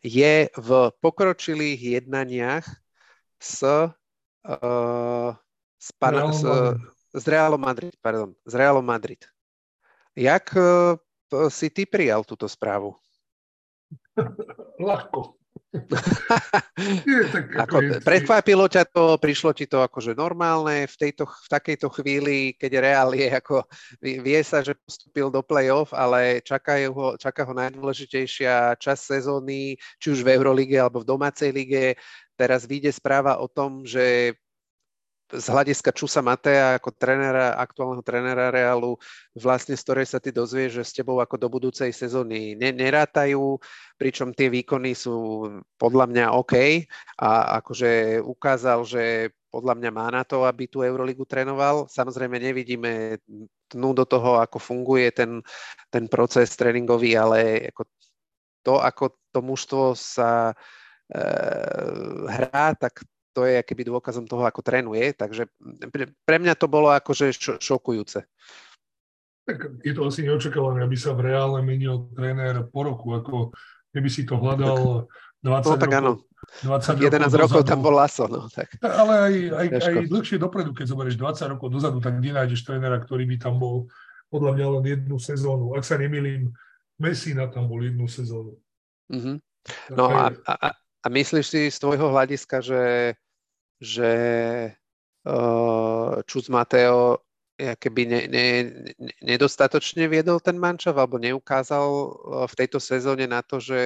je 0.07 0.51
v 0.55 0.71
pokročilých 1.03 2.03
jednaniach 2.03 2.67
s 3.43 3.62
uh, 4.47 5.30
s, 5.78 5.90
pan, 5.99 6.14
s, 6.32 6.42
s 7.12 7.24
Realom 7.26 7.61
Madrid. 7.61 7.94
Pardon, 7.99 8.34
s 8.47 8.55
Realom 8.55 8.84
Madrid. 8.86 9.22
Jak 10.16 10.55
uh, 10.57 10.97
si 11.51 11.70
ty 11.70 11.84
prijal 11.86 12.24
túto 12.24 12.49
správu? 12.49 12.97
Ľahko. 14.86 15.36
Tak 17.33 17.47
ako 17.67 17.77
prekvapilo 18.01 18.67
ťa 18.69 18.85
to, 18.89 19.17
prišlo 19.21 19.51
ti 19.57 19.69
to 19.69 19.83
akože 19.85 20.17
normálne 20.17 20.89
v, 20.89 20.95
tejto, 20.97 21.27
v 21.29 21.49
takejto 21.49 21.89
chvíli, 21.93 22.57
keď 22.57 22.73
Real 22.81 23.11
je 23.13 23.29
ako, 23.29 23.65
vie 24.01 24.41
sa, 24.45 24.65
že 24.65 24.77
postupil 24.77 25.29
do 25.29 25.41
play-off, 25.45 25.93
ale 25.97 26.41
čaká 26.45 26.81
ho, 26.89 27.17
čaká 27.17 27.45
ho 27.45 27.53
najdôležitejšia 27.57 28.77
časť 28.77 29.03
sezóny, 29.19 29.77
či 30.01 30.07
už 30.13 30.25
v 30.25 30.33
Eurolíge 30.37 30.77
alebo 30.81 31.03
v 31.03 31.09
domácej 31.09 31.51
lige. 31.53 31.97
Teraz 32.37 32.69
vyjde 32.69 32.93
správa 32.93 33.41
o 33.41 33.49
tom, 33.49 33.89
že 33.89 34.37
z 35.27 35.47
hľadiska 35.51 35.91
Čusa 35.91 36.22
Matea 36.22 36.79
ako 36.79 36.95
trénera, 36.95 37.59
aktuálneho 37.59 38.03
trénera 38.07 38.55
Realu, 38.55 38.95
vlastne 39.35 39.74
z 39.74 39.83
ktorej 39.83 40.07
sa 40.07 40.22
ty 40.22 40.31
dozvieš, 40.31 40.79
že 40.79 40.85
s 40.87 40.95
tebou 40.95 41.18
ako 41.18 41.35
do 41.35 41.49
budúcej 41.51 41.91
sezóny 41.91 42.55
nerátajú, 42.55 43.59
pričom 43.99 44.31
tie 44.31 44.47
výkony 44.47 44.95
sú 44.95 45.43
podľa 45.74 46.07
mňa 46.07 46.24
OK 46.39 46.55
a 47.18 47.59
akože 47.59 48.22
ukázal, 48.22 48.87
že 48.87 49.35
podľa 49.51 49.74
mňa 49.81 49.91
má 49.91 50.07
na 50.14 50.22
to, 50.22 50.47
aby 50.47 50.70
tú 50.70 50.87
Euroligu 50.87 51.27
trénoval. 51.27 51.91
Samozrejme 51.91 52.39
nevidíme 52.39 53.18
tnu 53.66 53.91
do 53.97 54.05
toho, 54.07 54.39
ako 54.39 54.62
funguje 54.62 55.11
ten, 55.11 55.43
ten 55.91 56.07
proces 56.07 56.55
tréningový, 56.55 57.18
ale 57.18 57.72
ako 57.72 57.83
to, 58.62 58.74
ako 58.79 59.05
to 59.33 59.41
mužstvo 59.43 59.85
sa 59.97 60.53
e, 61.09 61.22
hrá, 62.27 62.74
tak 62.74 63.01
to 63.37 63.45
je 63.45 63.61
keby 63.61 63.84
dôkazom 63.84 64.24
toho, 64.24 64.49
ako 64.49 64.64
trénuje, 64.64 65.12
takže 65.12 65.53
pre, 66.24 66.37
mňa 66.41 66.57
to 66.57 66.72
bolo 66.72 66.89
akože 66.89 67.37
šo, 67.37 67.61
šokujúce. 67.61 68.24
Tak 69.45 69.84
je 69.84 69.93
to 69.93 70.09
asi 70.09 70.24
neočakávané, 70.24 70.80
aby 70.80 70.97
sa 70.97 71.12
v 71.12 71.28
reále 71.28 71.61
menil 71.61 72.09
tréner 72.16 72.64
po 72.72 72.89
roku, 72.89 73.12
ako 73.12 73.53
keby 73.93 74.09
si 74.09 74.24
to 74.24 74.41
hľadal 74.41 75.05
20 75.45 75.68
no, 75.68 75.76
tak 75.76 75.93
rokov. 75.93 76.01
Áno. 76.01 76.12
20 76.64 77.05
11 77.05 77.28
rokov, 77.37 77.61
rokov 77.61 77.62
tam 77.68 77.80
bol 77.84 77.93
Laso. 77.93 78.24
No, 78.24 78.49
tak. 78.49 78.72
Ale 78.80 79.12
aj, 79.28 79.34
aj, 79.53 79.66
aj 79.84 79.95
dlhšie 80.09 80.39
dopredu, 80.41 80.72
keď 80.72 80.97
zoberieš 80.97 81.20
20 81.20 81.53
rokov 81.53 81.68
dozadu, 81.68 82.01
tak 82.01 82.18
kde 82.18 82.32
nájdeš 82.32 82.64
trénera, 82.64 82.97
ktorý 83.05 83.28
by 83.28 83.37
tam 83.37 83.61
bol 83.61 83.87
podľa 84.32 84.57
mňa 84.57 84.66
len 84.80 84.84
jednu 84.97 85.16
sezónu. 85.20 85.76
Ak 85.76 85.84
sa 85.84 86.01
nemýlim, 86.01 86.51
Messina 86.97 87.53
tam 87.53 87.68
bol 87.68 87.84
jednu 87.84 88.09
sezónu. 88.09 88.57
Mm-hmm. 89.12 89.37
No 89.93 90.09
a, 90.09 90.32
a, 90.49 90.72
a 90.74 91.07
myslíš 91.07 91.47
si 91.47 91.61
z 91.68 91.78
tvojho 91.78 92.09
hľadiska, 92.11 92.64
že 92.64 92.80
že 93.81 94.12
uh, 95.27 96.22
Čus 96.24 96.49
Mateo 96.49 97.27
keby 97.57 98.03
ne, 98.05 98.20
ne, 98.29 98.47
nedostatočne 99.24 100.05
viedol 100.12 100.45
ten 100.45 100.61
mančav 100.61 101.01
alebo 101.01 101.16
neukázal 101.16 101.89
v 102.45 102.55
tejto 102.55 102.77
sezóne 102.77 103.24
na 103.24 103.41
to, 103.41 103.57
že 103.57 103.81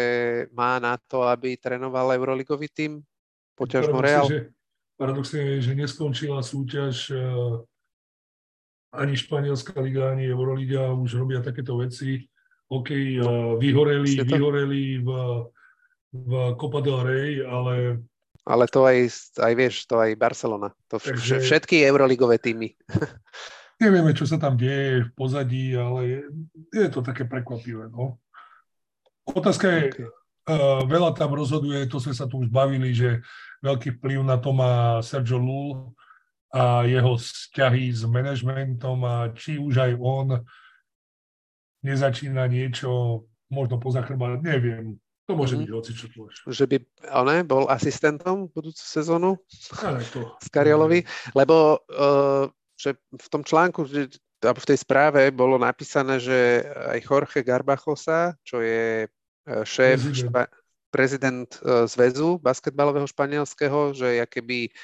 má 0.51 0.83
na 0.83 0.99
to, 0.99 1.23
aby 1.23 1.55
trénoval 1.55 2.11
Euroligový 2.19 2.67
tým? 2.67 2.99
Poťažmo 3.55 4.03
Real? 4.03 4.27
paradoxne 5.01 5.41
je, 5.41 5.73
že 5.73 5.73
neskončila 5.73 6.45
súťaž 6.45 7.09
uh, 7.17 7.65
ani 8.93 9.17
Španielská 9.17 9.81
liga, 9.81 10.13
ani 10.13 10.29
Euroliga 10.29 10.93
už 10.93 11.17
robia 11.17 11.41
takéto 11.41 11.81
veci. 11.81 12.29
OK, 12.69 12.93
uh, 12.93 13.57
vyhoreli, 13.57 14.21
vyhoreli 14.21 15.01
v, 15.01 15.09
v 16.13 16.31
Copa 16.61 16.85
del 16.85 17.01
Rey, 17.01 17.31
ale 17.41 18.05
ale 18.51 18.67
to 18.67 18.83
aj, 18.83 18.99
aj 19.39 19.53
vieš, 19.55 19.87
to 19.87 19.95
aj 19.95 20.19
Barcelona. 20.19 20.75
To 20.91 20.99
Takže, 20.99 21.39
všetky 21.39 21.87
euroligové 21.87 22.43
týmy. 22.43 22.75
Nevieme, 23.83 24.11
čo 24.13 24.27
sa 24.27 24.37
tam 24.37 24.59
deje 24.59 25.07
v 25.07 25.11
pozadí, 25.15 25.73
ale 25.73 26.01
je, 26.05 26.21
je 26.75 26.89
to 26.91 27.01
také 27.01 27.25
prekvapivé. 27.25 27.89
No. 27.89 28.19
Otázka 29.25 29.71
je, 29.71 29.83
okay. 29.89 30.07
uh, 30.51 30.83
veľa 30.85 31.15
tam 31.15 31.33
rozhoduje, 31.33 31.87
to 31.87 32.03
sme 32.03 32.13
sa 32.13 32.27
tu 32.27 32.43
už 32.43 32.51
bavili, 32.51 32.91
že 32.91 33.23
veľký 33.63 34.03
vplyv 34.03 34.21
na 34.27 34.37
to 34.37 34.51
má 34.51 34.99
Sergio 35.01 35.39
Lul 35.39 35.95
a 36.51 36.83
jeho 36.83 37.15
vzťahy 37.15 37.95
s 37.95 38.03
manažmentom 38.05 38.99
a 39.07 39.31
či 39.33 39.57
už 39.57 39.79
aj 39.79 39.93
on 40.03 40.43
nezačína 41.87 42.51
niečo 42.51 43.23
možno 43.49 43.79
poza 43.79 44.03
chrba, 44.03 44.37
neviem. 44.43 44.99
To 45.31 45.39
môže 45.39 45.55
mm-hmm. 45.55 45.71
byť 45.71 45.79
hoci 45.79 45.93
čo 45.95 46.07
Že 46.51 46.65
by 46.67 46.77
ne, 47.23 47.39
bol 47.47 47.71
asistentom 47.71 48.51
budúcu 48.51 48.83
sezónu? 48.83 49.39
Z 49.47 50.49
Karialovi, 50.55 51.07
lebo 51.39 51.79
uh, 51.87 52.51
že 52.75 52.99
v 53.15 53.29
tom 53.31 53.47
článku, 53.47 53.87
že, 53.87 54.11
alebo 54.43 54.59
v 54.59 54.69
tej 54.75 54.79
správe 54.83 55.23
bolo 55.31 55.55
napísané, 55.55 56.19
že 56.19 56.67
aj 56.67 56.99
Jorge 57.07 57.47
Garbachosa, 57.47 58.35
čo 58.43 58.59
je 58.59 59.07
uh, 59.07 59.63
šéf, 59.63 60.03
prezident, 60.03 60.19
špa, 60.19 60.43
prezident 60.91 61.51
uh, 61.63 61.87
zväzu 61.87 62.43
basketbalového 62.43 63.07
španielského, 63.07 63.95
že 63.95 64.19
ja 64.19 64.27
keby 64.27 64.75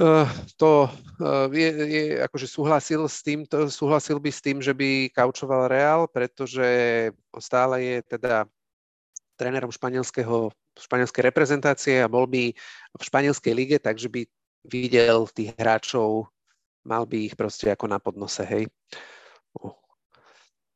Uh, 0.00 0.24
to 0.56 0.88
uh, 1.20 1.44
je, 1.52 1.68
je, 1.68 2.02
akože 2.24 2.48
súhlasil 2.48 3.04
s 3.04 3.20
tým, 3.20 3.44
to, 3.44 3.68
súhlasil 3.68 4.16
by 4.16 4.32
s 4.32 4.40
tým, 4.40 4.64
že 4.64 4.72
by 4.72 5.12
kaučoval 5.12 5.68
Real, 5.68 6.08
pretože 6.08 6.64
stále 7.36 7.84
je 7.84 7.96
teda 8.16 8.48
trénerom 9.40 9.72
španielského, 9.72 10.52
španielskej 10.76 11.22
reprezentácie 11.24 11.96
a 12.04 12.12
bol 12.12 12.28
by 12.28 12.52
v 12.92 13.02
španielskej 13.02 13.52
lige, 13.56 13.76
takže 13.80 14.12
by 14.12 14.28
videl 14.68 15.24
tých 15.32 15.56
hráčov, 15.56 16.28
mal 16.84 17.08
by 17.08 17.32
ich 17.32 17.34
proste 17.40 17.72
ako 17.72 17.88
na 17.88 17.96
podnose, 17.96 18.44
hej. 18.44 18.68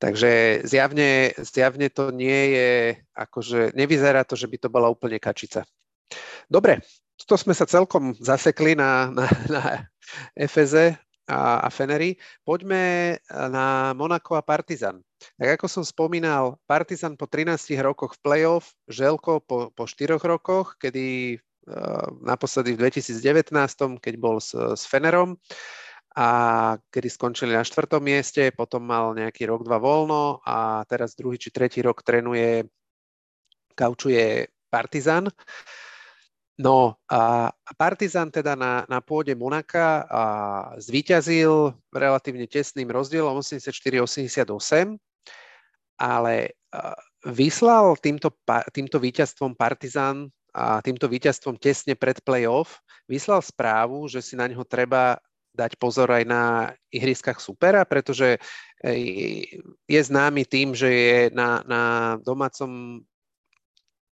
Takže 0.01 0.65
zjavne, 0.65 1.37
zjavne 1.37 1.93
to 1.93 2.09
nie 2.09 2.57
je, 2.57 2.71
akože 3.13 3.77
nevyzerá 3.77 4.25
to, 4.25 4.37
že 4.37 4.49
by 4.49 4.57
to 4.57 4.69
bola 4.73 4.89
úplne 4.89 5.21
kačica. 5.21 5.65
Dobre, 6.49 6.81
to 7.25 7.37
sme 7.39 7.57
sa 7.57 7.65
celkom 7.65 8.13
zasekli 8.19 8.77
na, 8.77 9.09
na, 9.13 9.29
na 9.49 9.63
Efeze 10.37 10.99
a, 11.29 11.65
a 11.65 11.69
Fenery. 11.73 12.21
Poďme 12.45 13.17
na 13.31 13.97
Monako 13.97 14.37
a 14.37 14.43
Partizan. 14.45 15.01
Tak 15.37 15.49
ako 15.61 15.67
som 15.67 15.85
spomínal, 15.85 16.61
Partizan 16.69 17.19
po 17.19 17.27
13 17.27 17.59
rokoch 17.81 18.17
v 18.17 18.21
playoff, 18.23 18.77
Želko 18.89 19.45
po, 19.45 19.71
po 19.73 19.85
4 19.89 20.21
rokoch, 20.21 20.77
kedy 20.79 21.39
uh, 21.69 22.07
naposledy 22.23 22.77
v 22.77 22.89
2019, 22.89 23.51
keď 24.01 24.15
bol 24.21 24.39
s, 24.39 24.55
s 24.55 24.83
Fenerom 24.89 25.37
a 26.15 26.29
kedy 26.95 27.11
skončili 27.11 27.53
na 27.59 27.67
štvrtom 27.67 27.99
mieste, 27.99 28.55
potom 28.55 28.87
mal 28.87 29.19
nejaký 29.19 29.51
rok, 29.51 29.67
dva 29.67 29.83
voľno 29.83 30.39
a 30.47 30.87
teraz 30.87 31.19
druhý 31.19 31.35
či 31.43 31.51
tretí 31.51 31.83
rok 31.83 32.07
trénuje, 32.07 32.71
kaučuje 33.75 34.47
Partizan. 34.71 35.27
No 36.55 37.03
a 37.11 37.51
Partizan 37.75 38.31
teda 38.31 38.55
na, 38.55 38.87
na 38.87 39.03
pôde 39.03 39.35
Monaka 39.35 40.07
a 40.07 40.23
zvíťazil 40.79 41.75
relatívne 41.91 42.47
tesným 42.47 42.95
rozdielom 42.95 43.43
84-88, 43.43 44.47
ale 46.05 46.53
vyslal 47.25 47.97
týmto, 47.97 48.29
týmto 48.77 49.01
víťazstvom 49.01 49.57
Partizan 49.57 50.29
a 50.53 50.85
týmto 50.85 51.09
víťazstvom 51.09 51.57
tesne 51.57 51.97
pred 51.97 52.21
playoff, 52.21 52.85
vyslal 53.09 53.41
správu, 53.41 54.05
že 54.13 54.21
si 54.21 54.37
na 54.37 54.45
ňo 54.45 54.63
treba 54.69 55.17
dať 55.55 55.79
pozor 55.79 56.11
aj 56.11 56.25
na 56.27 56.75
ihriskách 56.91 57.39
supera, 57.39 57.87
pretože 57.87 58.43
je 59.87 60.01
známy 60.03 60.45
tým, 60.45 60.75
že 60.75 60.91
je 60.91 61.19
na, 61.33 61.63
na 61.65 61.83
domácom 62.21 63.01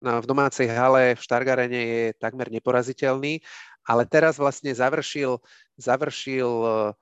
v 0.01 0.24
domácej 0.24 0.64
hale 0.64 1.12
v 1.12 1.20
Štargarene 1.20 1.80
je 1.84 2.05
takmer 2.16 2.49
neporaziteľný, 2.49 3.45
ale 3.84 4.09
teraz 4.09 4.41
vlastne 4.41 4.72
završil, 4.72 5.36
završil 5.76 6.49
uh, 6.49 6.97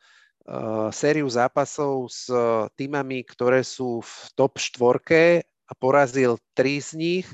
sériu 0.97 1.29
zápasov 1.29 2.09
s 2.09 2.33
týmami, 2.81 3.21
ktoré 3.29 3.61
sú 3.61 4.01
v 4.01 4.13
top 4.33 4.57
štvorke 4.57 5.45
a 5.45 5.73
porazil 5.77 6.41
tri 6.57 6.81
z 6.81 6.97
nich. 6.97 7.27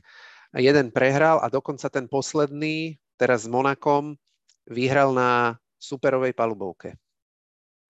Jeden 0.55 0.91
prehral 0.91 1.39
a 1.43 1.47
dokonca 1.47 1.87
ten 1.91 2.11
posledný, 2.11 2.99
teraz 3.15 3.47
s 3.47 3.51
Monakom, 3.51 4.19
vyhral 4.67 5.15
na 5.15 5.59
superovej 5.79 6.35
palubovke. 6.35 6.99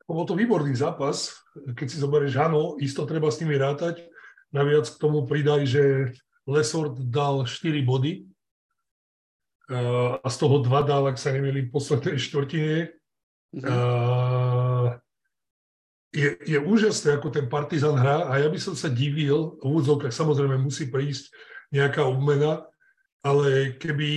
Bol 0.04 0.28
to 0.28 0.36
výborný 0.36 0.76
zápas, 0.76 1.32
keď 1.72 1.86
si 1.88 1.96
zoberieš, 1.96 2.36
áno, 2.36 2.76
isto 2.76 3.08
treba 3.08 3.32
s 3.32 3.40
nimi 3.40 3.56
rátať. 3.56 4.04
Naviac 4.52 4.84
k 4.84 5.00
tomu 5.00 5.24
pridaj, 5.24 5.64
že 5.64 6.12
Lesort 6.44 7.00
dal 7.08 7.48
4 7.48 7.80
body 7.80 8.28
a 10.20 10.28
z 10.28 10.36
toho 10.36 10.60
dva 10.60 10.84
dal, 10.84 11.08
ak 11.08 11.16
sa 11.16 11.32
nemýlim, 11.32 11.72
v 11.72 11.74
poslednej 11.74 12.20
štvrtine. 12.20 12.92
Mm-hmm. 13.56 13.64
Je, 16.14 16.38
je 16.46 16.58
úžasné, 16.62 17.18
ako 17.18 17.34
ten 17.34 17.50
Partizan 17.50 17.98
hrá 17.98 18.30
a 18.30 18.38
ja 18.38 18.46
by 18.46 18.58
som 18.62 18.78
sa 18.78 18.86
divil, 18.86 19.58
v 19.58 19.66
úvodzovkách 19.66 20.14
samozrejme 20.14 20.62
musí 20.62 20.86
prísť 20.86 21.34
nejaká 21.74 22.06
obmena, 22.06 22.62
ale 23.26 23.74
keby, 23.74 24.10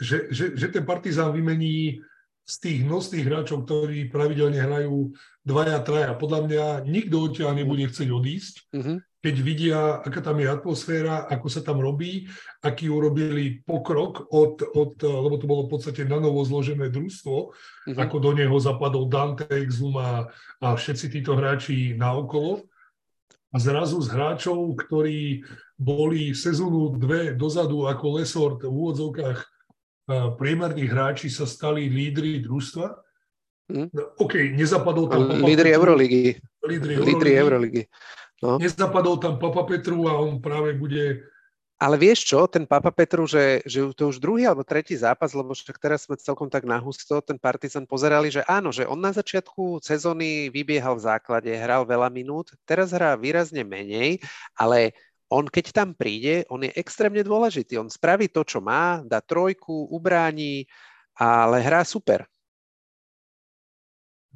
že, 0.00 0.32
že, 0.32 0.56
že 0.56 0.66
ten 0.72 0.88
Partizan 0.88 1.36
vymení 1.36 2.00
z 2.46 2.54
tých 2.62 2.80
nosných 2.86 3.28
hráčov, 3.28 3.68
ktorí 3.68 4.08
pravidelne 4.08 4.56
hrajú 4.56 5.12
dvaja, 5.44 5.82
traja. 5.84 6.16
Podľa 6.16 6.40
mňa 6.48 6.64
nikto 6.88 7.28
odtiaľ 7.28 7.52
nebude 7.58 7.84
chcieť 7.90 8.08
odísť. 8.08 8.54
Mm-hmm 8.72 8.98
keď 9.26 9.36
vidia, 9.42 9.80
aká 10.06 10.22
tam 10.22 10.38
je 10.38 10.46
atmosféra, 10.46 11.26
ako 11.26 11.50
sa 11.50 11.66
tam 11.66 11.82
robí, 11.82 12.30
aký 12.62 12.86
urobili 12.86 13.58
pokrok, 13.66 14.30
od, 14.30 14.62
od, 14.62 15.02
lebo 15.02 15.34
to 15.34 15.50
bolo 15.50 15.66
v 15.66 15.74
podstate 15.74 16.06
na 16.06 16.22
novo 16.22 16.46
zložené 16.46 16.94
družstvo, 16.94 17.36
mm-hmm. 17.50 17.98
ako 17.98 18.16
do 18.22 18.30
neho 18.38 18.54
zapadol 18.62 19.10
Dante, 19.10 19.50
Exum 19.50 19.98
a, 19.98 20.30
všetci 20.62 21.10
títo 21.10 21.34
hráči 21.34 21.98
naokolo. 21.98 22.62
A 23.50 23.58
zrazu 23.58 23.98
z 23.98 24.14
hráčov, 24.14 24.78
ktorí 24.78 25.42
boli 25.74 26.30
sezónu 26.30 26.94
dve 26.94 27.34
dozadu 27.34 27.90
ako 27.90 28.22
Lesort 28.22 28.62
v 28.62 28.70
úvodzovkách 28.70 29.38
priemerní 30.38 30.86
hráči 30.86 31.26
sa 31.26 31.50
stali 31.50 31.90
lídry 31.90 32.38
družstva. 32.46 32.86
Hmm? 33.66 33.90
No, 33.90 34.02
OK, 34.22 34.54
nezapadol 34.54 35.10
tam... 35.10 35.42
Lídry 35.42 35.74
Euroligy. 35.74 36.38
Lídry 37.02 37.34
Euroligy. 37.34 37.82
No. 38.46 38.62
Nezapadol 38.62 39.18
tam 39.18 39.42
Papa 39.42 39.66
Petru 39.66 40.06
a 40.06 40.14
on 40.14 40.38
práve 40.38 40.78
bude 40.78 41.26
ale 41.76 42.00
vieš 42.00 42.24
čo, 42.24 42.48
ten 42.48 42.64
Papa 42.64 42.88
Petru, 42.88 43.28
že, 43.28 43.60
že 43.68 43.84
to 43.92 44.08
už 44.08 44.16
druhý 44.16 44.48
alebo 44.48 44.64
tretí 44.64 44.96
zápas, 44.96 45.36
lebo 45.36 45.52
však 45.52 45.76
teraz 45.76 46.08
sme 46.08 46.16
celkom 46.16 46.48
tak 46.48 46.64
nahusto 46.64 47.20
ten 47.20 47.36
Partizan 47.36 47.84
pozerali, 47.84 48.32
že 48.32 48.40
áno, 48.48 48.72
že 48.72 48.88
on 48.88 48.96
na 48.96 49.12
začiatku 49.12 49.84
sezóny 49.84 50.48
vybiehal 50.48 50.96
v 50.96 51.04
základe, 51.04 51.52
hral 51.52 51.84
veľa 51.84 52.08
minút, 52.08 52.56
teraz 52.64 52.96
hrá 52.96 53.12
výrazne 53.20 53.60
menej, 53.60 54.24
ale 54.56 54.96
on 55.28 55.44
keď 55.44 55.76
tam 55.76 55.92
príde, 55.92 56.48
on 56.48 56.64
je 56.64 56.72
extrémne 56.72 57.20
dôležitý. 57.20 57.76
On 57.76 57.92
spraví 57.92 58.32
to, 58.32 58.40
čo 58.46 58.64
má, 58.64 59.04
dá 59.04 59.20
trojku, 59.20 59.92
ubráni, 59.92 60.64
ale 61.12 61.60
hrá 61.60 61.84
super. 61.84 62.24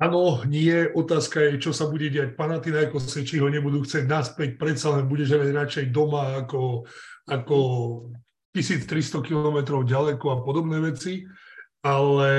Áno, 0.00 0.40
nie. 0.48 0.88
Otázka 0.96 1.44
je, 1.44 1.60
čo 1.60 1.76
sa 1.76 1.84
bude 1.84 2.08
diať 2.08 2.32
Panathinaikose, 2.32 3.20
či 3.20 3.36
ho 3.36 3.52
nebudú 3.52 3.84
chcieť 3.84 4.08
naspäť, 4.08 4.56
predsa 4.56 4.96
len 4.96 5.04
bude 5.04 5.28
hrať 5.28 5.52
radšej 5.52 5.86
doma 5.92 6.40
ako 6.40 6.88
ako 7.30 7.56
1300 8.56 9.22
km 9.22 9.84
ďaleko 9.86 10.26
a 10.34 10.42
podobné 10.42 10.82
veci, 10.82 11.22
ale 11.86 12.32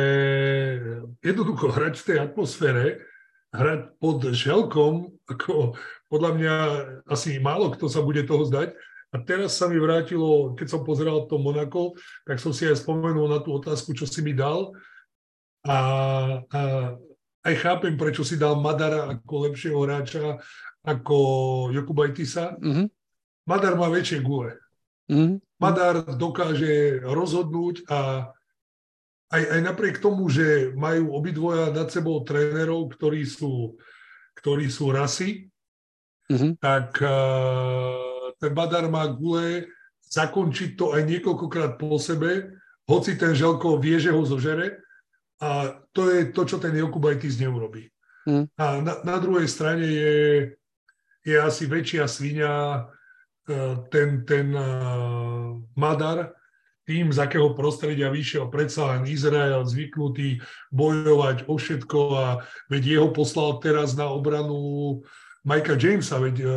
jednoducho 1.24 1.72
hrať 1.72 1.93
v 2.03 2.05
tej 2.12 2.18
atmosfére, 2.20 2.86
hrať 3.55 3.95
pod 4.01 4.20
želkom, 4.36 5.16
ako 5.30 5.80
podľa 6.12 6.32
mňa 6.36 6.55
asi 7.07 7.39
málo 7.39 7.72
kto 7.72 7.88
sa 7.88 8.03
bude 8.03 8.28
toho 8.28 8.43
zdať. 8.43 8.76
A 9.12 9.20
teraz 9.20 9.59
sa 9.59 9.68
mi 9.68 9.76
vrátilo, 9.76 10.55
keď 10.55 10.68
som 10.72 10.88
pozeral 10.88 11.28
to 11.28 11.36
Monako, 11.36 11.99
tak 12.24 12.39
som 12.39 12.55
si 12.55 12.64
aj 12.64 12.80
spomenul 12.80 13.28
na 13.28 13.43
tú 13.43 13.51
otázku, 13.59 13.91
čo 13.91 14.07
si 14.07 14.24
mi 14.24 14.32
dal. 14.32 14.72
A, 15.68 15.78
a 16.47 16.62
aj 17.42 17.56
chápem, 17.58 17.98
prečo 17.98 18.22
si 18.22 18.38
dal 18.38 18.62
Madara 18.62 19.18
ako 19.18 19.50
lepšieho 19.50 19.80
hráča 19.82 20.38
ako 20.82 21.18
Jokubajtisa. 21.74 22.58
Mm-hmm. 22.58 22.88
Madar 23.50 23.74
má 23.78 23.89
väčšie 23.89 24.22
gule. 24.22 24.58
Mm. 25.10 25.42
Madár 25.62 26.18
dokáže 26.18 27.02
rozhodnúť 27.06 27.86
a 27.89 28.30
aj, 29.32 29.44
aj 29.58 29.62
napriek 29.62 29.98
tomu, 30.02 30.28
že 30.30 30.74
majú 30.74 31.14
obidvoja 31.14 31.70
nad 31.70 31.88
sebou 31.89 32.22
trénerov, 32.26 32.89
ktorí 32.94 33.26
sú, 33.26 33.78
ktorí 34.38 34.70
sú 34.70 34.89
rasy, 34.94 35.50
mm-hmm. 36.30 36.52
tak 36.62 36.98
uh, 37.02 38.34
ten 38.42 38.52
Madár 38.54 38.89
má 38.89 39.06
gule 39.10 39.70
zakončiť 40.12 40.76
to 40.76 40.92
aj 40.98 41.08
niekoľkokrát 41.08 41.80
po 41.80 41.96
sebe, 41.96 42.58
hoci 42.89 43.16
ten 43.16 43.32
Želko 43.32 43.80
vie, 43.80 44.02
že 44.02 44.12
ho 44.12 44.22
zožere 44.28 44.84
a 45.42 45.82
to 45.89 46.14
je 46.14 46.30
to, 46.30 46.46
čo 46.46 46.62
ten 46.62 46.78
Jokubajtis 46.78 47.42
neurobí. 47.42 47.89
Mm. 48.30 48.46
A 48.54 48.66
na, 48.86 48.94
na 49.02 49.18
druhej 49.18 49.50
strane 49.50 49.89
je, 49.89 50.14
je 51.26 51.36
asi 51.42 51.66
väčšia 51.66 52.06
svinia 52.06 52.86
E, 53.50 53.78
ten, 53.89 54.26
ten 54.26 54.54
e, 54.56 54.68
Madar, 55.76 56.34
tým, 56.86 57.14
z 57.14 57.20
akého 57.22 57.54
prostredia 57.58 58.14
vyšiel 58.14 58.54
predsa 58.54 58.94
len 58.94 59.10
Izrael, 59.10 59.66
zvyknutý 59.66 60.42
bojovať 60.70 61.50
o 61.50 61.58
všetko 61.58 62.00
a 62.18 62.28
veď 62.70 62.84
jeho 62.98 63.10
poslal 63.10 63.58
teraz 63.62 63.98
na 63.98 64.10
obranu 64.10 65.02
Mikea 65.42 65.74
Jamesa, 65.74 66.22
veď 66.22 66.36
uh, 66.46 66.54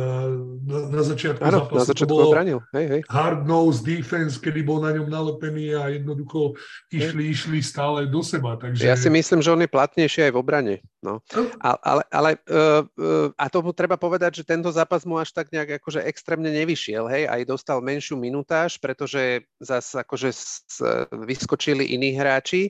na, 0.61 0.77
na 0.93 1.01
začiatku 1.01 1.41
ano, 1.41 1.65
zápasu 1.65 1.73
na 1.73 1.85
začiatku 1.89 2.05
to 2.05 2.13
bolo 2.13 2.29
obranil. 2.29 2.59
Hej, 2.69 2.85
hej. 2.85 3.01
hard 3.09 3.41
nose 3.49 3.81
defense, 3.81 4.37
kedy 4.37 4.61
bol 4.61 4.77
na 4.77 4.93
ňom 4.93 5.09
nalepený 5.09 5.73
a 5.73 5.89
jednoducho 5.89 6.53
išli, 6.93 7.25
hej. 7.25 7.33
išli 7.33 7.57
stále 7.65 8.05
do 8.05 8.21
seba. 8.21 8.53
Takže... 8.61 8.85
Ja 8.85 8.93
si 8.93 9.09
myslím, 9.09 9.41
že 9.41 9.49
on 9.49 9.65
je 9.65 9.69
platnejší 9.73 10.29
aj 10.29 10.31
v 10.33 10.37
obrane. 10.37 10.75
No. 11.01 11.17
A, 11.65 11.73
ale, 11.81 12.03
ale 12.13 12.29
uh, 12.45 12.85
uh, 12.85 13.33
a 13.33 13.45
to 13.49 13.65
treba 13.73 13.97
povedať, 13.97 14.41
že 14.41 14.43
tento 14.45 14.69
zápas 14.69 15.01
mu 15.01 15.17
až 15.17 15.33
tak 15.33 15.49
nejak 15.49 15.81
akože 15.81 16.05
extrémne 16.05 16.53
nevyšiel, 16.53 17.09
hej, 17.09 17.25
aj 17.25 17.41
dostal 17.45 17.81
menšiu 17.81 18.21
minutáž, 18.21 18.77
pretože 18.77 19.49
zase 19.57 19.97
akože 19.97 20.29
s, 20.29 20.77
vyskočili 21.09 21.89
iní 21.89 22.13
hráči. 22.13 22.69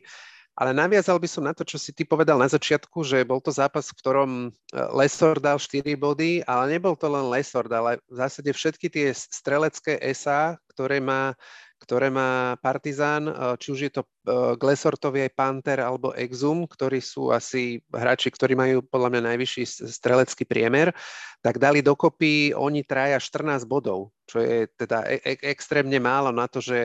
Ale 0.55 0.71
naviazal 0.71 1.19
by 1.19 1.27
som 1.27 1.43
na 1.43 1.51
to, 1.51 1.67
čo 1.67 1.75
si 1.75 1.91
ty 1.91 2.07
povedal 2.07 2.39
na 2.39 2.47
začiatku, 2.47 3.03
že 3.03 3.27
bol 3.27 3.43
to 3.43 3.51
zápas, 3.51 3.91
v 3.91 3.99
ktorom 3.99 4.31
e, 4.47 4.49
Lesor 4.95 5.43
dal 5.43 5.59
4 5.59 5.83
body, 5.99 6.47
ale 6.47 6.71
nebol 6.71 6.95
to 6.95 7.11
len 7.11 7.27
Lesor, 7.27 7.67
ale 7.67 7.99
v 8.07 8.15
zásade 8.15 8.55
všetky 8.55 8.87
tie 8.87 9.11
strelecké 9.11 9.99
SA, 10.15 10.55
ktoré 10.71 11.03
má, 11.03 11.35
ktoré 11.83 12.07
má 12.07 12.55
Partizán, 12.63 13.27
e, 13.27 13.33
či 13.59 13.67
už 13.75 13.79
je 13.83 13.91
to 13.99 14.07
k 14.55 14.63
e, 14.63 15.27
aj 15.27 15.35
Panther 15.35 15.83
alebo 15.83 16.15
Exum, 16.15 16.63
ktorí 16.63 17.03
sú 17.03 17.35
asi 17.35 17.83
hráči, 17.91 18.31
ktorí 18.31 18.55
majú 18.55 18.79
podľa 18.79 19.11
mňa 19.11 19.35
najvyšší 19.35 19.91
strelecký 19.91 20.47
priemer, 20.47 20.95
tak 21.43 21.59
dali 21.59 21.83
dokopy 21.83 22.55
oni 22.55 22.87
traja 22.87 23.19
14 23.19 23.67
bodov, 23.67 24.15
čo 24.23 24.39
je 24.39 24.71
teda 24.79 25.03
e- 25.03 25.43
extrémne 25.51 25.99
málo 25.99 26.31
na 26.31 26.47
to, 26.47 26.63
že 26.63 26.79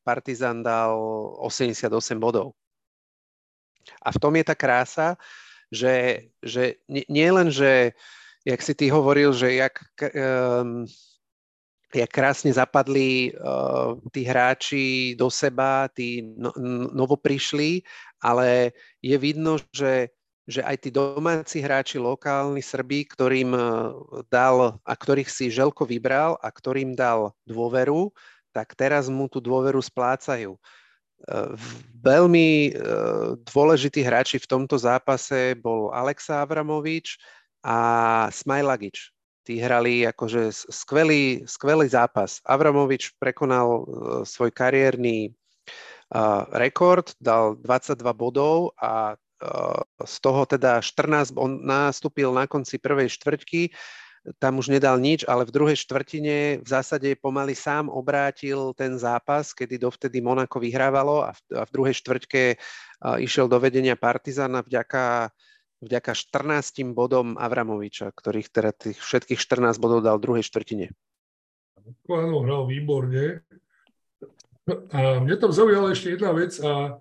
Partizán 0.00 0.64
dal 0.64 0.96
88 1.36 2.16
bodov. 2.16 2.56
A 4.02 4.08
v 4.12 4.20
tom 4.20 4.32
je 4.36 4.44
tá 4.44 4.56
krása, 4.56 5.16
že, 5.70 6.28
že 6.42 6.82
nie, 6.90 7.06
nie 7.06 7.28
len, 7.30 7.48
že 7.48 7.94
jak 8.44 8.60
si 8.60 8.72
ty 8.74 8.90
hovoril, 8.90 9.30
že 9.32 9.54
jak, 9.54 9.78
um, 10.16 10.84
jak 11.94 12.10
krásne 12.10 12.50
zapadli 12.50 13.34
uh, 13.36 13.98
tí 14.10 14.26
hráči 14.26 15.14
do 15.14 15.30
seba, 15.30 15.86
tí 15.92 16.24
no, 16.24 16.50
novo 16.90 17.14
prišli, 17.14 17.84
ale 18.18 18.74
je 19.04 19.16
vidno, 19.16 19.60
že, 19.70 20.10
že 20.48 20.60
aj 20.64 20.76
tí 20.82 20.90
domáci 20.90 21.62
hráči, 21.62 22.00
lokálni 22.00 22.64
Srbí, 22.64 23.06
ktorým 23.06 23.54
dal 24.28 24.80
a 24.82 24.92
ktorých 24.92 25.30
si 25.30 25.52
Želko 25.52 25.86
vybral 25.86 26.34
a 26.40 26.48
ktorým 26.50 26.98
dal 26.98 27.36
dôveru, 27.46 28.10
tak 28.50 28.74
teraz 28.74 29.06
mu 29.06 29.30
tú 29.30 29.38
dôveru 29.38 29.78
splácajú. 29.78 30.58
Veľmi 32.00 32.48
e, 32.68 32.70
dôležití 33.44 34.00
hráči 34.00 34.40
v 34.40 34.48
tomto 34.48 34.80
zápase 34.80 35.52
bol 35.60 35.92
Alexa 35.92 36.40
Avramovič 36.40 37.20
a 37.60 37.78
Smajlagič. 38.32 39.12
Tí 39.44 39.60
hrali 39.60 40.08
akože 40.08 40.48
skvelý, 40.52 41.44
skvelý 41.44 41.92
zápas. 41.92 42.40
Avramovič 42.48 43.20
prekonal 43.20 43.68
e, 43.68 43.82
svoj 44.24 44.48
kariérny 44.48 45.28
e, 45.28 45.30
rekord, 46.56 47.12
dal 47.20 47.60
22 47.60 48.00
bodov 48.16 48.72
a 48.80 49.16
z 50.04 50.16
toho 50.20 50.44
teda 50.44 50.84
14, 50.84 51.32
on 51.40 51.64
nastúpil 51.64 52.28
na 52.28 52.44
konci 52.44 52.76
prvej 52.76 53.08
štvrťky, 53.08 53.72
tam 54.36 54.60
už 54.60 54.68
nedal 54.68 55.00
nič, 55.00 55.24
ale 55.24 55.48
v 55.48 55.54
druhej 55.54 55.80
štvrtine 55.80 56.60
v 56.60 56.68
zásade 56.68 57.08
pomaly 57.16 57.56
sám 57.56 57.88
obrátil 57.88 58.76
ten 58.76 59.00
zápas, 59.00 59.56
kedy 59.56 59.80
dovtedy 59.80 60.20
Monako 60.20 60.60
vyhrávalo 60.60 61.24
a 61.24 61.32
v, 61.32 61.40
a 61.56 61.62
v 61.64 61.70
druhej 61.72 61.94
štvrťke 61.96 62.42
išiel 63.24 63.48
do 63.48 63.56
vedenia 63.56 63.96
Partizana 63.96 64.60
vďaka, 64.60 65.32
vďaka 65.80 66.12
14 66.12 66.92
bodom 66.92 67.40
Avramoviča, 67.40 68.12
ktorých 68.12 68.52
teda 68.52 68.70
tých 68.76 69.00
všetkých 69.00 69.40
14 69.40 69.80
bodov 69.80 70.04
dal 70.04 70.20
v 70.20 70.24
druhej 70.28 70.44
štvrtine. 70.44 70.92
Áno, 72.12 72.44
hral 72.44 72.68
výborne. 72.68 73.40
A 74.92 75.24
mne 75.24 75.36
tam 75.40 75.50
zaujala 75.50 75.96
ešte 75.96 76.14
jedna 76.14 76.36
vec 76.36 76.60
a 76.60 77.00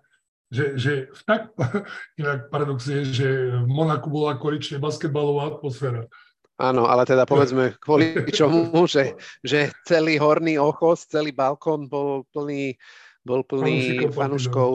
že, 0.50 0.66
že 0.80 0.94
tak, 1.28 1.54
inak 2.22 2.50
paradoxne, 2.50 3.06
že 3.06 3.60
v 3.60 3.68
Monaku 3.70 4.08
bola 4.10 4.40
konečne 4.40 4.82
basketbalová 4.82 5.60
atmosféra. 5.60 6.10
Áno, 6.60 6.92
ale 6.92 7.08
teda 7.08 7.24
povedzme 7.24 7.80
kvôli 7.80 8.12
čomu, 8.36 8.84
že, 8.84 9.16
že 9.40 9.72
celý 9.88 10.20
horný 10.20 10.60
ochos, 10.60 11.08
celý 11.08 11.32
balkón 11.32 11.88
bol 11.88 12.28
plný, 12.36 12.76
bol 13.24 13.48
plný 13.48 14.12
fanúškov 14.12 14.72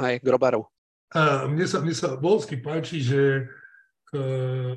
aj 0.00 0.24
grobarov. 0.24 0.72
A 1.12 1.44
mne 1.44 1.66
sa, 1.68 1.84
mne 1.84 1.92
sa 1.92 2.16
bolsky 2.16 2.56
páči, 2.56 3.04
že 3.04 3.52
uh, 4.16 4.72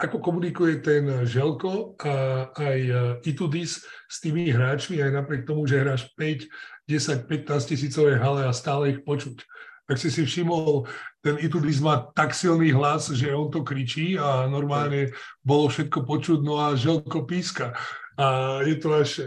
ako 0.00 0.20
komunikuje 0.20 0.80
ten 0.80 1.04
Želko 1.24 1.96
a 2.00 2.12
aj 2.56 2.78
Itudis 3.24 3.84
s 4.08 4.16
tými 4.20 4.48
hráčmi, 4.48 5.00
aj 5.00 5.12
napriek 5.12 5.44
tomu, 5.44 5.68
že 5.68 5.80
hráš 5.80 6.08
5, 6.16 6.48
10, 6.88 7.28
15 7.28 7.70
tisícové 7.70 8.16
hale 8.16 8.48
a 8.48 8.52
stále 8.56 8.96
ich 8.96 9.00
počuť 9.04 9.44
tak 9.90 9.98
si 9.98 10.06
si 10.06 10.22
všimol, 10.22 10.86
ten 11.18 11.34
Itudis 11.42 11.82
má 11.82 11.98
tak 12.14 12.30
silný 12.30 12.70
hlas, 12.70 13.10
že 13.10 13.34
on 13.34 13.50
to 13.50 13.66
kričí 13.66 14.14
a 14.14 14.46
normálne 14.46 15.10
bolo 15.42 15.66
všetko 15.66 16.06
počuť, 16.06 16.38
no 16.46 16.62
a 16.62 16.78
želko 16.78 17.26
píska. 17.26 17.74
A 18.14 18.62
je 18.62 18.78
to 18.78 18.94
až, 18.94 19.26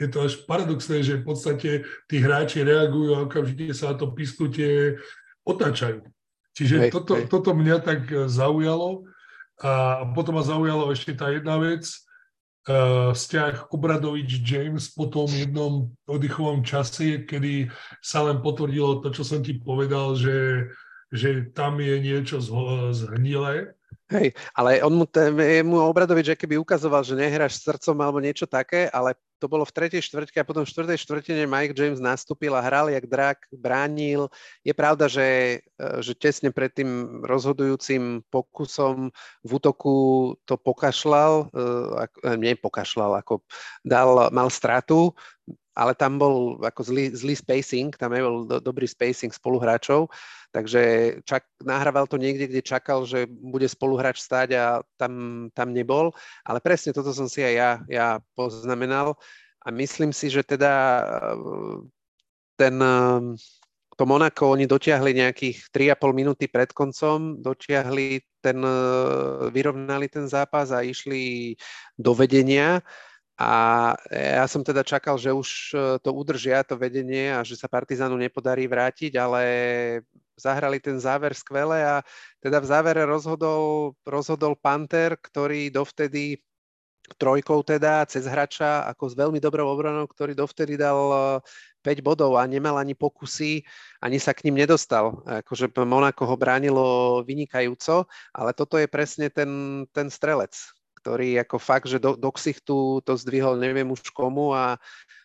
je 0.00 0.08
to 0.08 0.24
až 0.24 0.48
paradoxné, 0.48 1.04
že 1.04 1.20
v 1.20 1.28
podstate 1.28 1.70
tí 2.08 2.24
hráči 2.24 2.64
reagujú 2.64 3.20
a 3.20 3.28
okamžite 3.28 3.76
sa 3.76 3.92
to 3.92 4.08
písknutie 4.16 4.96
otáčajú. 5.44 6.00
Čiže 6.56 6.88
hej, 6.88 6.90
toto, 6.90 7.12
hej. 7.12 7.28
toto 7.28 7.52
mňa 7.52 7.76
tak 7.84 8.08
zaujalo. 8.32 9.04
A 9.60 10.08
potom 10.16 10.40
ma 10.40 10.42
zaujalo 10.46 10.88
ešte 10.88 11.12
tá 11.12 11.28
jedna 11.28 11.60
vec. 11.60 11.84
Uh, 12.68 13.10
vzťah 13.16 13.72
Obradovič-James 13.72 14.92
po 14.92 15.08
tom 15.08 15.26
jednom 15.32 15.88
oddychovom 16.04 16.62
čase, 16.62 17.24
kedy 17.24 17.72
sa 18.04 18.28
len 18.28 18.44
potvrdilo 18.44 19.00
to, 19.00 19.10
čo 19.10 19.24
som 19.24 19.40
ti 19.40 19.56
povedal, 19.56 20.14
že, 20.14 20.70
že 21.08 21.48
tam 21.56 21.80
je 21.80 21.96
niečo 21.98 22.38
zhnilé. 22.92 23.77
Hej, 24.08 24.32
ale 24.56 24.80
on 24.80 24.96
mu, 24.96 25.04
ten, 25.04 25.36
mu 25.68 25.84
Obradovič 25.84 26.32
keby 26.32 26.56
ukazoval, 26.56 27.04
že 27.04 27.12
nehráš 27.12 27.60
srdcom 27.60 27.92
alebo 28.00 28.24
niečo 28.24 28.48
také, 28.48 28.88
ale 28.88 29.12
to 29.36 29.52
bolo 29.52 29.68
v 29.68 29.76
tretej 29.76 30.00
štvrtke 30.00 30.40
a 30.40 30.48
potom 30.48 30.64
v 30.64 30.72
štvrtej 30.72 30.96
štvrtine 30.96 31.44
Mike 31.44 31.76
James 31.76 32.00
nastúpil 32.00 32.56
a 32.56 32.64
hral 32.64 32.88
jak 32.88 33.04
drak, 33.04 33.44
bránil. 33.52 34.32
Je 34.64 34.72
pravda, 34.72 35.12
že, 35.12 35.60
e, 35.60 35.86
že 36.00 36.16
tesne 36.16 36.48
pred 36.50 36.72
tým 36.72 37.20
rozhodujúcim 37.20 38.24
pokusom 38.32 39.12
v 39.44 39.50
útoku 39.52 39.96
to 40.48 40.56
pokašľal, 40.56 41.52
e, 41.52 41.66
e, 42.24 42.30
nie 42.40 42.56
pokašľal, 42.56 43.20
ako 43.20 43.44
dal, 43.84 44.32
mal 44.32 44.48
stratu, 44.48 45.12
ale 45.78 45.94
tam 45.94 46.18
bol 46.18 46.58
ako 46.58 46.82
zlý, 46.82 47.14
zlý 47.14 47.38
spacing, 47.38 47.94
tam 47.94 48.10
nebol 48.10 48.42
do, 48.42 48.58
dobrý 48.58 48.90
spacing 48.90 49.30
spoluhráčov, 49.30 50.10
takže 50.50 51.14
čak, 51.22 51.46
nahrával 51.62 52.10
to 52.10 52.18
niekde, 52.18 52.50
kde 52.50 52.66
čakal, 52.66 53.06
že 53.06 53.30
bude 53.30 53.70
spoluhráč 53.70 54.18
stáť 54.18 54.48
a 54.58 54.64
tam, 54.98 55.46
tam 55.54 55.70
nebol, 55.70 56.10
ale 56.42 56.58
presne 56.58 56.90
toto 56.90 57.14
som 57.14 57.30
si 57.30 57.46
aj 57.46 57.54
ja, 57.54 57.70
ja 57.86 58.08
poznamenal 58.34 59.14
a 59.62 59.70
myslím 59.70 60.10
si, 60.10 60.26
že 60.26 60.42
teda 60.42 61.06
ten 62.58 62.74
to 63.98 64.06
Monako 64.06 64.54
oni 64.54 64.70
dotiahli 64.70 65.10
nejakých 65.10 65.74
3,5 65.74 66.14
minúty 66.14 66.46
pred 66.46 66.70
koncom, 66.70 67.42
dotiahli 67.42 68.22
ten, 68.38 68.62
vyrovnali 69.50 70.06
ten 70.06 70.30
zápas 70.30 70.70
a 70.70 70.86
išli 70.86 71.58
do 71.98 72.14
vedenia 72.14 72.78
a 73.38 73.52
ja 74.10 74.50
som 74.50 74.66
teda 74.66 74.82
čakal, 74.82 75.14
že 75.14 75.30
už 75.30 75.48
e, 75.70 75.76
to 76.02 76.10
udržia, 76.10 76.66
to 76.66 76.74
vedenie 76.74 77.30
a 77.30 77.46
že 77.46 77.54
sa 77.54 77.70
Partizánu 77.70 78.18
nepodarí 78.18 78.66
vrátiť, 78.66 79.14
ale 79.14 79.42
zahrali 80.34 80.82
ten 80.82 80.98
záver 80.98 81.38
skvele 81.38 81.78
a 81.86 82.02
teda 82.42 82.58
v 82.58 82.66
závere 82.66 83.06
rozhodol, 83.06 83.94
rozhodol 84.02 84.58
Panther, 84.58 85.14
ktorý 85.14 85.70
dovtedy 85.70 86.42
trojkou 87.14 87.62
teda 87.62 88.04
cez 88.10 88.26
hrača 88.26 88.84
ako 88.90 89.04
s 89.06 89.14
veľmi 89.14 89.38
dobrou 89.38 89.70
obranou, 89.70 90.10
ktorý 90.10 90.34
dovtedy 90.34 90.74
dal 90.74 90.98
5 91.80 91.88
e, 91.94 92.02
bodov 92.02 92.34
a 92.36 92.44
nemal 92.44 92.74
ani 92.74 92.98
pokusy, 92.98 93.62
ani 94.02 94.18
sa 94.18 94.34
k 94.34 94.50
ním 94.50 94.66
nedostal. 94.66 95.22
Akože 95.46 95.70
Monako 95.78 96.26
ho 96.26 96.34
bránilo 96.34 96.86
vynikajúco, 97.22 98.10
ale 98.34 98.50
toto 98.50 98.82
je 98.82 98.90
presne 98.90 99.30
ten, 99.30 99.86
ten 99.94 100.10
strelec, 100.10 100.58
ktorý 101.08 101.40
ako 101.40 101.56
fakt, 101.56 101.88
že 101.88 101.96
do, 101.96 102.20
do 102.20 102.28
ksichtu 102.28 103.00
to 103.00 103.16
zdvihol 103.16 103.56
neviem 103.56 103.88
už 103.88 104.12
komu 104.12 104.52
a, 104.52 104.76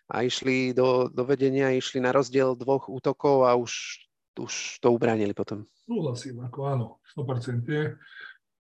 a 0.07 0.15
išli 0.23 0.71
do, 0.71 1.11
do 1.11 1.27
vedenia, 1.27 1.75
išli 1.75 1.99
na 1.99 2.15
rozdiel 2.15 2.55
dvoch 2.55 2.88
útokov 2.88 3.43
a 3.43 3.59
už, 3.59 3.99
už 4.39 4.79
to 4.79 4.88
ubránili 4.95 5.36
potom. 5.36 5.67
Súhlasím, 5.84 6.39
ako 6.39 6.59
áno, 6.63 6.88
100%. 7.19 7.99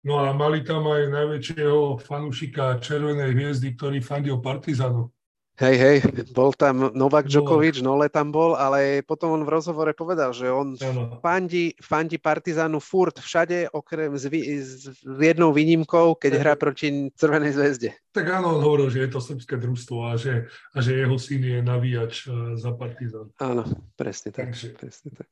No 0.05 0.21
a 0.21 0.29
mali 0.29 0.61
tam 0.61 0.85
aj 0.85 1.09
najväčšieho 1.09 2.05
fanúšika 2.05 2.77
Červenej 2.77 3.33
hviezdy, 3.33 3.73
ktorý 3.73 3.97
fandil 3.97 4.37
Partizanu. 4.37 5.09
Hej, 5.57 5.75
hej, 5.81 5.97
bol 6.37 6.53
tam 6.53 6.93
Novak 6.93 7.25
Djokovic, 7.25 7.81
Nole 7.81 8.13
tam 8.13 8.29
bol, 8.29 8.53
ale 8.53 9.01
potom 9.01 9.33
on 9.33 9.41
v 9.41 9.57
rozhovore 9.57 9.89
povedal, 9.97 10.29
že 10.29 10.45
on 10.53 10.77
fandí, 11.17 11.73
fandí 11.81 12.21
Partizanu 12.21 12.77
furt 12.77 13.17
všade, 13.17 13.73
okrem 13.73 14.13
s, 14.13 14.29
s 14.29 15.17
jednou 15.17 15.49
výnimkou, 15.49 16.13
keď 16.13 16.31
hrá 16.37 16.53
proti 16.53 17.09
Crvenej 17.17 17.57
zväzde. 17.57 17.89
Tak 18.13 18.37
áno, 18.37 18.53
on 18.53 18.61
hovoril, 18.61 18.93
že 18.93 19.09
je 19.09 19.09
to 19.09 19.17
srbské 19.17 19.57
družstvo 19.57 19.97
a 20.05 20.13
že, 20.13 20.45
a 20.73 20.77
že 20.77 20.93
jeho 20.93 21.17
syn 21.17 21.41
je 21.41 21.59
navíjač 21.65 22.29
e, 22.29 22.53
za 22.53 22.77
Partizan. 22.77 23.33
Áno, 23.41 23.65
presne 23.97 24.29
tak. 24.29 24.53
Takže. 24.53 24.77
Presne 24.77 25.09
tak. 25.17 25.29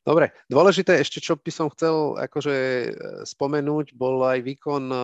Dobre, 0.00 0.32
dôležité 0.48 1.02
ešte, 1.02 1.20
čo 1.20 1.36
by 1.36 1.52
som 1.52 1.68
chcel 1.76 2.16
akože 2.16 2.56
e, 2.56 2.88
spomenúť, 3.28 3.92
bol 3.92 4.24
aj 4.24 4.38
výkon 4.48 4.84
e, 4.88 4.98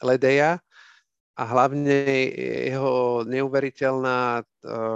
Ledeja, 0.00 0.64
a 1.36 1.42
hlavne 1.44 2.08
jeho 2.72 3.20
neuveriteľná 3.28 4.40
e, 4.40 4.42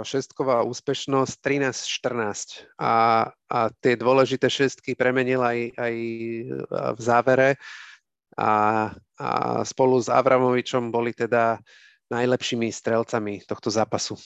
šestková 0.01 0.65
úspešnosť 0.65 1.37
13-14 1.37 2.81
a, 2.81 2.93
a 3.29 3.59
tie 3.77 3.93
dôležité 3.93 4.49
šestky 4.49 4.97
premenil 4.97 5.45
aj, 5.45 5.77
aj 5.77 5.95
v 6.97 6.99
závere 6.99 7.49
a, 8.33 8.89
a 9.21 9.29
spolu 9.61 10.01
s 10.01 10.09
Avramovičom 10.09 10.89
boli 10.89 11.13
teda 11.13 11.61
najlepšími 12.09 12.73
strelcami 12.73 13.45
tohto 13.45 13.69
zápasu. 13.69 14.17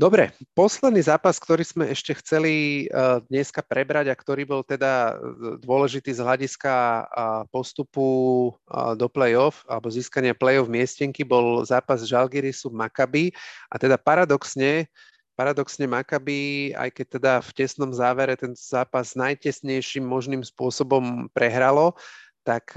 Dobre, 0.00 0.32
posledný 0.56 1.04
zápas, 1.04 1.36
ktorý 1.36 1.60
sme 1.60 1.84
ešte 1.92 2.16
chceli 2.24 2.88
uh, 2.88 3.20
dneska 3.28 3.60
prebrať 3.60 4.08
a 4.08 4.16
ktorý 4.16 4.48
bol 4.48 4.64
teda 4.64 5.12
e, 5.12 5.60
dôležitý 5.60 6.16
z 6.16 6.24
hľadiska 6.24 6.72
uh, 6.72 7.44
postupu 7.52 8.48
do 8.96 9.06
play-off 9.12 9.60
alebo 9.68 9.92
získania 9.92 10.32
play-off 10.32 10.72
miestenky, 10.72 11.20
bol 11.20 11.68
zápas 11.68 12.00
Žalgirisu 12.08 12.72
Maccabi. 12.72 13.28
A 13.68 13.76
teda 13.76 14.00
paradoxne, 14.00 14.88
paradoxne 15.36 15.84
Maccabi, 15.84 16.72
aj 16.72 16.96
keď 16.96 17.06
teda 17.20 17.32
v 17.44 17.50
tesnom 17.52 17.92
závere 17.92 18.40
ten 18.40 18.56
zápas 18.56 19.12
najtesnejším 19.12 20.08
možným 20.08 20.40
spôsobom 20.40 21.28
prehralo, 21.36 21.92
tak 22.40 22.72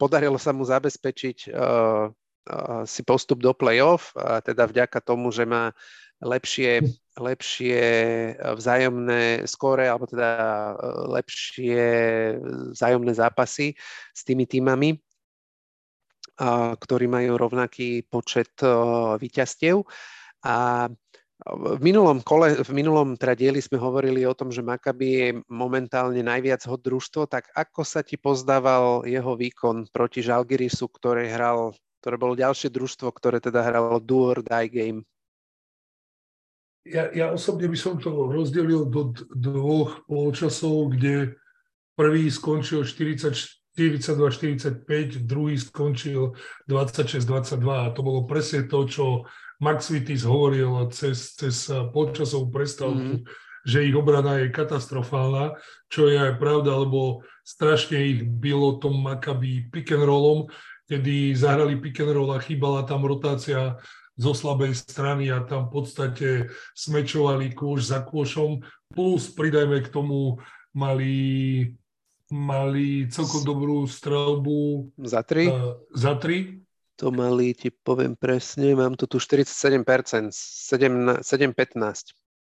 podarilo 0.00 0.40
sa 0.40 0.56
mu 0.56 0.64
zabezpečiť 0.64 1.52
si 2.88 3.00
postup 3.06 3.38
do 3.38 3.52
play-off, 3.54 4.16
teda 4.42 4.66
vďaka 4.66 4.98
tomu, 4.98 5.30
že 5.30 5.46
má 5.46 5.70
lepšie, 6.22 6.86
lepšie 7.18 7.82
vzájomné 8.38 9.44
skóre, 9.44 9.90
alebo 9.90 10.06
teda 10.06 10.30
e, 10.30 10.74
lepšie 11.18 11.84
vzájomné 12.72 13.12
zápasy 13.12 13.74
s 14.14 14.20
tými 14.22 14.46
týmami, 14.46 14.96
ktorí 16.78 17.06
majú 17.10 17.36
rovnaký 17.36 18.06
počet 18.08 18.54
e, 18.62 18.70
výťastiev. 19.18 19.84
A 20.42 20.88
v 21.42 21.78
minulom 21.82 22.22
kole, 22.22 22.54
v 22.62 22.70
minulom 22.70 23.18
teda 23.18 23.34
dieli 23.34 23.58
sme 23.58 23.74
hovorili 23.74 24.22
o 24.22 24.34
tom, 24.34 24.54
že 24.54 24.62
Maccabi 24.62 25.08
je 25.10 25.28
momentálne 25.50 26.22
najviac 26.22 26.62
hod 26.70 26.86
družstvo, 26.86 27.26
tak 27.26 27.50
ako 27.58 27.82
sa 27.82 28.06
ti 28.06 28.14
pozdával 28.14 29.02
jeho 29.10 29.34
výkon 29.34 29.90
proti 29.90 30.22
Žalgirisu, 30.22 30.86
ktoré 30.86 31.26
hral, 31.34 31.74
ktoré 31.98 32.14
bolo 32.14 32.38
ďalšie 32.38 32.70
družstvo, 32.70 33.10
ktoré 33.10 33.42
teda 33.42 33.66
hralo 33.66 33.98
do 33.98 34.30
or 34.30 34.38
die 34.38 34.70
game? 34.70 35.02
Ja, 36.82 37.06
ja 37.14 37.30
osobne 37.30 37.70
by 37.70 37.78
som 37.78 37.94
to 37.98 38.10
rozdelil 38.10 38.90
do 38.90 39.14
dvoch 39.30 40.02
polčasov, 40.10 40.98
kde 40.98 41.38
prvý 41.94 42.30
skončil 42.30 42.82
42-45, 42.82 45.22
druhý 45.22 45.58
skončil 45.58 46.32
26-22 46.66 47.70
a 47.70 47.90
to 47.94 48.02
bolo 48.02 48.26
presne 48.26 48.66
to, 48.66 48.86
čo 48.90 49.22
Max 49.62 49.94
Vitis 49.94 50.26
hovoril 50.26 50.90
cez, 50.90 51.38
cez 51.38 51.70
polčasovú 51.94 52.50
prestávku, 52.50 53.22
mm-hmm. 53.22 53.30
že 53.62 53.86
ich 53.86 53.94
obrana 53.94 54.42
je 54.42 54.50
katastrofálna, 54.50 55.54
čo 55.86 56.10
je 56.10 56.18
aj 56.18 56.34
pravda, 56.42 56.82
lebo 56.82 57.22
strašne 57.46 58.02
ich 58.02 58.26
bylo 58.26 58.82
tom 58.82 58.98
Maccabi 58.98 59.70
pick 59.70 59.94
and 59.94 60.02
rollom, 60.02 60.50
kedy 60.90 61.38
zahrali 61.38 61.78
pick 61.78 62.02
and 62.02 62.10
roll 62.10 62.34
a 62.34 62.42
chýbala 62.42 62.82
tam 62.82 63.06
rotácia 63.06 63.78
zo 64.22 64.32
slabej 64.32 64.78
strany 64.78 65.34
a 65.34 65.42
tam 65.42 65.66
v 65.66 65.82
podstate 65.82 66.28
smečovali 66.78 67.50
kôž 67.50 67.90
za 67.90 68.06
kôšom, 68.06 68.62
plus 68.94 69.26
pridajme 69.34 69.82
k 69.82 69.90
tomu 69.90 70.38
mali, 70.70 71.74
mali 72.30 73.10
celkom 73.10 73.42
dobrú 73.42 73.82
strelbu. 73.90 74.94
Za 75.02 75.26
tri? 75.26 75.50
Uh, 75.50 75.82
za 75.90 76.14
tri. 76.14 76.62
To 77.02 77.10
mali, 77.10 77.50
ti 77.50 77.74
poviem 77.74 78.14
presne, 78.14 78.78
mám 78.78 78.94
to 78.94 79.10
tu 79.10 79.18
47%, 79.18 79.82
7-15. 80.30 81.26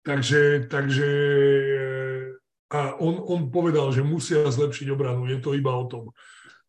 Takže, 0.06 0.70
takže 0.70 1.10
a 2.72 2.96
on, 3.02 3.20
on 3.26 3.42
povedal, 3.52 3.92
že 3.92 4.06
musia 4.06 4.48
zlepšiť 4.48 4.88
obranu, 4.96 5.28
je 5.28 5.40
to 5.44 5.58
iba 5.58 5.76
o 5.76 5.86
tom. 5.92 6.16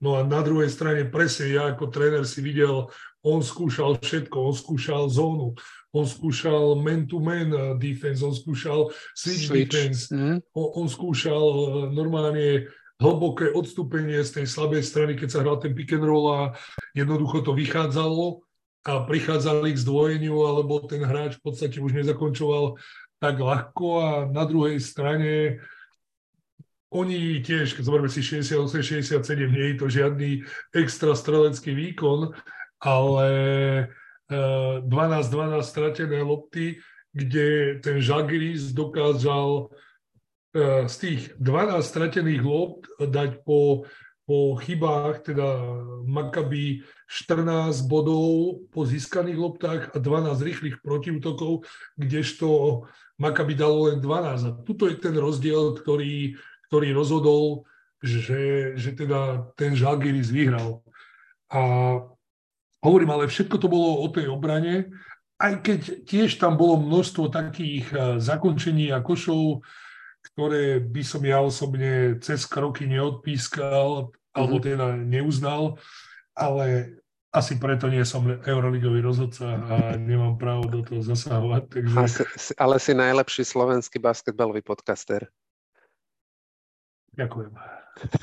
No 0.02 0.18
a 0.18 0.26
na 0.26 0.42
druhej 0.42 0.66
strane 0.66 1.06
presne 1.06 1.54
ja 1.54 1.70
ako 1.70 1.86
tréner 1.86 2.26
si 2.26 2.42
videl 2.42 2.90
on 3.22 3.38
skúšal 3.38 4.02
všetko, 4.02 4.34
on 4.34 4.54
skúšal 4.54 5.06
zónu, 5.06 5.54
on 5.94 6.02
skúšal 6.02 6.74
man-to-man 6.74 7.48
uh, 7.54 7.62
defense, 7.78 8.18
on 8.18 8.34
skúšal 8.34 8.90
switch, 9.14 9.46
switch. 9.46 9.70
defense, 9.70 10.10
mm. 10.10 10.42
on, 10.58 10.68
on 10.82 10.86
skúšal 10.90 11.44
uh, 11.46 11.64
normálne 11.94 12.66
hlboké 12.98 13.54
odstúpenie 13.54 14.18
z 14.26 14.42
tej 14.42 14.46
slabej 14.50 14.82
strany, 14.82 15.14
keď 15.14 15.28
sa 15.30 15.40
hral 15.46 15.62
ten 15.62 15.70
pick 15.70 15.94
and 15.94 16.02
roll 16.02 16.34
a 16.34 16.40
jednoducho 16.98 17.46
to 17.46 17.54
vychádzalo 17.54 18.42
a 18.82 19.06
prichádzali 19.06 19.70
k 19.70 19.82
zdvojeniu, 19.86 20.34
alebo 20.42 20.82
ten 20.82 21.06
hráč 21.06 21.38
v 21.38 21.46
podstate 21.46 21.78
už 21.78 21.94
nezakončoval 21.94 22.74
tak 23.22 23.38
ľahko 23.38 23.86
a 24.02 24.10
na 24.26 24.42
druhej 24.42 24.82
strane 24.82 25.62
oni 26.92 27.40
tiež, 27.40 27.72
keď 27.72 27.82
zoberieme 27.88 28.12
si 28.12 28.20
68-67, 28.20 29.24
nie 29.48 29.72
je 29.72 29.76
to 29.80 29.86
žiadny 29.88 30.30
extra 30.76 31.16
strelecký 31.16 31.72
výkon, 31.72 32.36
ale 32.84 33.28
12-12 34.28 34.92
uh, 35.32 35.64
stratené 35.64 36.20
lopty, 36.20 36.76
kde 37.16 37.80
ten 37.80 37.96
Žagiris 37.96 38.76
dokázal 38.76 39.72
uh, 39.72 40.84
z 40.84 40.94
tých 41.00 41.20
12 41.40 41.80
stratených 41.80 42.42
lopt 42.44 42.88
dať 43.00 43.40
po 43.44 43.88
po 44.22 44.54
chybách, 44.54 45.26
teda 45.26 45.48
Maccabi 46.06 46.86
14 47.10 47.84
bodov 47.90 48.62
po 48.70 48.86
získaných 48.86 49.38
loptách 49.38 49.82
a 49.92 49.96
12 49.98 50.46
rýchlych 50.46 50.76
protiútokov, 50.78 51.66
kdežto 51.98 52.86
Maccabi 53.18 53.58
dalo 53.58 53.90
len 53.90 53.98
12. 53.98 54.46
A 54.46 54.50
tuto 54.62 54.86
je 54.86 54.96
ten 54.96 55.14
rozdiel, 55.18 55.74
ktorý, 55.74 56.38
ktorý 56.72 56.96
rozhodol, 56.96 57.68
že, 58.00 58.72
že 58.80 58.96
teda 58.96 59.52
ten 59.60 59.76
Žalgiris 59.76 60.32
vyhral. 60.32 60.80
A 61.52 61.60
hovorím, 62.80 63.12
ale 63.12 63.28
všetko 63.28 63.60
to 63.60 63.68
bolo 63.68 64.00
o 64.00 64.08
tej 64.08 64.32
obrane, 64.32 64.88
aj 65.36 65.60
keď 65.60 65.80
tiež 66.08 66.40
tam 66.40 66.56
bolo 66.56 66.80
množstvo 66.80 67.28
takých 67.28 67.92
eh, 67.92 68.00
zakončení 68.16 68.88
a 68.88 69.04
košov, 69.04 69.60
ktoré 70.32 70.80
by 70.80 71.02
som 71.04 71.20
ja 71.28 71.44
osobne 71.44 72.16
cez 72.24 72.48
kroky 72.48 72.88
neodpískal, 72.88 74.08
alebo 74.32 74.56
mhm. 74.56 74.64
teda 74.64 74.86
neuznal, 74.96 75.76
ale 76.32 76.96
asi 77.32 77.56
preto 77.56 77.88
nie 77.88 78.04
som 78.04 78.24
euroligový 78.28 79.00
rozhodca 79.00 79.56
a 79.56 79.76
nemám 79.96 80.36
právo 80.36 80.68
do 80.68 80.80
toho 80.84 81.00
zasahovať. 81.00 81.62
Takže... 81.68 81.96
si, 82.36 82.52
ale 82.56 82.76
si 82.76 82.92
najlepší 82.92 83.44
slovenský 83.44 83.96
basketbalový 84.00 84.60
podcaster. 84.60 85.28
Ďakujem. 87.12 87.52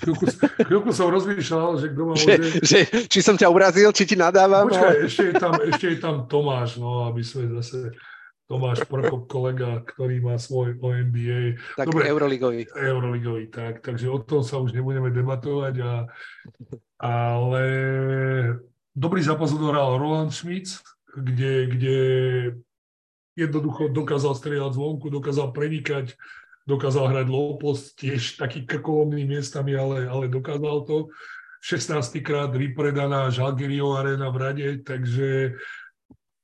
Chvíľku, 0.02 0.26
chvíľku 0.66 0.90
som 0.98 1.14
rozmýšľal, 1.14 1.78
že 1.78 1.94
kto 1.94 2.02
ma 2.10 2.14
môže... 2.18 2.26
Že, 2.26 2.40
že, 2.66 2.80
či 3.06 3.20
som 3.22 3.38
ťa 3.38 3.54
urazil, 3.54 3.94
či 3.94 4.04
ti 4.10 4.16
nadávam. 4.18 4.66
Počkaj, 4.66 4.98
ale... 4.98 5.06
ešte, 5.06 5.24
je 5.30 5.34
tam, 5.38 5.54
ešte 5.62 5.86
je 5.94 5.98
tam 6.02 6.16
Tomáš, 6.26 6.82
no, 6.82 7.06
aby 7.06 7.22
sme 7.22 7.54
zase 7.62 7.94
Tomáš 8.50 8.82
Prokop, 8.90 9.30
kolega, 9.30 9.86
ktorý 9.86 10.26
má 10.26 10.42
svoj 10.42 10.74
ONBA. 10.82 11.62
Tak 11.78 11.86
Dobre, 11.86 12.10
Euroligový. 12.10 12.66
Euroligový, 12.74 13.54
tak. 13.54 13.86
Takže 13.86 14.10
o 14.10 14.18
tom 14.26 14.42
sa 14.42 14.58
už 14.58 14.74
nebudeme 14.74 15.14
debatovať. 15.14 15.76
A, 15.86 15.94
ale 16.98 17.64
dobrý 18.98 19.22
zápas 19.22 19.54
odohral 19.54 20.02
Roland 20.02 20.34
Schmitz, 20.34 20.82
kde, 21.14 21.70
kde 21.70 21.98
jednoducho 23.38 23.94
dokázal 23.94 24.34
strieľať 24.34 24.74
zvonku, 24.74 25.14
dokázal 25.14 25.54
prenikať, 25.54 26.18
dokázal 26.70 27.10
hrať 27.10 27.28
low 27.34 27.58
tiež 27.98 28.38
taký 28.38 28.70
krkolomný 28.70 29.26
miestami, 29.26 29.74
ale, 29.74 30.06
ale 30.06 30.30
dokázal 30.30 30.86
to. 30.86 31.10
16 31.60 32.24
krát 32.24 32.54
vypredaná 32.56 33.28
Žalgirio 33.34 33.98
Arena 33.98 34.32
v 34.32 34.38
rade, 34.38 34.68
takže 34.86 35.60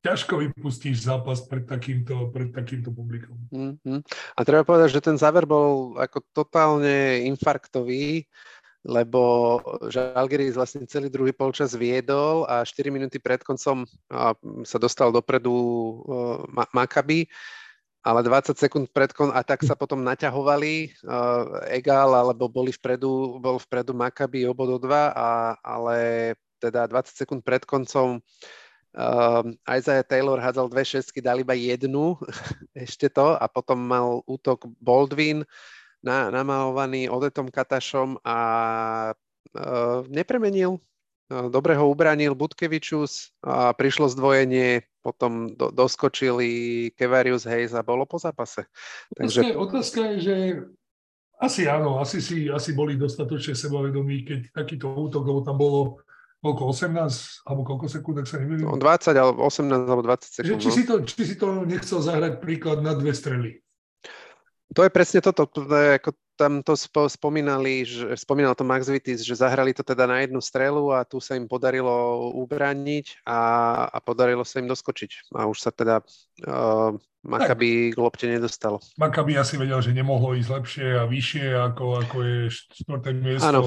ťažko 0.04 0.44
vypustíš 0.44 1.08
zápas 1.08 1.40
pred 1.48 1.64
takýmto, 1.64 2.36
pred 2.36 2.52
takýmto 2.52 2.92
publikom. 2.92 3.38
Mm-hmm. 3.54 4.00
A 4.36 4.40
treba 4.44 4.68
povedať, 4.68 5.00
že 5.00 5.06
ten 5.06 5.16
záver 5.16 5.48
bol 5.48 5.96
ako 5.96 6.20
totálne 6.36 7.24
infarktový, 7.32 8.28
lebo 8.86 9.58
Žalgiris 9.90 10.60
vlastne 10.60 10.86
celý 10.86 11.10
druhý 11.10 11.34
polčas 11.34 11.74
viedol 11.74 12.46
a 12.46 12.62
4 12.62 12.94
minúty 12.94 13.18
pred 13.18 13.42
koncom 13.42 13.88
sa 14.62 14.78
dostal 14.78 15.10
dopredu 15.10 15.56
Makabi, 16.76 17.26
ale 18.06 18.22
20 18.22 18.54
sekúnd 18.54 18.86
pred 18.94 19.10
kon 19.10 19.34
a 19.34 19.42
tak 19.42 19.66
sa 19.66 19.74
potom 19.74 20.06
naťahovali 20.06 20.94
uh, 21.10 21.66
Egal, 21.74 22.14
alebo 22.14 22.46
boli 22.46 22.70
vpredu, 22.70 23.42
bol 23.42 23.58
vpredu 23.58 23.98
Makabi 23.98 24.46
obod 24.46 24.70
o 24.70 24.80
dva, 24.80 25.10
a, 25.10 25.30
ale 25.66 25.98
teda 26.62 26.86
20 26.86 27.26
sekúnd 27.26 27.42
pred 27.42 27.66
koncom 27.66 28.22
Uh, 28.96 29.52
Isaiah 29.68 30.08
Taylor 30.08 30.40
hádzal 30.40 30.72
dve 30.72 30.88
šestky, 30.88 31.20
dal 31.20 31.44
iba 31.44 31.52
jednu, 31.52 32.16
ešte 32.72 33.12
to, 33.12 33.36
a 33.36 33.44
potom 33.52 33.76
mal 33.76 34.24
útok 34.24 34.72
Baldwin, 34.80 35.44
na, 36.00 36.32
namalovaný 36.32 37.12
Odetom 37.12 37.52
Katašom 37.52 38.24
a 38.24 38.38
uh, 39.12 40.00
nepremenil. 40.08 40.80
Uh, 41.28 41.52
dobre 41.52 41.76
ho 41.76 41.92
ubranil 41.92 42.32
Budkevičus 42.40 43.36
a 43.44 43.76
prišlo 43.76 44.08
zdvojenie, 44.16 44.80
potom 45.06 45.54
do, 45.54 45.70
doskočili 45.70 46.90
Kevarius 46.98 47.46
Hayes 47.46 47.78
a 47.78 47.86
bolo 47.86 48.10
po 48.10 48.18
zápase. 48.18 48.66
Takže... 49.14 49.54
Otázka 49.54 50.18
je, 50.18 50.18
že 50.18 50.36
asi 51.38 51.70
áno, 51.70 52.02
asi, 52.02 52.18
si, 52.26 52.50
asi 52.50 52.74
boli 52.74 52.98
dostatočne 52.98 53.54
sebavedomí, 53.54 54.26
keď 54.26 54.40
takýto 54.50 54.90
útok, 54.90 55.22
lebo 55.22 55.46
tam 55.46 55.62
bolo 55.62 56.02
koľko, 56.42 56.74
18 56.74 57.46
alebo 57.46 57.62
koľko 57.62 57.86
sekúnd, 57.86 58.18
ak 58.22 58.28
sa 58.30 58.42
neviem. 58.42 58.66
No, 58.66 58.82
20 58.82 59.14
alebo 59.14 59.46
18 59.46 59.86
alebo 59.86 60.02
20 60.02 60.42
sekúnd. 60.42 60.62
Či, 60.62 60.70
no. 60.70 60.74
si 60.74 60.84
to, 60.90 60.96
či 61.06 61.22
si 61.22 61.36
to 61.38 61.48
nechcel 61.70 62.00
zahrať 62.02 62.42
príklad 62.42 62.82
na 62.82 62.98
dve 62.98 63.14
strely? 63.14 63.62
To 64.74 64.82
je 64.82 64.90
presne 64.90 65.22
toto, 65.22 65.46
ako 65.70 66.18
tam 66.36 66.60
to 66.60 66.76
spomínali, 67.08 67.88
že, 67.88 68.12
spomínal 68.20 68.54
to 68.54 68.68
Max 68.68 68.92
Vitis, 68.92 69.24
že 69.24 69.40
zahrali 69.40 69.72
to 69.72 69.82
teda 69.82 70.04
na 70.04 70.22
jednu 70.22 70.44
strelu 70.44 70.92
a 70.92 71.08
tu 71.08 71.24
sa 71.24 71.40
im 71.40 71.48
podarilo 71.48 72.30
ubrániť 72.36 73.24
a, 73.24 73.40
a 73.88 73.98
podarilo 74.04 74.44
sa 74.44 74.60
im 74.60 74.68
doskočiť. 74.68 75.32
A 75.36 75.48
už 75.48 75.58
sa 75.64 75.72
teda 75.72 76.04
uh, 76.46 76.92
Makabi 77.26 77.90
k 77.90 77.98
lopte 77.98 78.30
nedostalo. 78.30 78.78
Makabi 79.02 79.34
asi 79.40 79.58
vedel, 79.58 79.82
že 79.82 79.96
nemohlo 79.96 80.38
ísť 80.38 80.52
lepšie 80.52 80.88
a 81.02 81.04
vyššie, 81.10 81.46
ako, 81.58 81.86
ako 82.06 82.18
je 82.22 82.38
štvrté 82.54 83.10
miesto. 83.18 83.50
Ano. 83.50 83.62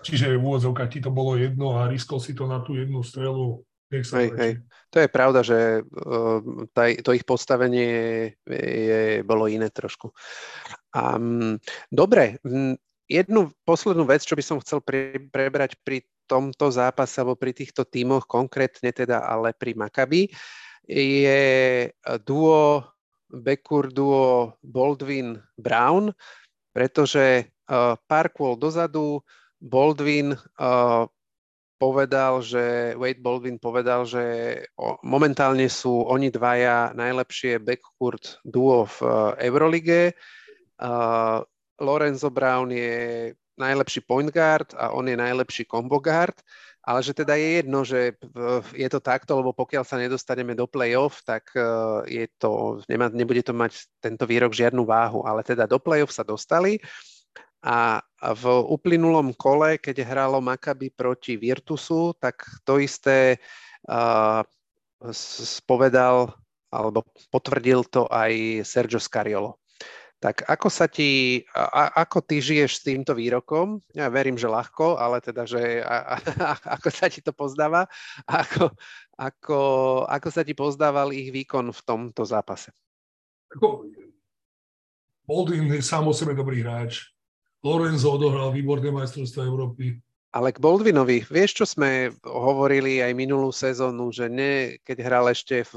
Čiže 0.00 0.38
v 0.38 0.44
úvodzovkách 0.44 0.90
ti 0.92 1.00
to 1.02 1.10
bolo 1.10 1.36
jedno 1.36 1.76
a 1.76 1.90
riskol 1.90 2.22
si 2.22 2.32
to 2.32 2.46
na 2.46 2.62
tú 2.62 2.78
jednu 2.78 3.02
strelu. 3.02 3.60
Hej, 3.90 4.30
hej. 4.38 4.52
To 4.94 5.02
je 5.02 5.08
pravda, 5.10 5.42
že 5.42 5.82
uh, 5.82 6.38
taj, 6.70 7.02
to 7.02 7.10
ich 7.10 7.26
postavenie 7.26 7.86
je, 8.46 8.62
je, 8.86 9.02
bolo 9.26 9.50
iné 9.50 9.66
trošku. 9.66 10.14
Um, 10.94 11.58
dobre, 11.90 12.38
jednu 13.10 13.50
poslednú 13.66 14.06
vec, 14.06 14.22
čo 14.22 14.38
by 14.38 14.44
som 14.46 14.62
chcel 14.62 14.78
pre, 14.78 15.18
prebrať 15.34 15.74
pri 15.82 16.06
tomto 16.30 16.70
zápase 16.70 17.18
alebo 17.18 17.34
pri 17.34 17.50
týchto 17.50 17.82
tímoch, 17.82 18.30
konkrétne 18.30 18.94
teda 18.94 19.26
ale 19.26 19.50
pri 19.58 19.74
Maccabi, 19.74 20.30
je 20.86 21.42
duo, 22.22 22.86
Bekur 23.30 23.90
duo 23.90 24.54
Baldwin-Brown, 24.62 26.14
pretože 26.70 27.50
uh, 27.66 27.98
Parkwall 28.06 28.54
dozadu, 28.54 29.22
Baldwin 29.58 30.34
uh, 30.34 31.06
povedal, 31.80 32.44
že 32.44 32.92
Wade 33.00 33.24
Baldwin 33.24 33.56
povedal, 33.56 34.04
že 34.04 34.24
momentálne 35.00 35.64
sú 35.72 36.04
oni 36.04 36.28
dvaja 36.28 36.92
najlepšie 36.92 37.56
backcourt 37.56 38.44
duo 38.44 38.84
v 38.84 38.98
eh, 39.00 39.48
Eurolige. 39.48 40.00
Uh, 40.80 41.44
Lorenzo 41.76 42.32
Brown 42.32 42.72
je 42.72 43.32
najlepší 43.60 44.00
point 44.04 44.32
guard 44.32 44.72
a 44.76 44.96
on 44.96 45.04
je 45.04 45.16
najlepší 45.16 45.68
combo 45.68 46.00
guard, 46.00 46.32
ale 46.80 47.04
že 47.04 47.12
teda 47.12 47.36
je 47.36 47.48
jedno, 47.60 47.84
že 47.84 48.16
je 48.72 48.88
to 48.88 49.04
takto, 49.04 49.36
lebo 49.36 49.52
pokiaľ 49.52 49.84
sa 49.84 50.00
nedostaneme 50.00 50.56
do 50.56 50.64
play-off, 50.64 51.20
tak 51.24 51.48
eh, 51.56 51.64
je 52.08 52.24
to, 52.36 52.80
nemá, 52.88 53.08
nebude 53.08 53.40
to 53.40 53.56
mať 53.56 53.88
tento 54.04 54.24
výrok 54.28 54.52
žiadnu 54.52 54.84
váhu, 54.84 55.24
ale 55.24 55.40
teda 55.40 55.64
do 55.64 55.80
play-off 55.80 56.12
sa 56.12 56.24
dostali 56.24 56.80
a 57.60 58.00
v 58.20 58.44
uplynulom 58.72 59.36
kole, 59.36 59.76
keď 59.76 60.04
hralo 60.04 60.40
Maccabi 60.40 60.88
proti 60.88 61.36
Virtusu, 61.36 62.16
tak 62.16 62.40
to 62.64 62.80
isté 62.80 63.36
uh, 63.88 64.40
spovedal 65.12 66.32
alebo 66.70 67.04
potvrdil 67.28 67.84
to 67.90 68.06
aj 68.08 68.62
Sergio 68.64 69.02
Scariolo. 69.02 69.60
Tak 70.20 70.44
ako 70.44 70.68
sa 70.68 70.84
ti, 70.84 71.40
a, 71.56 72.04
ako 72.04 72.20
ty 72.20 72.44
žiješ 72.44 72.70
s 72.76 72.84
týmto 72.84 73.16
výrokom? 73.16 73.80
Ja 73.96 74.12
verím, 74.12 74.36
že 74.36 74.52
ľahko, 74.52 75.00
ale 75.00 75.24
teda, 75.24 75.48
že 75.48 75.80
a, 75.80 75.96
a, 76.12 76.16
a, 76.20 76.52
ako 76.76 76.88
sa 76.92 77.08
ti 77.08 77.24
to 77.24 77.32
pozdáva? 77.32 77.88
Ako, 78.28 78.68
ako, 79.16 79.60
ako 80.04 80.28
sa 80.28 80.44
ti 80.44 80.52
pozdával 80.52 81.16
ich 81.16 81.32
výkon 81.32 81.72
v 81.72 81.80
tomto 81.88 82.28
zápase? 82.28 82.68
Baldwin 85.24 85.72
je 85.72 85.80
sám 85.80 86.04
o 86.04 86.12
sebe 86.12 86.36
dobrý 86.36 86.60
hráč. 86.60 87.16
Lorenzo 87.60 88.16
odohral 88.16 88.52
výborné 88.52 88.88
majstrovstvo 88.88 89.44
Európy. 89.44 90.00
Ale 90.30 90.54
k 90.54 90.62
Boldvinovi, 90.62 91.26
vieš, 91.26 91.58
čo 91.58 91.66
sme 91.66 92.14
hovorili 92.22 93.02
aj 93.02 93.12
minulú 93.18 93.50
sezónu, 93.50 94.14
že 94.14 94.30
ne, 94.30 94.78
keď 94.86 94.96
hral 95.02 95.26
ešte 95.26 95.66
v, 95.66 95.74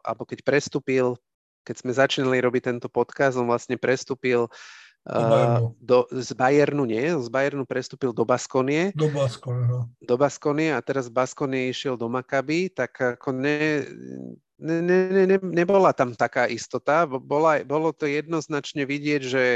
alebo 0.00 0.24
keď 0.24 0.40
prestúpil, 0.40 1.12
keď 1.60 1.76
sme 1.76 1.92
začínali 1.92 2.40
robiť 2.40 2.72
tento 2.72 2.88
podcast, 2.88 3.36
on 3.36 3.52
vlastne 3.52 3.76
prestúpil 3.76 4.48
uh, 4.48 5.60
do, 5.76 6.08
z 6.08 6.32
Bayernu, 6.32 6.88
nie? 6.88 7.04
Z 7.20 7.28
Bayernu 7.28 7.68
prestúpil 7.68 8.16
do 8.16 8.24
Baskonie. 8.24 8.96
Do 8.96 9.12
Baskonie, 9.12 9.64
no. 9.68 9.92
Do 10.00 10.16
Baskonie 10.16 10.72
a 10.72 10.80
teraz 10.80 11.06
z 11.06 11.12
Baskonie 11.12 11.68
išiel 11.68 12.00
do 12.00 12.08
Makaby, 12.08 12.72
tak 12.72 12.96
ako 12.96 13.28
ne, 13.36 13.84
ne, 14.62 14.78
ne, 15.10 15.26
ne, 15.26 15.38
nebola 15.42 15.90
tam 15.90 16.14
taká 16.14 16.46
istota. 16.46 17.04
Bola, 17.04 17.66
bolo 17.66 17.90
to 17.90 18.06
jednoznačne 18.06 18.86
vidieť, 18.86 19.22
že, 19.26 19.46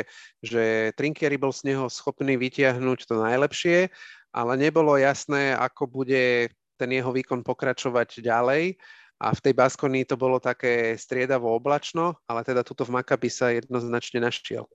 že 0.42 0.90
Trinkieri 0.98 1.38
bol 1.38 1.54
z 1.54 1.72
neho 1.72 1.86
schopný 1.86 2.34
vytiahnuť 2.34 2.98
to 3.06 3.14
najlepšie, 3.22 3.94
ale 4.34 4.52
nebolo 4.58 4.98
jasné, 4.98 5.54
ako 5.54 5.86
bude 5.86 6.50
ten 6.76 6.90
jeho 6.92 7.14
výkon 7.14 7.46
pokračovať 7.46 8.20
ďalej. 8.20 8.76
A 9.16 9.32
v 9.32 9.40
tej 9.40 9.54
Baskonii 9.56 10.04
to 10.04 10.20
bolo 10.20 10.36
také 10.36 10.92
striedavo 11.00 11.48
oblačno, 11.56 12.20
ale 12.28 12.44
teda 12.44 12.60
tuto 12.60 12.84
v 12.84 13.00
Makabi 13.00 13.32
sa 13.32 13.48
jednoznačne 13.48 14.20
našiel. 14.20 14.68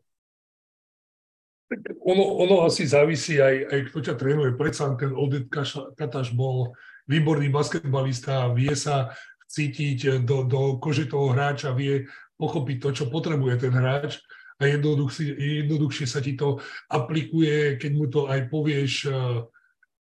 ono, 2.01 2.23
ono 2.41 2.55
asi 2.65 2.89
závisí 2.89 3.37
aj, 3.37 3.69
aj 3.69 3.79
kto 3.93 3.97
ťa 4.01 4.15
trénuje. 4.17 4.57
Predsa 4.57 4.97
ten 4.97 5.13
Odet 5.13 5.45
Kataš 5.93 6.33
bol 6.33 6.73
výborný 7.05 7.53
basketbalista, 7.53 8.49
vie 8.57 8.73
sa 8.73 9.13
cítiť 9.51 10.23
do, 10.23 10.47
do 10.47 10.79
kože 10.79 11.11
toho 11.11 11.35
hráča, 11.35 11.75
vie 11.75 12.07
pochopiť 12.39 12.77
to, 12.79 12.89
čo 12.95 13.05
potrebuje 13.11 13.67
ten 13.67 13.73
hráč 13.75 14.23
a 14.61 14.69
jednoduchšie, 14.69 15.35
jednoduchšie 15.65 16.05
sa 16.05 16.21
ti 16.21 16.37
to 16.37 16.61
aplikuje, 16.87 17.81
keď 17.81 17.91
mu 17.97 18.05
to 18.07 18.29
aj 18.29 18.49
povieš 18.49 18.93
uh, 19.09 19.45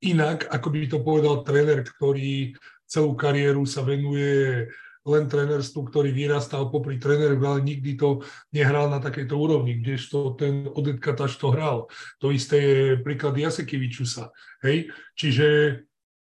inak, 0.03 0.51
ako 0.51 0.67
by 0.71 0.79
to 0.91 0.99
povedal 1.03 1.47
tréner, 1.47 1.87
ktorý 1.87 2.55
celú 2.87 3.15
kariéru 3.15 3.63
sa 3.67 3.87
venuje 3.87 4.67
len 5.09 5.25
trénerstvu, 5.25 5.89
ktorý 5.89 6.13
vyrastal 6.13 6.69
popri 6.69 7.01
tréneroch, 7.01 7.41
ale 7.41 7.61
nikdy 7.65 7.97
to 7.97 8.21
nehral 8.53 8.93
na 8.93 9.01
takejto 9.01 9.33
úrovni, 9.33 9.81
kdežto 9.81 10.37
ten 10.37 10.69
Odet 10.69 11.01
Kataš 11.01 11.41
to 11.41 11.49
hral. 11.49 11.89
To 12.21 12.29
isté 12.29 12.57
je 12.61 13.01
príklad 13.01 13.39
Jasekevičusa. 13.41 14.29
Hej? 14.61 14.93
Čiže 15.17 15.81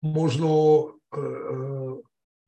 možno 0.07 0.51
uh, 1.11 1.99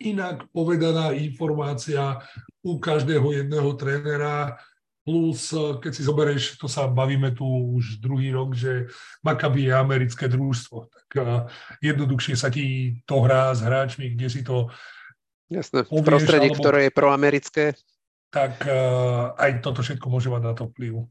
inak 0.01 0.48
povedaná 0.51 1.12
informácia 1.12 2.18
u 2.64 2.80
každého 2.80 3.44
jedného 3.44 3.70
trénera, 3.76 4.57
plus 5.05 5.53
keď 5.80 5.92
si 5.92 6.03
zoberieš, 6.05 6.44
to 6.61 6.68
sa 6.68 6.88
bavíme 6.88 7.32
tu 7.32 7.44
už 7.76 8.01
druhý 8.01 8.32
rok, 8.32 8.57
že 8.57 8.88
Maccabi 9.24 9.68
je 9.68 9.72
americké 9.76 10.28
družstvo, 10.28 10.88
tak 10.88 11.09
jednoduchšie 11.80 12.36
sa 12.36 12.48
ti 12.53 12.96
to 13.05 13.24
hrá 13.24 13.53
s 13.53 13.64
hráčmi, 13.64 14.16
kde 14.16 14.28
si 14.28 14.40
to 14.44 14.68
Jasné, 15.51 15.82
v 15.82 16.05
prostredí, 16.07 16.53
alebo, 16.53 16.61
ktoré 16.62 16.78
je 16.86 16.92
proamerické. 16.94 17.64
Tak 18.30 18.62
uh, 18.70 19.34
aj 19.34 19.66
toto 19.66 19.82
všetko 19.82 20.07
môže 20.07 20.30
mať 20.30 20.42
na 20.46 20.53
to 20.55 20.70
vplyv. 20.70 21.11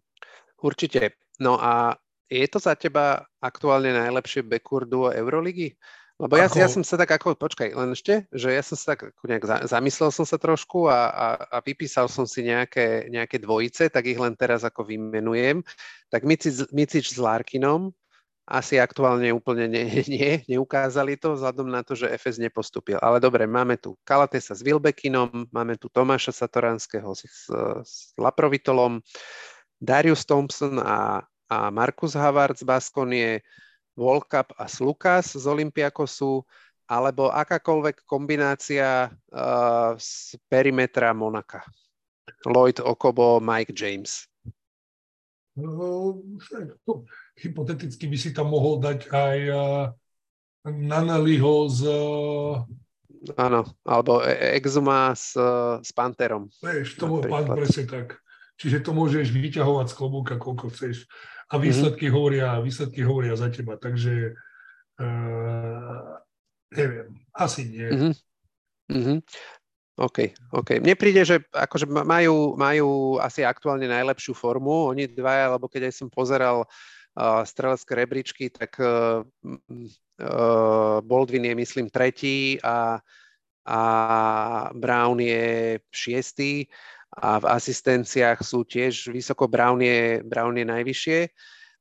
Určite. 0.63 1.19
No 1.43 1.59
a 1.59 1.99
je 2.31 2.47
to 2.47 2.61
za 2.61 2.79
teba 2.79 3.27
aktuálne 3.43 3.91
najlepšie 3.91 4.47
backcourt 4.47 4.87
duo 4.87 5.11
Euroligy? 5.11 5.75
Lebo 6.19 6.35
ja, 6.35 6.51
ako... 6.51 6.59
ja 6.59 6.67
som 6.67 6.83
sa 6.83 6.99
tak 6.99 7.15
ako, 7.15 7.39
počkaj, 7.39 7.71
len 7.71 7.95
ešte, 7.95 8.27
že 8.35 8.51
ja 8.51 8.59
som 8.59 8.75
sa 8.75 8.93
tak 8.93 9.15
nejak 9.23 9.71
zamyslel 9.71 10.11
som 10.11 10.27
sa 10.27 10.35
trošku 10.35 10.91
a, 10.91 11.07
a, 11.07 11.27
a 11.47 11.57
vypísal 11.63 12.11
som 12.11 12.27
si 12.27 12.43
nejaké, 12.43 13.07
nejaké 13.07 13.39
dvojice, 13.39 13.87
tak 13.87 14.03
ich 14.03 14.19
len 14.19 14.35
teraz 14.35 14.67
ako 14.67 14.83
vymenujem. 14.83 15.63
Tak 16.11 16.27
Micič, 16.27 16.67
Micič 16.75 17.15
s 17.15 17.17
Larkinom 17.23 17.95
asi 18.49 18.81
aktuálne 18.81 19.29
úplne 19.29 19.69
nie, 19.69 19.85
nie, 20.11 20.43
neukázali 20.49 21.15
to, 21.15 21.39
vzhľadom 21.39 21.71
na 21.71 21.87
to, 21.87 21.95
že 21.95 22.11
FS 22.11 22.41
nepostupil. 22.41 22.99
Ale 22.99 23.21
dobre, 23.21 23.47
máme 23.47 23.79
tu 23.79 23.95
Kalatesa 24.03 24.57
s 24.57 24.65
Wilbekinom, 24.65 25.47
máme 25.55 25.79
tu 25.79 25.87
Tomáša 25.87 26.35
Satoranského 26.35 27.13
s, 27.15 27.47
s 27.85 28.11
Laprovitolom, 28.19 28.99
Darius 29.79 30.27
Thompson 30.27 30.81
a, 30.83 31.23
a 31.47 31.57
Markus 31.71 32.17
Havard 32.17 32.59
z 32.59 32.67
Baskonie, 32.67 33.39
Volkap 33.99 34.55
a 34.55 34.71
Slukas 34.71 35.35
z 35.35 35.43
Olympiakosu, 35.43 36.47
alebo 36.87 37.27
akákoľvek 37.27 38.07
kombinácia 38.07 39.11
uh, 39.11 39.93
z 39.99 40.39
perimetra 40.47 41.11
Monaka. 41.11 41.67
Lloyd 42.47 42.79
Okobo, 42.79 43.43
Mike 43.43 43.75
James. 43.75 44.23
No, 45.59 46.15
hypoteticky 47.35 48.07
by 48.07 48.17
si 48.17 48.31
tam 48.31 48.55
mohol 48.55 48.79
dať 48.79 49.11
aj 49.11 49.37
uh, 49.51 49.83
Nanaliho 50.63 51.67
z... 51.67 51.79
Uh, 51.83 52.63
Áno, 53.35 53.67
alebo 53.83 54.23
e-, 54.23 54.55
Exuma 54.55 55.11
s, 55.11 55.35
s 55.83 55.91
Panterom. 55.91 56.47
Vieš, 56.63 56.95
to 56.95 57.19
pán 57.27 57.51
presne 57.51 57.83
tak. 57.83 58.23
Čiže 58.55 58.79
to 58.79 58.95
môžeš 58.95 59.31
vyťahovať 59.35 59.91
z 59.91 59.97
klobúka, 59.99 60.35
koľko 60.39 60.71
chceš 60.71 61.03
a 61.49 61.55
mhm. 61.57 61.61
výsledky, 61.65 62.05
mm-hmm. 62.05 62.15
hovoria, 62.15 62.47
výsledky 62.61 63.01
hovoria 63.01 63.33
za 63.35 63.49
teba. 63.49 63.75
Takže 63.75 64.37
uh, 65.01 66.21
neviem, 66.73 67.09
asi 67.33 67.61
nie. 67.65 67.87
Mm-hmm. 67.89 68.13
Mm-hmm. 68.89 69.19
OK, 69.99 70.31
OK. 70.55 70.79
Mne 70.79 70.95
príde, 70.95 71.27
že 71.27 71.43
akože 71.51 71.83
majú, 71.89 72.55
majú 72.55 73.19
asi 73.19 73.43
aktuálne 73.43 73.83
najlepšiu 73.83 74.31
formu. 74.31 74.95
Oni 74.95 75.11
dvaja, 75.11 75.51
lebo 75.59 75.67
keď 75.67 75.91
aj 75.91 75.93
som 75.99 76.07
pozeral 76.07 76.63
uh, 76.63 77.43
strelecké 77.43 77.91
rebríčky, 77.99 78.45
tak 78.47 78.79
uh, 78.79 79.27
uh, 79.43 80.97
Baldwin 81.03 81.51
je 81.51 81.55
myslím 81.59 81.91
tretí 81.91 82.55
a, 82.63 83.03
a 83.67 83.81
Brown 84.71 85.19
je 85.19 85.77
šiestý 85.91 86.63
a 87.15 87.41
v 87.41 87.45
asistenciách 87.49 88.45
sú 88.45 88.61
tiež 88.61 89.09
vysoko 89.09 89.49
Brown 89.49 89.81
je, 89.81 90.21
najvyššie. 90.21 91.19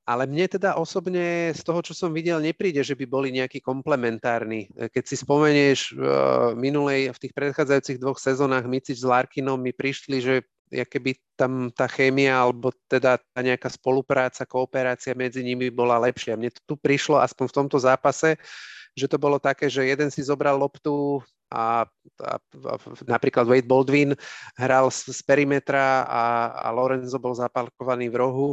Ale 0.08 0.24
mne 0.24 0.48
teda 0.48 0.80
osobne 0.80 1.52
z 1.52 1.60
toho, 1.60 1.84
čo 1.84 1.92
som 1.92 2.16
videl, 2.16 2.40
nepríde, 2.40 2.80
že 2.80 2.96
by 2.96 3.04
boli 3.04 3.28
nejakí 3.28 3.60
komplementárni. 3.60 4.72
Keď 4.72 5.04
si 5.04 5.20
spomenieš 5.20 5.92
uh, 5.92 6.56
minulej, 6.56 7.12
v 7.12 7.20
tých 7.28 7.36
predchádzajúcich 7.36 8.00
dvoch 8.00 8.16
sezónach 8.16 8.64
Micič 8.64 9.04
s 9.04 9.04
Larkinom 9.04 9.60
mi 9.60 9.76
prišli, 9.76 10.16
že 10.24 10.34
keby 10.72 11.12
tam 11.36 11.68
tá 11.68 11.84
chémia 11.92 12.40
alebo 12.40 12.72
teda 12.88 13.20
tá 13.20 13.40
nejaká 13.44 13.68
spolupráca, 13.68 14.48
kooperácia 14.48 15.12
medzi 15.12 15.44
nimi 15.44 15.68
bola 15.68 16.00
lepšia. 16.00 16.40
Mne 16.40 16.56
to 16.56 16.60
tu 16.64 16.74
prišlo 16.80 17.20
aspoň 17.20 17.44
v 17.44 17.56
tomto 17.60 17.76
zápase, 17.76 18.40
že 18.96 19.06
to 19.12 19.20
bolo 19.20 19.36
také, 19.36 19.68
že 19.68 19.84
jeden 19.84 20.08
si 20.08 20.24
zobral 20.24 20.56
loptu 20.56 21.20
a, 21.48 21.88
a, 22.20 22.32
a 22.40 22.74
napríklad 23.08 23.48
Wade 23.48 23.68
Baldwin 23.68 24.12
hral 24.56 24.92
z, 24.92 25.12
z 25.12 25.20
perimetra 25.24 26.04
a, 26.04 26.24
a 26.64 26.68
Lorenzo 26.72 27.16
bol 27.16 27.32
zaparkovaný 27.32 28.12
v 28.12 28.16
rohu 28.20 28.48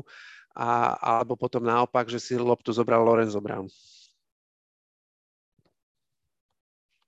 a, 0.56 0.96
alebo 1.20 1.36
potom 1.36 1.64
naopak, 1.64 2.08
že 2.08 2.20
si 2.20 2.34
loptu 2.40 2.72
zobral 2.72 3.04
Lorenzo 3.04 3.44
Brown. 3.44 3.68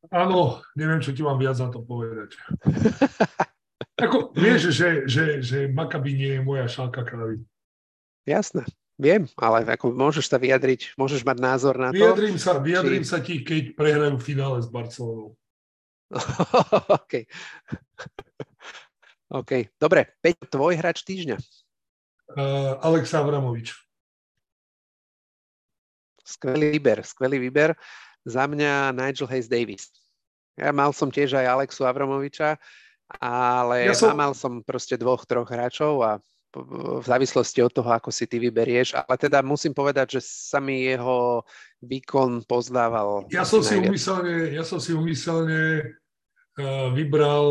Áno, 0.08 0.64
neviem, 0.76 1.04
čo 1.04 1.12
ti 1.12 1.20
mám 1.20 1.36
viac 1.36 1.60
na 1.60 1.68
to 1.68 1.84
povedať. 1.84 2.36
Ako, 4.04 4.30
vieš, 4.38 4.70
že, 4.72 5.10
že, 5.10 5.26
že 5.42 5.58
Maccabi 5.74 6.14
nie 6.14 6.38
je 6.38 6.42
moja 6.46 6.70
šálka 6.70 7.02
kravy. 7.02 7.42
Jasné, 8.30 8.62
viem, 9.00 9.26
ale 9.40 9.66
ako 9.66 9.90
môžeš 9.90 10.30
sa 10.30 10.38
vyjadriť, 10.38 10.94
môžeš 11.02 11.26
mať 11.26 11.38
názor 11.42 11.80
na 11.82 11.90
to. 11.90 11.98
Vyjadrím 11.98 12.38
sa, 12.38 12.62
vyjadrím 12.62 13.02
či... 13.02 13.10
sa 13.10 13.20
ti, 13.26 13.42
keď 13.42 13.74
prehrajú 13.74 14.22
finále 14.22 14.62
s 14.62 14.70
Barcelonou. 14.70 15.34
OK. 16.98 17.14
OK. 19.28 19.52
Dobre, 19.76 20.16
Peť, 20.24 20.48
tvoj 20.48 20.80
hráč 20.80 21.04
týždňa. 21.04 21.38
Uh, 22.36 22.76
Alex 22.84 23.12
Avramovič. 23.16 23.76
Skvelý 26.28 26.76
výber, 26.76 27.04
skvelý 27.08 27.40
výber. 27.40 27.72
Za 28.28 28.44
mňa 28.48 28.92
Nigel 28.92 29.32
Hayes 29.32 29.48
Davis. 29.48 29.92
Ja 30.60 30.76
mal 30.76 30.92
som 30.92 31.08
tiež 31.08 31.38
aj 31.40 31.48
Alexu 31.48 31.88
Avramoviča, 31.88 32.60
ale 33.22 33.88
ja 33.88 33.96
som... 33.96 34.12
mal 34.18 34.36
som 34.36 34.60
proste 34.66 35.00
dvoch, 35.00 35.24
troch 35.24 35.48
hráčov 35.48 36.04
a 36.04 36.12
v 36.56 37.06
závislosti 37.06 37.60
od 37.62 37.72
toho, 37.74 37.90
ako 37.92 38.10
si 38.10 38.26
ty 38.26 38.40
vyberieš, 38.40 38.96
ale 38.96 39.16
teda 39.20 39.44
musím 39.44 39.76
povedať, 39.76 40.20
že 40.20 40.22
sa 40.24 40.64
mi 40.64 40.88
jeho 40.88 41.44
výkon 41.84 42.48
pozdával. 42.48 43.28
Ja 43.30 43.44
som, 43.44 43.60
si 43.62 43.78
umyselne, 43.78 44.56
ja 44.56 44.64
som 44.64 44.80
si 44.80 44.96
umyselne 44.96 45.94
uh, 46.58 46.88
vybral, 46.96 47.48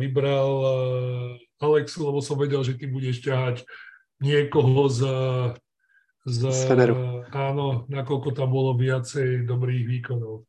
vybral 0.00 0.50
uh, 0.64 1.62
Alexu, 1.62 2.06
lebo 2.08 2.18
som 2.24 2.38
vedel, 2.38 2.62
že 2.64 2.78
ty 2.78 2.88
budeš 2.88 3.22
ťahať 3.22 3.66
niekoho 4.18 4.90
z, 4.90 5.00
z, 6.26 6.38
z 6.50 6.62
Áno, 7.30 7.86
nakoľko 7.86 8.34
tam 8.34 8.50
bolo 8.50 8.74
viacej 8.74 9.46
dobrých 9.46 9.84
výkonov. 9.86 10.48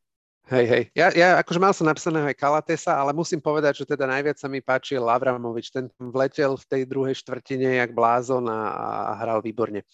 Hej, 0.49 0.65
hej. 0.65 0.83
Ja, 0.97 1.13
ja 1.13 1.29
akože 1.37 1.61
mal 1.61 1.77
som 1.77 1.85
napísaného 1.85 2.25
aj 2.25 2.41
Kalatesa, 2.41 2.97
ale 2.97 3.13
musím 3.13 3.37
povedať, 3.37 3.85
že 3.85 3.93
teda 3.93 4.09
najviac 4.09 4.33
sa 4.41 4.49
mi 4.49 4.65
páčil 4.65 4.97
Lavramovič. 4.97 5.69
Ten 5.69 5.93
vletel 6.01 6.57
v 6.57 6.65
tej 6.65 6.81
druhej 6.89 7.13
štvrtine 7.21 7.77
jak 7.77 7.93
blázon 7.93 8.49
a, 8.49 8.73
a 9.13 9.21
hral 9.21 9.45
výborne. 9.45 9.85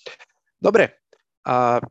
Dobre. 0.55 0.95
A, 1.43 1.83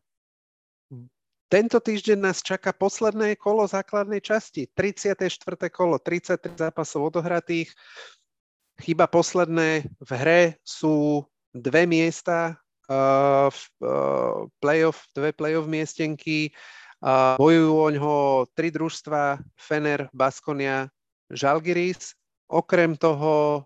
tento 1.52 1.76
týždeň 1.76 2.18
nás 2.18 2.40
čaká 2.40 2.72
posledné 2.72 3.36
kolo 3.36 3.68
základnej 3.68 4.24
časti. 4.24 4.64
34. 4.72 5.28
kolo, 5.68 6.00
33 6.00 6.56
zápasov 6.56 7.12
odohratých. 7.12 7.68
Chyba 8.80 9.04
posledné 9.06 9.84
v 10.00 10.10
hre 10.16 10.42
sú 10.64 11.20
dve 11.52 11.84
miesta 11.84 12.56
uh, 12.88 13.52
v 13.52 13.60
uh, 13.84 14.50
playoff, 14.58 15.04
dve 15.12 15.36
playoff 15.36 15.68
miestenky 15.68 16.50
bojujú 17.36 17.72
o 17.76 17.88
ňoho 17.92 18.16
tri 18.56 18.72
družstva, 18.72 19.36
Fener, 19.60 20.08
Baskonia, 20.16 20.88
Žalgiris 21.28 22.16
okrem 22.48 22.96
toho 22.96 23.64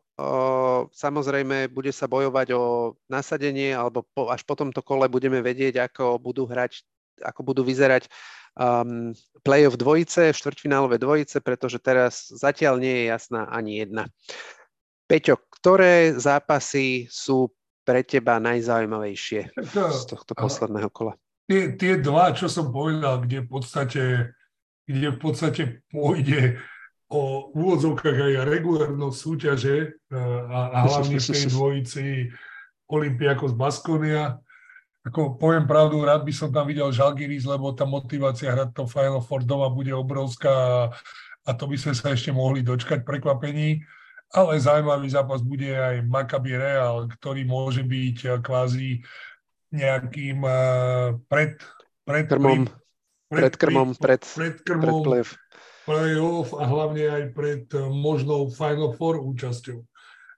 samozrejme 0.91 1.70
bude 1.70 1.95
sa 1.95 2.11
bojovať 2.11 2.49
o 2.57 2.95
nasadenie 3.07 3.70
alebo 3.70 4.03
po, 4.11 4.34
až 4.34 4.43
po 4.43 4.59
tomto 4.59 4.82
kole 4.82 5.07
budeme 5.07 5.39
vedieť, 5.39 5.86
ako 5.86 6.18
budú 6.18 6.43
hrať, 6.51 6.82
ako 7.22 7.41
budú 7.47 7.62
vyzerať 7.62 8.11
um, 8.59 9.14
play-off 9.47 9.78
dvojice, 9.78 10.34
štvrťfinálové 10.34 10.99
dvojice, 10.99 11.39
pretože 11.39 11.78
teraz 11.78 12.26
zatiaľ 12.34 12.82
nie 12.82 13.07
je 13.07 13.14
jasná 13.14 13.47
ani 13.47 13.86
jedna. 13.86 14.11
Peťo, 15.07 15.39
ktoré 15.55 16.18
zápasy 16.18 17.07
sú 17.07 17.55
pre 17.86 18.03
teba 18.03 18.43
najzaujímavejšie 18.43 19.55
z 19.70 20.03
tohto 20.11 20.34
posledného 20.34 20.91
kola? 20.91 21.14
Tie, 21.49 21.72
tie 21.80 21.96
dva, 21.96 22.36
čo 22.36 22.44
som 22.44 22.68
povedal, 22.68 23.24
kde 23.24 23.40
v 23.40 23.49
podstate, 23.49 24.05
kde 24.84 25.09
v 25.16 25.18
podstate 25.18 25.62
pôjde 25.88 26.61
o 27.09 27.49
úvodzovkách 27.57 28.18
aj 28.20 28.34
regulárnosť 28.44 29.16
súťaže 29.16 29.76
a, 30.12 30.76
a 30.76 30.78
hlavne 30.84 31.16
v 31.16 31.24
tej 31.24 31.44
dvojici 31.49 32.07
Olympiakos 32.84 33.57
Baskonia. 33.57 34.36
Ako 35.09 35.40
poviem 35.40 35.64
pravdu, 35.64 36.05
rád 36.05 36.28
by 36.28 36.32
som 36.36 36.53
tam 36.53 36.68
videl 36.68 36.92
Žalgiris, 36.92 37.49
lebo 37.49 37.72
tá 37.72 37.88
motivácia 37.88 38.53
hrať 38.53 38.76
to 38.76 38.84
Final 38.84 39.24
Four 39.24 39.40
doma 39.40 39.72
bude 39.72 39.96
obrovská 39.96 40.92
a 41.49 41.51
to 41.57 41.64
by 41.64 41.80
sme 41.80 41.96
sa 41.96 42.12
ešte 42.12 42.28
mohli 42.28 42.61
dočkať 42.61 43.09
prekvapení. 43.09 43.80
Ale 44.28 44.61
zaujímavý 44.61 45.09
zápas 45.09 45.40
bude 45.40 45.72
aj 45.72 46.05
Maccabi 46.05 46.53
Real, 46.53 47.09
ktorý 47.09 47.49
môže 47.49 47.80
byť 47.80 48.16
e, 48.20 48.28
kvázi 48.44 49.01
nejakým 49.69 50.39
e, 50.45 50.59
pred, 51.29 51.61
pred, 52.09 52.27
krmom, 52.29 52.69
pred, 53.29 53.53
pred 53.53 53.55
krmom, 53.57 53.89
pred, 53.97 54.23
pred 54.25 54.57
krmom, 54.64 55.05
pred 55.05 55.29
play-off 55.89 56.53
a 56.53 56.69
hlavne 56.69 57.09
aj 57.09 57.25
pred 57.33 57.64
eh, 57.73 57.89
možnou 57.89 58.53
Final 58.53 58.93
Four 58.93 59.25
účasťou. 59.25 59.81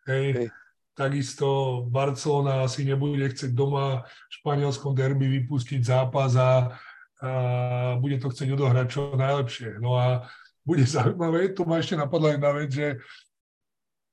Hej. 0.07 0.27
Hej. 0.39 0.49
Takisto 0.95 1.81
Barcelona 1.89 2.67
asi 2.67 2.87
nebude 2.87 3.25
chcieť 3.25 3.57
doma 3.57 4.05
v 4.05 4.33
španielskom 4.43 4.93
derby 4.93 5.27
vypustiť 5.43 5.81
zápas 5.81 6.37
a, 6.37 6.77
a 7.25 7.31
bude 7.97 8.21
to 8.21 8.29
chcieť 8.29 8.53
odohrať 8.53 8.87
čo 8.87 9.03
najlepšie. 9.19 9.83
No 9.83 9.99
a 9.99 10.31
bude 10.63 10.87
zaujímavé, 10.95 11.51
to 11.51 11.67
ma 11.67 11.83
ešte 11.83 11.99
napadla 11.99 12.39
jedna 12.39 12.51
vec, 12.55 12.71
že 12.71 12.89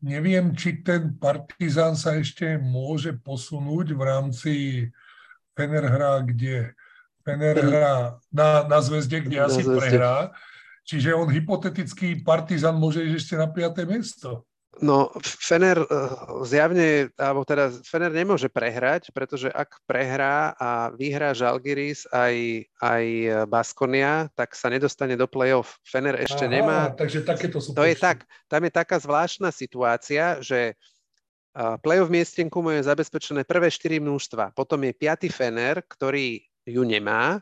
neviem, 0.01 0.53
či 0.57 0.81
ten 0.81 1.13
Partizán 1.17 1.93
sa 1.93 2.17
ešte 2.17 2.57
môže 2.57 3.13
posunúť 3.13 3.93
v 3.93 4.01
rámci 4.01 4.53
Fener 5.57 5.83
hra 5.89 6.21
kde? 6.21 6.77
Fener 7.25 7.57
hrá 7.57 8.21
na, 8.29 8.63
na 8.69 8.79
zväzde, 8.79 9.25
kde 9.25 9.41
na 9.41 9.49
asi 9.49 9.65
zvezde. 9.65 9.81
prehrá. 9.81 10.31
Čiže 10.87 11.17
on 11.17 11.27
hypotetický 11.27 12.23
partizan 12.23 12.79
môže 12.79 13.03
ísť 13.03 13.17
ešte 13.17 13.35
na 13.35 13.49
5. 13.49 13.83
miesto. 13.89 14.47
No, 14.77 15.09
Fener 15.25 15.81
eh, 15.81 15.87
zjavne, 16.45 17.09
alebo 17.17 17.41
teda 17.41 17.73
Fener 17.81 18.13
nemôže 18.13 18.45
prehrať, 18.45 19.09
pretože 19.09 19.49
ak 19.49 19.81
prehrá 19.89 20.53
a 20.53 20.93
vyhrá 20.93 21.33
Žalgiris 21.33 22.05
aj, 22.13 22.69
aj 22.77 23.05
Baskonia, 23.49 24.29
tak 24.37 24.53
sa 24.53 24.69
nedostane 24.69 25.17
do 25.17 25.25
play-off. 25.25 25.81
Fener 25.81 26.13
ešte 26.21 26.45
Aha, 26.45 26.53
nemá. 26.53 26.79
Takže 26.93 27.25
takéto 27.25 27.57
sú 27.57 27.73
To 27.73 27.83
je 27.83 27.97
tak. 27.97 28.29
Tam 28.45 28.61
je 28.61 28.71
taká 28.71 29.01
zvláštna 29.01 29.49
situácia, 29.49 30.37
že 30.45 30.77
eh, 30.77 30.96
play-off 31.81 32.13
miestenku 32.13 32.61
mu 32.61 32.69
je 32.75 32.85
zabezpečené 32.85 33.41
prvé 33.41 33.73
4 33.73 33.97
množstva. 33.97 34.53
Potom 34.53 34.83
je 34.85 34.93
5. 34.93 35.29
Fener, 35.33 35.81
ktorý 35.81 36.45
ju 36.67 36.83
nemá 36.85 37.41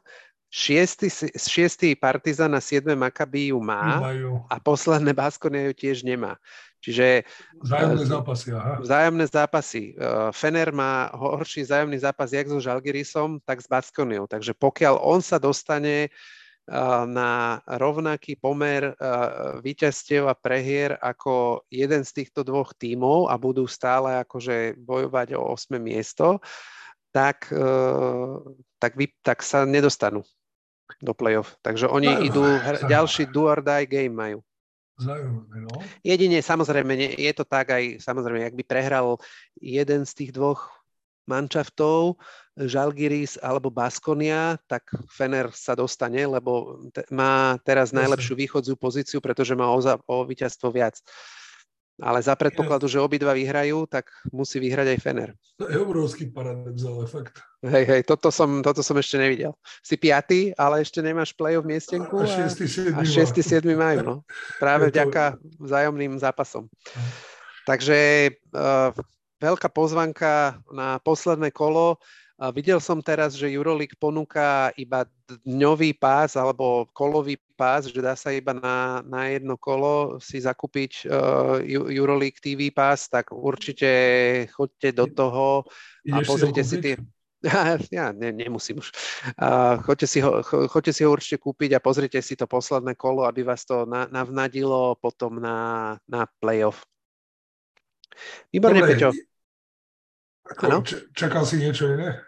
Šiestý, 0.56 1.12
šiestý 1.36 2.00
Partizan 2.00 2.56
a 2.56 2.64
siedme 2.64 2.96
Makabi 2.96 3.52
ju 3.52 3.60
má 3.60 4.00
Majú. 4.00 4.48
a 4.48 4.56
posledné 4.56 5.12
Baskonia 5.12 5.68
ju 5.68 5.74
tiež 5.76 6.08
nemá. 6.08 6.40
Čiže 6.80 7.28
vzájomné 7.60 8.06
uh, 8.06 8.12
zápasy, 8.16 8.48
aha. 8.56 8.74
Vzájomné 8.80 9.26
zápasy. 9.28 9.84
Uh, 10.00 10.32
Fener 10.32 10.72
má 10.72 11.12
horší 11.12 11.68
vzájomný 11.68 12.00
zápas 12.00 12.32
jak 12.32 12.48
so 12.48 12.64
Žalgirisom, 12.64 13.44
tak 13.44 13.60
s 13.60 13.68
Baskoniou. 13.68 14.32
Takže 14.32 14.56
pokiaľ 14.56 14.96
on 15.04 15.20
sa 15.20 15.44
dostane 15.44 16.08
uh, 16.08 16.45
na 17.06 17.62
rovnaký 17.70 18.42
pomer 18.42 18.98
víťazstiev 19.62 20.26
a 20.26 20.34
prehier 20.34 20.98
ako 20.98 21.62
jeden 21.70 22.02
z 22.02 22.12
týchto 22.22 22.42
dvoch 22.42 22.74
tímov 22.74 23.30
a 23.30 23.38
budú 23.38 23.70
stále 23.70 24.18
akože 24.26 24.74
bojovať 24.82 25.38
o 25.38 25.54
8 25.54 25.78
miesto, 25.78 26.42
tak, 27.14 27.48
tak, 28.82 28.92
vy, 28.98 29.14
tak 29.22 29.46
sa 29.46 29.64
nedostanú 29.64 30.26
do 31.02 31.14
play-off. 31.14 31.58
Takže 31.62 31.90
oni 31.90 32.10
Zaujímavé. 32.10 32.28
idú, 32.30 32.46
Zaujímavé. 32.46 32.90
ďalší 32.90 33.24
do 33.30 33.44
or 33.46 33.62
die 33.62 33.86
game 33.86 34.16
majú. 34.18 34.40
Zaujímavé, 34.96 35.58
no. 35.66 35.76
Jedine, 36.02 36.40
samozrejme, 36.42 36.94
nie, 36.98 37.12
je 37.14 37.34
to 37.36 37.44
tak 37.44 37.74
aj, 37.74 38.00
samozrejme, 38.00 38.48
ak 38.48 38.56
by 38.58 38.64
prehral 38.64 39.20
jeden 39.58 40.08
z 40.08 40.12
tých 40.14 40.32
dvoch 40.32 40.72
mančaftov, 41.26 42.22
Žalgiris 42.56 43.36
alebo 43.44 43.68
Baskonia, 43.68 44.56
tak 44.66 44.88
Fener 45.12 45.52
sa 45.52 45.76
dostane, 45.76 46.24
lebo 46.24 46.80
te, 46.96 47.04
má 47.12 47.60
teraz 47.68 47.92
najlepšiu 47.92 48.34
východziu 48.40 48.80
pozíciu, 48.80 49.20
pretože 49.20 49.52
má 49.60 49.68
o, 49.68 49.80
o 50.08 50.16
víťazstvo 50.24 50.72
viac. 50.72 50.96
Ale 51.96 52.20
za 52.20 52.36
predpokladu, 52.36 52.92
že 52.92 53.00
obidva 53.00 53.32
vyhrajú, 53.32 53.88
tak 53.88 54.12
musí 54.28 54.60
vyhrať 54.60 54.88
aj 54.96 55.00
Fener. 55.00 55.30
To 55.64 55.72
je 55.72 55.80
obrovský 55.80 56.28
paradox, 56.28 56.84
ale 56.84 57.08
fakt. 57.08 57.40
Hej, 57.64 57.86
hej, 57.88 58.02
toto 58.04 58.36
som, 58.36 58.60
toto 58.60 58.84
som 58.84 59.00
ešte 59.00 59.16
nevidel. 59.16 59.56
Si 59.80 59.96
piatý, 59.96 60.52
ale 60.60 60.84
ešte 60.84 61.00
nemáš 61.00 61.32
play-off 61.32 61.64
miestenku 61.64 62.20
a, 62.20 62.28
a 62.28 62.52
6. 62.52 62.92
7. 62.92 63.00
A 63.00 63.04
6. 63.08 63.40
7. 63.40 63.64
majú, 63.80 64.00
no. 64.04 64.16
Práve 64.60 64.92
vďaka 64.92 65.40
vzájomným 65.56 66.20
zápasom. 66.20 66.68
Takže 67.64 68.32
uh, 68.52 68.92
veľká 69.40 69.72
pozvanka 69.72 70.60
na 70.76 71.00
posledné 71.00 71.56
kolo. 71.56 71.96
A 71.96 72.25
videl 72.52 72.84
som 72.84 73.00
teraz, 73.00 73.40
že 73.40 73.48
Euroleague 73.48 73.96
ponúka 73.96 74.76
iba 74.76 75.08
dňový 75.48 75.96
pás 75.96 76.36
alebo 76.36 76.86
kolový 76.92 77.40
pás, 77.56 77.88
že 77.88 78.04
dá 78.04 78.14
sa 78.20 78.36
iba 78.36 78.52
na, 78.52 79.00
na 79.08 79.32
jedno 79.32 79.56
kolo 79.56 80.20
si 80.20 80.44
zakúpiť 80.44 81.08
uh, 81.08 81.64
Euroleague 81.66 82.38
TV 82.44 82.76
pás, 82.76 83.08
tak 83.08 83.32
určite 83.32 83.90
choďte 84.52 84.90
do 84.92 85.06
toho 85.08 85.64
a 86.12 86.20
pozrite 86.28 86.64
si 86.64 86.78
tie... 86.84 86.96
Ja 87.94 88.10
ne, 88.10 88.34
nemusím 88.34 88.82
už. 88.82 88.90
Uh, 89.38 89.78
choďte, 89.86 90.08
si 90.10 90.18
ho, 90.18 90.42
cho, 90.42 90.66
choďte 90.66 90.98
si 90.98 91.02
ho 91.06 91.14
určite 91.14 91.38
kúpiť 91.38 91.78
a 91.78 91.84
pozrite 91.84 92.18
si 92.26 92.34
to 92.34 92.50
posledné 92.50 92.98
kolo, 92.98 93.22
aby 93.30 93.46
vás 93.46 93.62
to 93.70 93.86
na, 93.86 94.10
navnadilo 94.10 94.98
potom 94.98 95.38
na, 95.38 95.94
na 96.10 96.26
playoff. 96.42 96.90
Výborne, 98.50 98.82
Dobre, 98.82 98.98
Peťo. 98.98 99.10
Ako, 100.58 100.82
čakal 101.14 101.46
si 101.46 101.62
niečo 101.62 101.86
iné? 101.94 102.25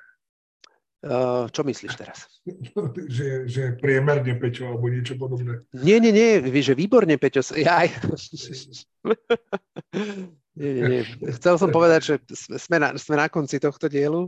Uh, 0.98 1.46
čo 1.54 1.62
myslíš 1.62 1.94
teraz? 1.94 2.26
že, 3.18 3.46
že 3.46 3.78
priemerne, 3.78 4.34
Peťo, 4.34 4.74
alebo 4.74 4.90
niečo 4.90 5.14
podobné. 5.14 5.62
Nie, 5.70 6.02
nie, 6.02 6.10
nie, 6.10 6.42
že 6.58 6.74
výborne, 6.74 7.22
Peťo. 7.22 7.46
Jaj. 7.54 7.94
nie, 10.58 10.72
nie, 10.74 10.84
nie. 10.90 11.02
Chcel 11.38 11.62
som 11.62 11.70
povedať, 11.70 12.02
že 12.02 12.16
sme 12.58 12.82
na, 12.82 12.98
sme 12.98 13.14
na 13.14 13.30
konci 13.30 13.62
tohto 13.62 13.86
dielu 13.86 14.26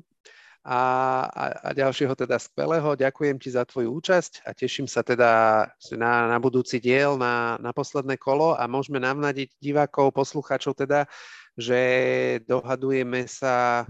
a, 0.61 0.79
a, 1.25 1.43
a 1.65 1.69
ďalšieho 1.73 2.13
teda 2.13 2.37
skvelého. 2.37 2.93
Ďakujem 2.93 3.41
ti 3.41 3.49
za 3.49 3.65
tvoju 3.65 3.89
účasť 3.89 4.45
a 4.45 4.53
teším 4.53 4.85
sa 4.85 5.01
teda 5.01 5.65
na, 5.97 6.29
na 6.29 6.37
budúci 6.37 6.77
diel, 6.77 7.17
na, 7.17 7.57
na 7.57 7.73
posledné 7.73 8.21
kolo 8.21 8.53
a 8.53 8.69
môžeme 8.69 9.01
navnadiť 9.01 9.57
divákov, 9.57 10.13
poslucháčov 10.13 10.77
teda, 10.77 11.09
že 11.59 11.81
dohadujeme 12.47 13.27
sa 13.27 13.83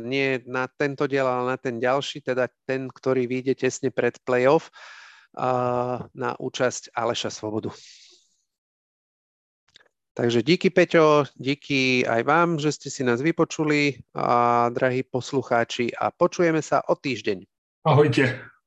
nie 0.00 0.40
na 0.48 0.64
tento 0.66 1.04
diel, 1.04 1.28
ale 1.28 1.54
na 1.54 1.58
ten 1.60 1.76
ďalší, 1.76 2.24
teda 2.24 2.48
ten, 2.64 2.88
ktorý 2.88 3.28
vyjde 3.28 3.54
tesne 3.60 3.92
pred 3.92 4.16
playoff 4.24 4.72
na 6.16 6.30
účasť 6.40 6.96
Aleša 6.96 7.28
Svobodu. 7.28 7.68
Takže 10.14 10.46
díky 10.46 10.70
Peťo, 10.70 11.26
díky 11.34 12.06
aj 12.06 12.22
vám, 12.22 12.48
že 12.62 12.70
ste 12.70 12.86
si 12.86 13.02
nás 13.02 13.18
vypočuli, 13.18 13.98
a, 14.14 14.70
drahí 14.70 15.02
poslucháči, 15.02 15.90
a 15.90 16.14
počujeme 16.14 16.62
sa 16.62 16.86
o 16.86 16.94
týždeň. 16.94 17.42
Ahojte. 17.82 18.53